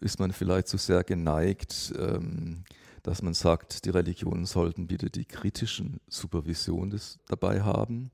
ist 0.00 0.18
man 0.18 0.32
vielleicht 0.32 0.68
zu 0.68 0.76
so 0.76 0.92
sehr 0.92 1.04
geneigt, 1.04 1.92
ähm, 1.98 2.64
dass 3.02 3.22
man 3.22 3.34
sagt, 3.34 3.84
die 3.84 3.90
Religionen 3.90 4.44
sollten 4.44 4.86
bitte 4.86 5.10
die 5.10 5.24
kritischen 5.24 6.00
Supervision 6.08 6.90
des, 6.90 7.18
dabei 7.26 7.62
haben. 7.62 8.10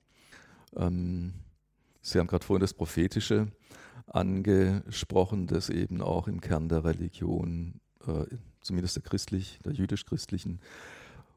Ähm, 0.77 1.35
Sie 2.01 2.19
haben 2.19 2.27
gerade 2.27 2.45
vorhin 2.45 2.61
das 2.61 2.75
Prophetische 2.75 3.49
angesprochen, 4.07 5.47
das 5.47 5.71
eben 5.71 6.03
auch 6.03 6.29
im 6.29 6.43
Kern 6.43 6.69
der 6.69 6.85
Religion, 6.85 7.81
äh, 8.07 8.27
zumindest 8.61 8.97
der 8.97 9.03
christlich, 9.03 9.59
der 9.65 9.73
jüdisch-christlichen 9.73 10.61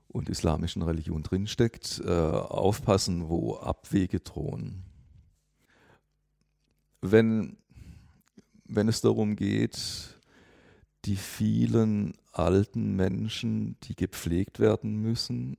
und 0.09 0.29
islamischen 0.29 0.81
Religion 0.81 1.23
drinsteckt, 1.23 2.01
äh, 2.05 2.09
aufpassen, 2.09 3.29
wo 3.29 3.55
Abwege 3.57 4.19
drohen. 4.19 4.83
wenn, 7.01 7.57
wenn 8.65 8.87
es 8.87 9.01
darum 9.01 9.35
geht, 9.35 10.17
die 11.05 11.15
vielen 11.15 12.13
alten 12.31 12.95
Menschen, 12.95 13.77
die 13.83 13.95
gepflegt 13.95 14.59
werden 14.59 15.01
müssen, 15.01 15.57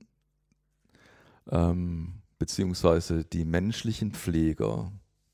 ähm, 1.49 2.21
beziehungsweise 2.37 3.25
die 3.25 3.45
menschlichen 3.45 4.11
Pfleger, 4.11 4.91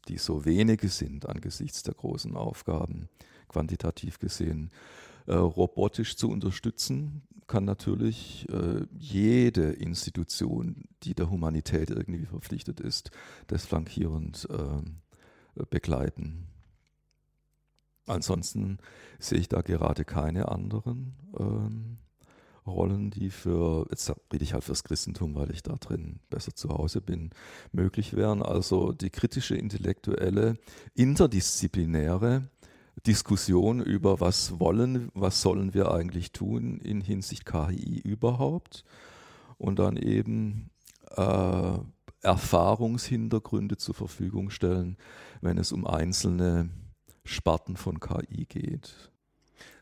die 0.08 0.18
so 0.18 0.46
wenige 0.46 0.90
sind 0.90 1.28
angesichts 1.28 1.84
der 1.84 1.96
großen 1.96 2.36
Aufgaben, 2.36 3.10
quantitativ 3.48 4.20
gesehen, 4.20 4.72
äh, 5.28 5.34
robotisch 5.36 6.16
zu 6.16 6.30
unterstützen, 6.30 7.24
kann 7.48 7.66
natürlich 7.66 8.48
äh, 8.50 8.86
jede 8.98 9.72
Institution, 9.72 10.84
die 11.04 11.14
der 11.14 11.30
Humanität 11.30 11.90
irgendwie 11.90 12.26
verpflichtet 12.26 12.80
ist, 12.80 13.12
das 13.48 13.66
flankierend 13.66 14.48
äh, 14.50 15.64
begleiten. 15.66 16.48
Ansonsten 18.08 18.78
sehe 19.20 19.40
ich 19.40 19.50
da 19.50 19.62
gerade 19.62 20.06
keine 20.06 20.50
anderen 20.50 21.16
ähm, 21.40 21.98
Rollen, 22.68 23.12
die 23.12 23.30
für, 23.30 23.86
jetzt 23.90 24.12
rede 24.34 24.44
ich 24.44 24.54
halt 24.54 24.64
fürs 24.64 24.84
Christentum, 24.84 25.36
weil 25.36 25.52
ich 25.52 25.62
da 25.62 25.76
drin 25.76 26.20
besser 26.30 26.54
zu 26.56 26.70
Hause 26.70 27.00
bin, 27.00 27.30
möglich 27.72 28.16
wären. 28.16 28.42
Also 28.42 28.92
die 28.92 29.12
kritische, 29.12 29.56
intellektuelle, 29.56 30.58
interdisziplinäre 30.96 32.50
Diskussion 33.06 33.82
über 33.82 34.20
was 34.20 34.60
wollen, 34.60 35.10
was 35.14 35.42
sollen 35.42 35.74
wir 35.74 35.92
eigentlich 35.92 36.32
tun 36.32 36.80
in 36.80 37.02
Hinsicht 37.02 37.46
KI 37.46 38.00
überhaupt 38.00 38.84
und 39.58 39.80
dann 39.80 39.98
eben 39.98 40.70
äh, 41.16 41.78
Erfahrungshintergründe 42.22 43.78
zur 43.78 43.96
Verfügung 43.96 44.50
stellen, 44.50 44.98
wenn 45.42 45.58
es 45.58 45.72
um 45.72 45.86
einzelne 45.86 46.70
Sparten 47.24 47.78
von 47.78 48.00
KI 48.00 48.46
geht. 48.46 49.12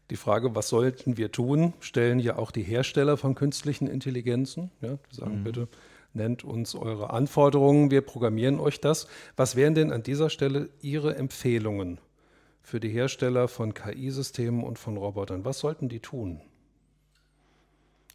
Die 0.10 0.18
Frage, 0.18 0.54
was 0.54 0.68
sollten 0.68 1.18
wir 1.18 1.32
tun, 1.32 1.74
stellen 1.80 2.20
ja 2.20 2.38
auch 2.38 2.52
die 2.52 2.64
Hersteller 2.64 3.16
von 3.16 3.36
künstlichen 3.36 3.88
Intelligenzen. 3.88 4.70
Ja, 4.82 4.98
die 5.12 5.16
sagen 5.16 5.40
mhm. 5.40 5.44
bitte, 5.44 5.68
nennt 6.14 6.44
uns 6.44 6.76
eure 6.76 7.12
Anforderungen, 7.12 7.90
wir 7.90 8.02
programmieren 8.02 8.60
euch 8.60 8.82
das. 8.82 9.08
Was 9.38 9.56
wären 9.56 9.76
denn 9.76 9.92
an 9.92 10.04
dieser 10.04 10.30
Stelle 10.30 10.70
Ihre 10.82 11.16
Empfehlungen 11.16 12.00
für 12.64 12.80
die 12.80 12.90
Hersteller 12.90 13.48
von 13.48 13.74
KI-Systemen 13.74 14.64
und 14.64 14.80
von 14.80 14.98
Robotern? 14.98 15.46
Was 15.46 15.60
sollten 15.60 15.90
die 15.90 16.00
tun? 16.00 16.42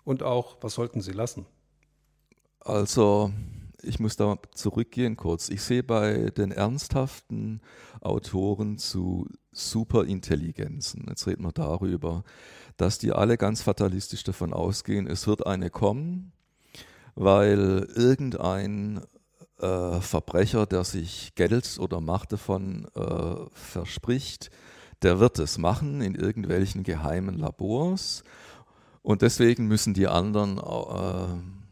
Und 0.05 0.23
auch, 0.23 0.57
was 0.63 0.75
sollten 0.75 1.03
sie 1.03 1.13
lassen? 1.13 1.47
Also, 2.61 3.31
ich 3.83 4.01
muss 4.01 4.17
da 4.17 4.39
zurückgehen 4.55 5.17
kurz. 5.17 5.51
Ich 5.51 5.63
sehe 5.63 5.83
bei 5.83 6.31
den 6.31 6.51
ernsthaften 6.51 7.61
Autoren 8.01 8.79
zu 8.79 9.29
Superintelligenzen, 9.53 11.07
jetzt 11.09 11.27
reden 11.27 11.45
wir 11.45 11.53
darüber, 11.53 12.25
dass 12.77 12.99
die 12.99 13.13
alle 13.13 13.37
ganz 13.37 13.61
fatalistisch 13.61 14.23
davon 14.25 14.53
ausgehen, 14.53 15.07
es 15.07 15.27
wird 15.27 15.47
eine 15.47 15.69
kommen, 15.69 16.33
weil 17.17 17.89
irgendein 17.95 19.01
äh, 19.61 20.01
Verbrecher, 20.01 20.67
der 20.67 20.85
sich 20.85 21.35
Geld 21.35 21.79
oder 21.79 22.01
Macht 22.01 22.33
davon 22.33 22.87
äh, 22.95 23.35
verspricht, 23.53 24.51
der 25.03 25.21
wird 25.21 25.39
es 25.39 25.59
machen 25.59 26.01
in 26.01 26.15
irgendwelchen 26.15 26.83
geheimen 26.83 27.39
Labors. 27.39 28.25
Und 29.03 29.23
deswegen 29.23 29.67
müssen 29.67 29.95
die 29.95 30.09
anderen 30.09 30.59
äh, 30.59 31.68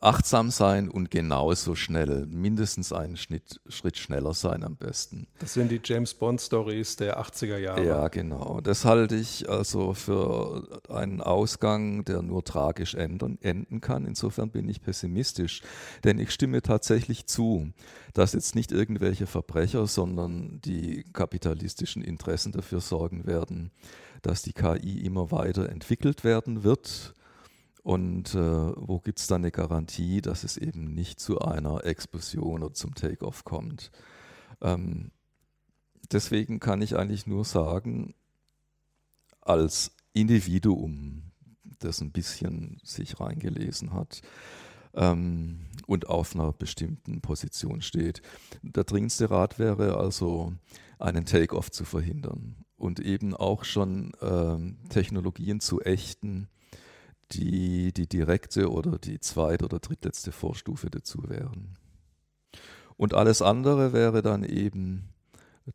achtsam 0.00 0.50
sein 0.50 0.88
und 0.88 1.10
genauso 1.10 1.74
schnell, 1.74 2.26
mindestens 2.26 2.92
einen 2.92 3.16
Schnitt, 3.16 3.60
Schritt 3.68 3.96
schneller 3.96 4.34
sein 4.34 4.62
am 4.62 4.76
besten. 4.76 5.26
Das 5.38 5.54
sind 5.54 5.70
die 5.70 5.80
James 5.82 6.14
Bond 6.14 6.40
Stories 6.40 6.96
der 6.96 7.20
80er 7.20 7.58
Jahre. 7.58 7.84
Ja, 7.84 8.08
genau. 8.08 8.60
Das 8.60 8.84
halte 8.84 9.16
ich 9.16 9.48
also 9.48 9.94
für 9.94 10.80
einen 10.88 11.20
Ausgang, 11.20 12.04
der 12.04 12.22
nur 12.22 12.44
tragisch 12.44 12.94
enden, 12.94 13.38
enden 13.42 13.80
kann. 13.80 14.04
Insofern 14.04 14.50
bin 14.50 14.68
ich 14.68 14.82
pessimistisch, 14.82 15.62
denn 16.04 16.18
ich 16.18 16.30
stimme 16.30 16.62
tatsächlich 16.62 17.26
zu, 17.26 17.72
dass 18.14 18.32
jetzt 18.32 18.54
nicht 18.54 18.72
irgendwelche 18.72 19.26
Verbrecher, 19.26 19.86
sondern 19.86 20.60
die 20.64 21.04
kapitalistischen 21.12 22.02
Interessen 22.02 22.52
dafür 22.52 22.80
sorgen 22.80 23.26
werden, 23.26 23.70
dass 24.22 24.42
die 24.42 24.52
KI 24.52 25.04
immer 25.04 25.30
weiter 25.30 25.68
entwickelt 25.68 26.24
werden 26.24 26.64
wird 26.64 27.14
und 27.86 28.34
äh, 28.34 28.72
wo 28.74 28.98
gibt 28.98 29.20
es 29.20 29.28
dann 29.28 29.42
eine 29.42 29.52
Garantie, 29.52 30.20
dass 30.20 30.42
es 30.42 30.56
eben 30.56 30.92
nicht 30.92 31.20
zu 31.20 31.38
einer 31.38 31.84
Explosion 31.84 32.64
oder 32.64 32.74
zum 32.74 32.96
Takeoff 32.96 33.44
kommt? 33.44 33.92
Ähm, 34.60 35.12
deswegen 36.10 36.58
kann 36.58 36.82
ich 36.82 36.96
eigentlich 36.96 37.28
nur 37.28 37.44
sagen, 37.44 38.16
als 39.40 39.92
Individuum, 40.14 41.30
das 41.78 42.00
ein 42.00 42.10
bisschen 42.10 42.80
sich 42.82 43.20
reingelesen 43.20 43.92
hat 43.92 44.20
ähm, 44.94 45.60
und 45.86 46.08
auf 46.08 46.34
einer 46.34 46.52
bestimmten 46.52 47.20
Position 47.20 47.82
steht, 47.82 48.20
der 48.62 48.82
dringendste 48.82 49.30
Rat 49.30 49.60
wäre 49.60 49.96
also, 49.96 50.54
einen 50.98 51.24
Takeoff 51.24 51.70
zu 51.70 51.84
verhindern 51.84 52.64
und 52.76 52.98
eben 52.98 53.32
auch 53.32 53.62
schon 53.62 54.10
ähm, 54.20 54.76
Technologien 54.88 55.60
zu 55.60 55.80
ächten, 55.82 56.48
die 57.32 57.92
die 57.92 58.08
direkte 58.08 58.70
oder 58.70 58.98
die 58.98 59.20
zweit- 59.20 59.62
oder 59.62 59.78
drittletzte 59.78 60.32
Vorstufe 60.32 60.90
dazu 60.90 61.28
wären. 61.28 61.76
Und 62.96 63.14
alles 63.14 63.42
andere 63.42 63.92
wäre 63.92 64.22
dann 64.22 64.44
eben 64.44 65.08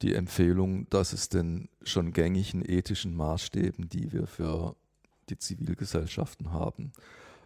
die 0.02 0.16
Empfehlung, 0.16 0.90
dass 0.90 1.14
es 1.14 1.30
den 1.30 1.70
schon 1.84 2.14
gängigen 2.14 2.64
ethischen 2.64 3.16
Maßstäben, 3.16 3.90
die 3.90 4.12
wir 4.12 4.26
für 4.26 4.76
die 5.30 5.38
Zivilgesellschaften 5.38 6.52
haben, 6.52 6.94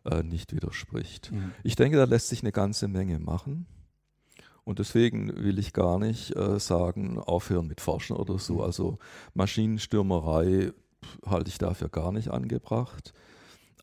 äh, 0.06 0.24
nicht 0.24 0.54
widerspricht. 0.54 1.32
Mhm. 1.32 1.52
Ich 1.64 1.76
denke, 1.76 1.98
da 1.98 2.04
lässt 2.04 2.30
sich 2.30 2.42
eine 2.44 2.52
ganze 2.52 2.88
Menge 2.88 3.20
machen. 3.20 3.66
Und 4.64 4.80
deswegen 4.80 5.44
will 5.44 5.60
ich 5.60 5.74
gar 5.74 6.00
nicht 6.00 6.36
äh, 6.36 6.60
sagen, 6.60 7.20
aufhören 7.20 7.68
mit 7.68 7.82
Forschen 7.82 8.16
oder 8.16 8.40
so. 8.40 8.56
Mhm. 8.56 8.62
Also 8.62 8.98
Maschinenstürmerei 9.34 10.72
halte 11.26 11.50
ich 11.50 11.58
dafür 11.58 11.90
gar 11.90 12.12
nicht 12.12 12.30
angebracht. 12.30 13.14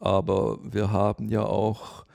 Aber 0.03 0.59
wir 0.65 0.91
haben 0.91 1.29
ja 1.29 1.45
auch 1.45 2.07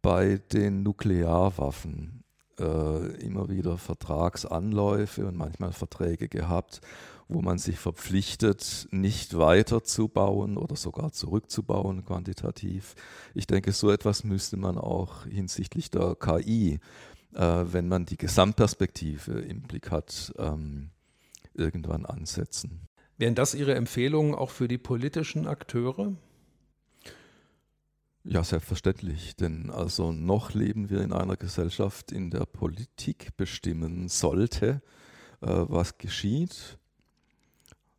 bei 0.00 0.40
den 0.50 0.82
Nuklearwaffen 0.82 2.24
äh, 2.58 3.06
immer 3.22 3.50
wieder 3.50 3.76
Vertragsanläufe 3.76 5.26
und 5.26 5.36
manchmal 5.36 5.72
Verträge 5.72 6.28
gehabt, 6.28 6.80
wo 7.28 7.42
man 7.42 7.58
sich 7.58 7.78
verpflichtet, 7.78 8.88
nicht 8.92 9.36
weiterzubauen 9.36 10.56
oder 10.56 10.74
sogar 10.76 11.12
zurückzubauen 11.12 12.06
quantitativ. 12.06 12.94
Ich 13.34 13.46
denke, 13.46 13.72
so 13.72 13.90
etwas 13.90 14.24
müsste 14.24 14.56
man 14.56 14.78
auch 14.78 15.26
hinsichtlich 15.26 15.90
der 15.90 16.14
KI, 16.14 16.80
äh, 17.34 17.64
wenn 17.66 17.88
man 17.88 18.06
die 18.06 18.16
Gesamtperspektive 18.16 19.32
im 19.32 19.60
Blick 19.60 19.90
hat, 19.90 20.32
ähm, 20.38 20.92
irgendwann 21.52 22.06
ansetzen. 22.06 22.88
Wären 23.18 23.34
das 23.34 23.54
Ihre 23.54 23.74
Empfehlungen 23.74 24.34
auch 24.34 24.48
für 24.48 24.66
die 24.66 24.78
politischen 24.78 25.46
Akteure? 25.46 26.14
Ja, 28.24 28.42
selbstverständlich. 28.42 29.36
Denn 29.36 29.70
also 29.70 30.10
noch 30.12 30.54
leben 30.54 30.88
wir 30.88 31.02
in 31.02 31.12
einer 31.12 31.36
Gesellschaft, 31.36 32.10
in 32.10 32.30
der 32.30 32.46
Politik 32.46 33.36
bestimmen 33.36 34.08
sollte, 34.08 34.82
äh, 35.42 35.46
was 35.46 35.98
geschieht. 35.98 36.78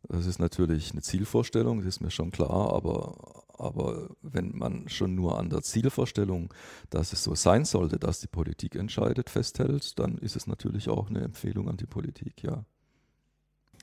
Das 0.08 0.26
ist 0.26 0.38
natürlich 0.38 0.92
eine 0.92 1.02
Zielvorstellung, 1.02 1.78
das 1.78 1.86
ist 1.86 2.00
mir 2.00 2.10
schon 2.10 2.30
klar, 2.30 2.72
aber, 2.72 3.44
aber 3.58 4.10
wenn 4.22 4.56
man 4.56 4.88
schon 4.88 5.14
nur 5.16 5.38
an 5.38 5.50
der 5.50 5.62
Zielvorstellung, 5.62 6.52
dass 6.90 7.12
es 7.12 7.24
so 7.24 7.34
sein 7.34 7.64
sollte, 7.64 7.98
dass 7.98 8.20
die 8.20 8.28
Politik 8.28 8.76
entscheidet, 8.76 9.30
festhält, 9.30 9.98
dann 9.98 10.18
ist 10.18 10.36
es 10.36 10.46
natürlich 10.46 10.88
auch 10.88 11.08
eine 11.08 11.22
Empfehlung 11.22 11.68
an 11.68 11.76
die 11.76 11.86
Politik, 11.86 12.42
ja. 12.42 12.64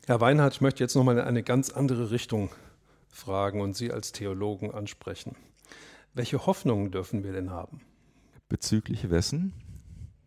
Herr 0.05 0.21
Weinhardt, 0.21 0.55
ich 0.55 0.61
möchte 0.61 0.83
jetzt 0.83 0.95
nochmal 0.95 1.17
in 1.17 1.23
eine 1.23 1.43
ganz 1.43 1.69
andere 1.69 2.11
Richtung 2.11 2.49
fragen 3.09 3.61
und 3.61 3.75
Sie 3.75 3.91
als 3.91 4.11
Theologen 4.11 4.71
ansprechen. 4.71 5.35
Welche 6.15 6.45
Hoffnungen 6.45 6.91
dürfen 6.91 7.23
wir 7.23 7.31
denn 7.31 7.49
haben? 7.49 7.81
Bezüglich 8.47 9.09
wessen? 9.09 9.51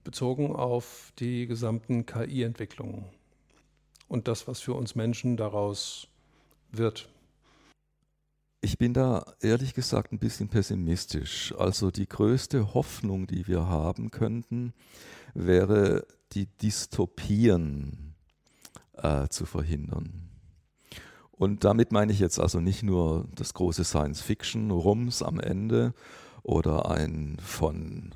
Bezogen 0.02 0.54
auf 0.54 1.12
die 1.18 1.46
gesamten 1.46 2.06
KI-Entwicklungen 2.06 3.04
und 4.08 4.26
das, 4.26 4.48
was 4.48 4.60
für 4.60 4.74
uns 4.74 4.96
Menschen 4.96 5.36
daraus 5.36 6.08
wird. 6.72 7.08
Ich 8.60 8.78
bin 8.78 8.94
da 8.94 9.34
ehrlich 9.40 9.74
gesagt 9.74 10.12
ein 10.12 10.18
bisschen 10.18 10.48
pessimistisch. 10.48 11.54
Also 11.56 11.92
die 11.92 12.08
größte 12.08 12.74
Hoffnung, 12.74 13.28
die 13.28 13.46
wir 13.46 13.68
haben 13.68 14.10
könnten, 14.10 14.72
wäre 15.34 16.04
die 16.32 16.46
Dystopien 16.46 18.16
äh, 18.94 19.28
zu 19.28 19.46
verhindern. 19.46 20.25
Und 21.38 21.64
damit 21.64 21.92
meine 21.92 22.12
ich 22.12 22.18
jetzt 22.18 22.40
also 22.40 22.60
nicht 22.60 22.82
nur 22.82 23.26
das 23.34 23.52
große 23.54 23.84
Science-Fiction-Rums 23.84 25.22
am 25.22 25.38
Ende 25.38 25.92
oder 26.42 26.90
ein 26.90 27.36
von 27.42 28.14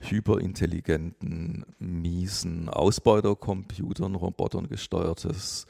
hyperintelligenten, 0.00 1.64
miesen 1.78 2.68
Ausbeutercomputern, 2.68 4.14
Robotern 4.14 4.68
gesteuertes 4.68 5.66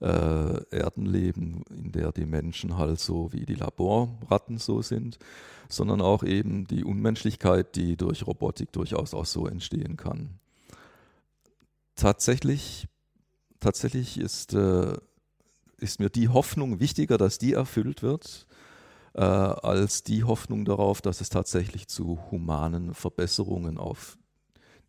äh, 0.00 0.64
Erdenleben, 0.70 1.64
in 1.70 1.92
der 1.92 2.12
die 2.12 2.26
Menschen 2.26 2.76
halt 2.76 3.00
so 3.00 3.32
wie 3.32 3.44
die 3.44 3.54
Laborratten 3.54 4.58
so 4.58 4.82
sind, 4.82 5.18
sondern 5.68 6.00
auch 6.00 6.22
eben 6.22 6.66
die 6.66 6.84
Unmenschlichkeit, 6.84 7.76
die 7.76 7.96
durch 7.96 8.26
Robotik 8.26 8.72
durchaus 8.72 9.14
auch 9.14 9.26
so 9.26 9.46
entstehen 9.46 9.96
kann. 9.96 10.38
Tatsächlich, 11.94 12.86
tatsächlich 13.60 14.18
ist, 14.18 14.54
äh, 14.54 14.96
ist 15.78 16.00
mir 16.00 16.10
die 16.10 16.28
Hoffnung 16.28 16.80
wichtiger, 16.80 17.18
dass 17.18 17.38
die 17.38 17.52
erfüllt 17.52 18.02
wird, 18.02 18.46
äh, 19.14 19.22
als 19.22 20.02
die 20.02 20.24
Hoffnung 20.24 20.64
darauf, 20.64 21.00
dass 21.00 21.20
es 21.20 21.28
tatsächlich 21.28 21.88
zu 21.88 22.18
humanen 22.30 22.94
Verbesserungen 22.94 23.78
auf 23.78 24.18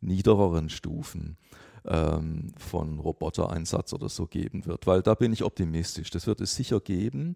niedereren 0.02 0.70
Stufen 0.70 1.38
ähm, 1.86 2.52
von 2.58 3.00
Robotereinsatz 3.00 3.94
oder 3.94 4.10
so 4.10 4.28
geben 4.28 4.66
wird, 4.66 4.88
weil 4.88 5.02
da 5.02 5.16
bin 5.16 5.34
ich 5.34 5.44
optimistisch. 5.44 6.10
Das 6.10 6.28
wird 6.28 6.42
es 6.42 6.56
sicher 6.56 6.80
geben, 6.80 7.36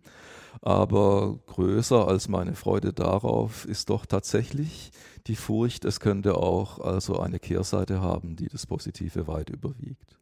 aber 0.62 1.40
größer 1.48 2.08
als 2.08 2.28
meine 2.28 2.56
Freude 2.56 2.94
darauf 2.94 3.66
ist 3.66 3.90
doch 3.90 4.06
tatsächlich 4.06 4.92
die 5.28 5.36
Furcht, 5.36 5.86
es 5.86 6.00
könnte 6.00 6.36
auch 6.36 6.80
also 6.80 7.20
eine 7.20 7.40
Kehrseite 7.40 8.02
haben, 8.02 8.36
die 8.36 8.48
das 8.48 8.66
Positive 8.66 9.28
weit 9.28 9.50
überwiegt. 9.50 10.18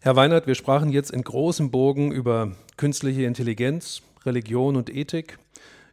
Herr 0.00 0.14
Weinert, 0.14 0.46
wir 0.46 0.54
sprachen 0.54 0.90
jetzt 0.90 1.10
in 1.10 1.22
großem 1.22 1.70
Bogen 1.70 2.12
über 2.12 2.52
künstliche 2.76 3.24
Intelligenz, 3.24 4.02
Religion 4.24 4.76
und 4.76 4.94
Ethik 4.94 5.38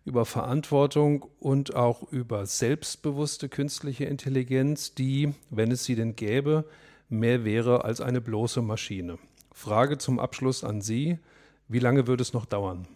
über 0.05 0.25
Verantwortung 0.25 1.25
und 1.39 1.75
auch 1.75 2.03
über 2.11 2.45
selbstbewusste 2.45 3.47
künstliche 3.49 4.05
Intelligenz, 4.05 4.93
die, 4.93 5.33
wenn 5.49 5.71
es 5.71 5.85
sie 5.85 5.95
denn 5.95 6.15
gäbe, 6.15 6.65
mehr 7.09 7.45
wäre 7.45 7.85
als 7.85 8.01
eine 8.01 8.21
bloße 8.21 8.61
Maschine. 8.61 9.17
Frage 9.53 9.97
zum 9.97 10.19
Abschluss 10.19 10.63
an 10.63 10.81
Sie. 10.81 11.19
Wie 11.67 11.79
lange 11.79 12.07
würde 12.07 12.21
es 12.21 12.33
noch 12.33 12.45
dauern? 12.45 12.87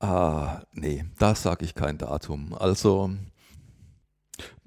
Ah, 0.00 0.62
nee, 0.72 1.04
da 1.18 1.34
sage 1.34 1.64
ich 1.64 1.74
kein 1.74 1.98
Datum. 1.98 2.54
Also, 2.54 3.10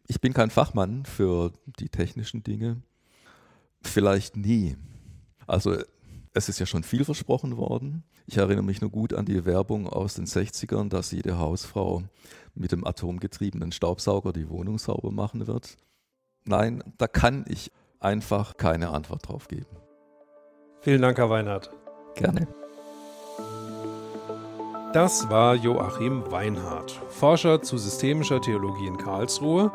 ich 0.08 0.22
bin 0.22 0.34
kein 0.34 0.50
Fachmann 0.50 1.06
für 1.06 1.52
die 1.80 1.90
technischen 1.90 2.44
Dinge. 2.44 2.82
Vielleicht 3.84 4.38
nie. 4.38 4.76
Also, 5.48 5.78
es 6.34 6.50
ist 6.50 6.60
ja 6.60 6.66
schon 6.66 6.84
viel 6.84 7.06
versprochen 7.06 7.58
worden. 7.58 8.04
Ich 8.26 8.38
erinnere 8.38 8.64
mich 8.64 8.82
nur 8.82 8.90
gut 8.90 9.14
an 9.14 9.26
die 9.26 9.46
Werbung 9.46 9.88
aus 9.88 10.16
den 10.16 10.26
60ern, 10.26 10.90
dass 10.90 11.12
jede 11.12 11.38
Hausfrau 11.38 12.04
mit 12.56 12.72
dem 12.72 12.86
atomgetriebenen 12.86 13.72
Staubsauger 13.72 14.34
die 14.34 14.50
Wohnung 14.50 14.80
sauber 14.80 15.12
machen 15.12 15.48
wird. 15.48 15.78
Nein, 16.46 16.84
da 16.98 17.08
kann 17.08 17.46
ich 17.48 17.72
einfach 18.00 18.58
keine 18.58 18.90
Antwort 18.90 19.28
drauf 19.28 19.48
geben. 19.48 19.78
Vielen 20.82 21.02
Dank, 21.02 21.18
Herr 21.18 21.30
Weinhardt. 21.30 21.70
Gerne. 22.16 22.48
Das 24.94 25.28
war 25.28 25.56
Joachim 25.56 26.22
Weinhardt, 26.30 26.92
Forscher 27.10 27.64
zu 27.64 27.80
systemischer 27.80 28.40
Theologie 28.40 28.86
in 28.86 28.98
Karlsruhe 28.98 29.72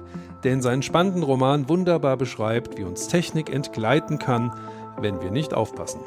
der 0.43 0.53
in 0.53 0.61
seinen 0.61 0.81
spannenden 0.81 1.23
Roman 1.23 1.69
wunderbar 1.69 2.17
beschreibt, 2.17 2.77
wie 2.77 2.83
uns 2.83 3.07
Technik 3.07 3.53
entgleiten 3.53 4.19
kann, 4.19 4.53
wenn 4.99 5.21
wir 5.21 5.31
nicht 5.31 5.53
aufpassen. 5.53 6.01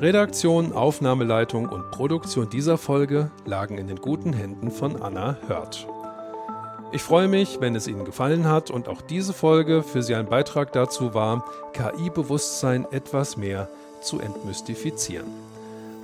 Redaktion, 0.00 0.72
Aufnahmeleitung 0.72 1.68
und 1.68 1.90
Produktion 1.90 2.50
dieser 2.50 2.78
Folge 2.78 3.30
lagen 3.44 3.78
in 3.78 3.86
den 3.86 4.00
guten 4.00 4.32
Händen 4.32 4.70
von 4.70 5.00
Anna 5.00 5.36
Hört. 5.46 5.86
Ich 6.92 7.02
freue 7.02 7.28
mich, 7.28 7.60
wenn 7.60 7.74
es 7.74 7.88
Ihnen 7.88 8.04
gefallen 8.04 8.46
hat 8.46 8.70
und 8.70 8.88
auch 8.88 9.02
diese 9.02 9.32
Folge 9.32 9.82
für 9.82 10.02
Sie 10.02 10.14
ein 10.14 10.26
Beitrag 10.26 10.72
dazu 10.72 11.14
war, 11.14 11.44
KI-Bewusstsein 11.72 12.86
etwas 12.92 13.36
mehr 13.36 13.68
zu 14.00 14.20
entmystifizieren. 14.20 15.26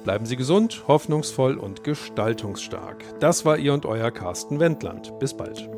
Bleiben 0.05 0.25
Sie 0.25 0.37
gesund, 0.37 0.85
hoffnungsvoll 0.89 1.59
und 1.59 1.85
gestaltungsstark. 1.85 3.05
Das 3.21 3.45
war 3.45 3.59
Ihr 3.59 3.75
und 3.75 3.87
Euer 3.87 4.11
Carsten 4.11 4.59
Wendland. 4.59 5.19
Bis 5.19 5.35
bald. 5.35 5.69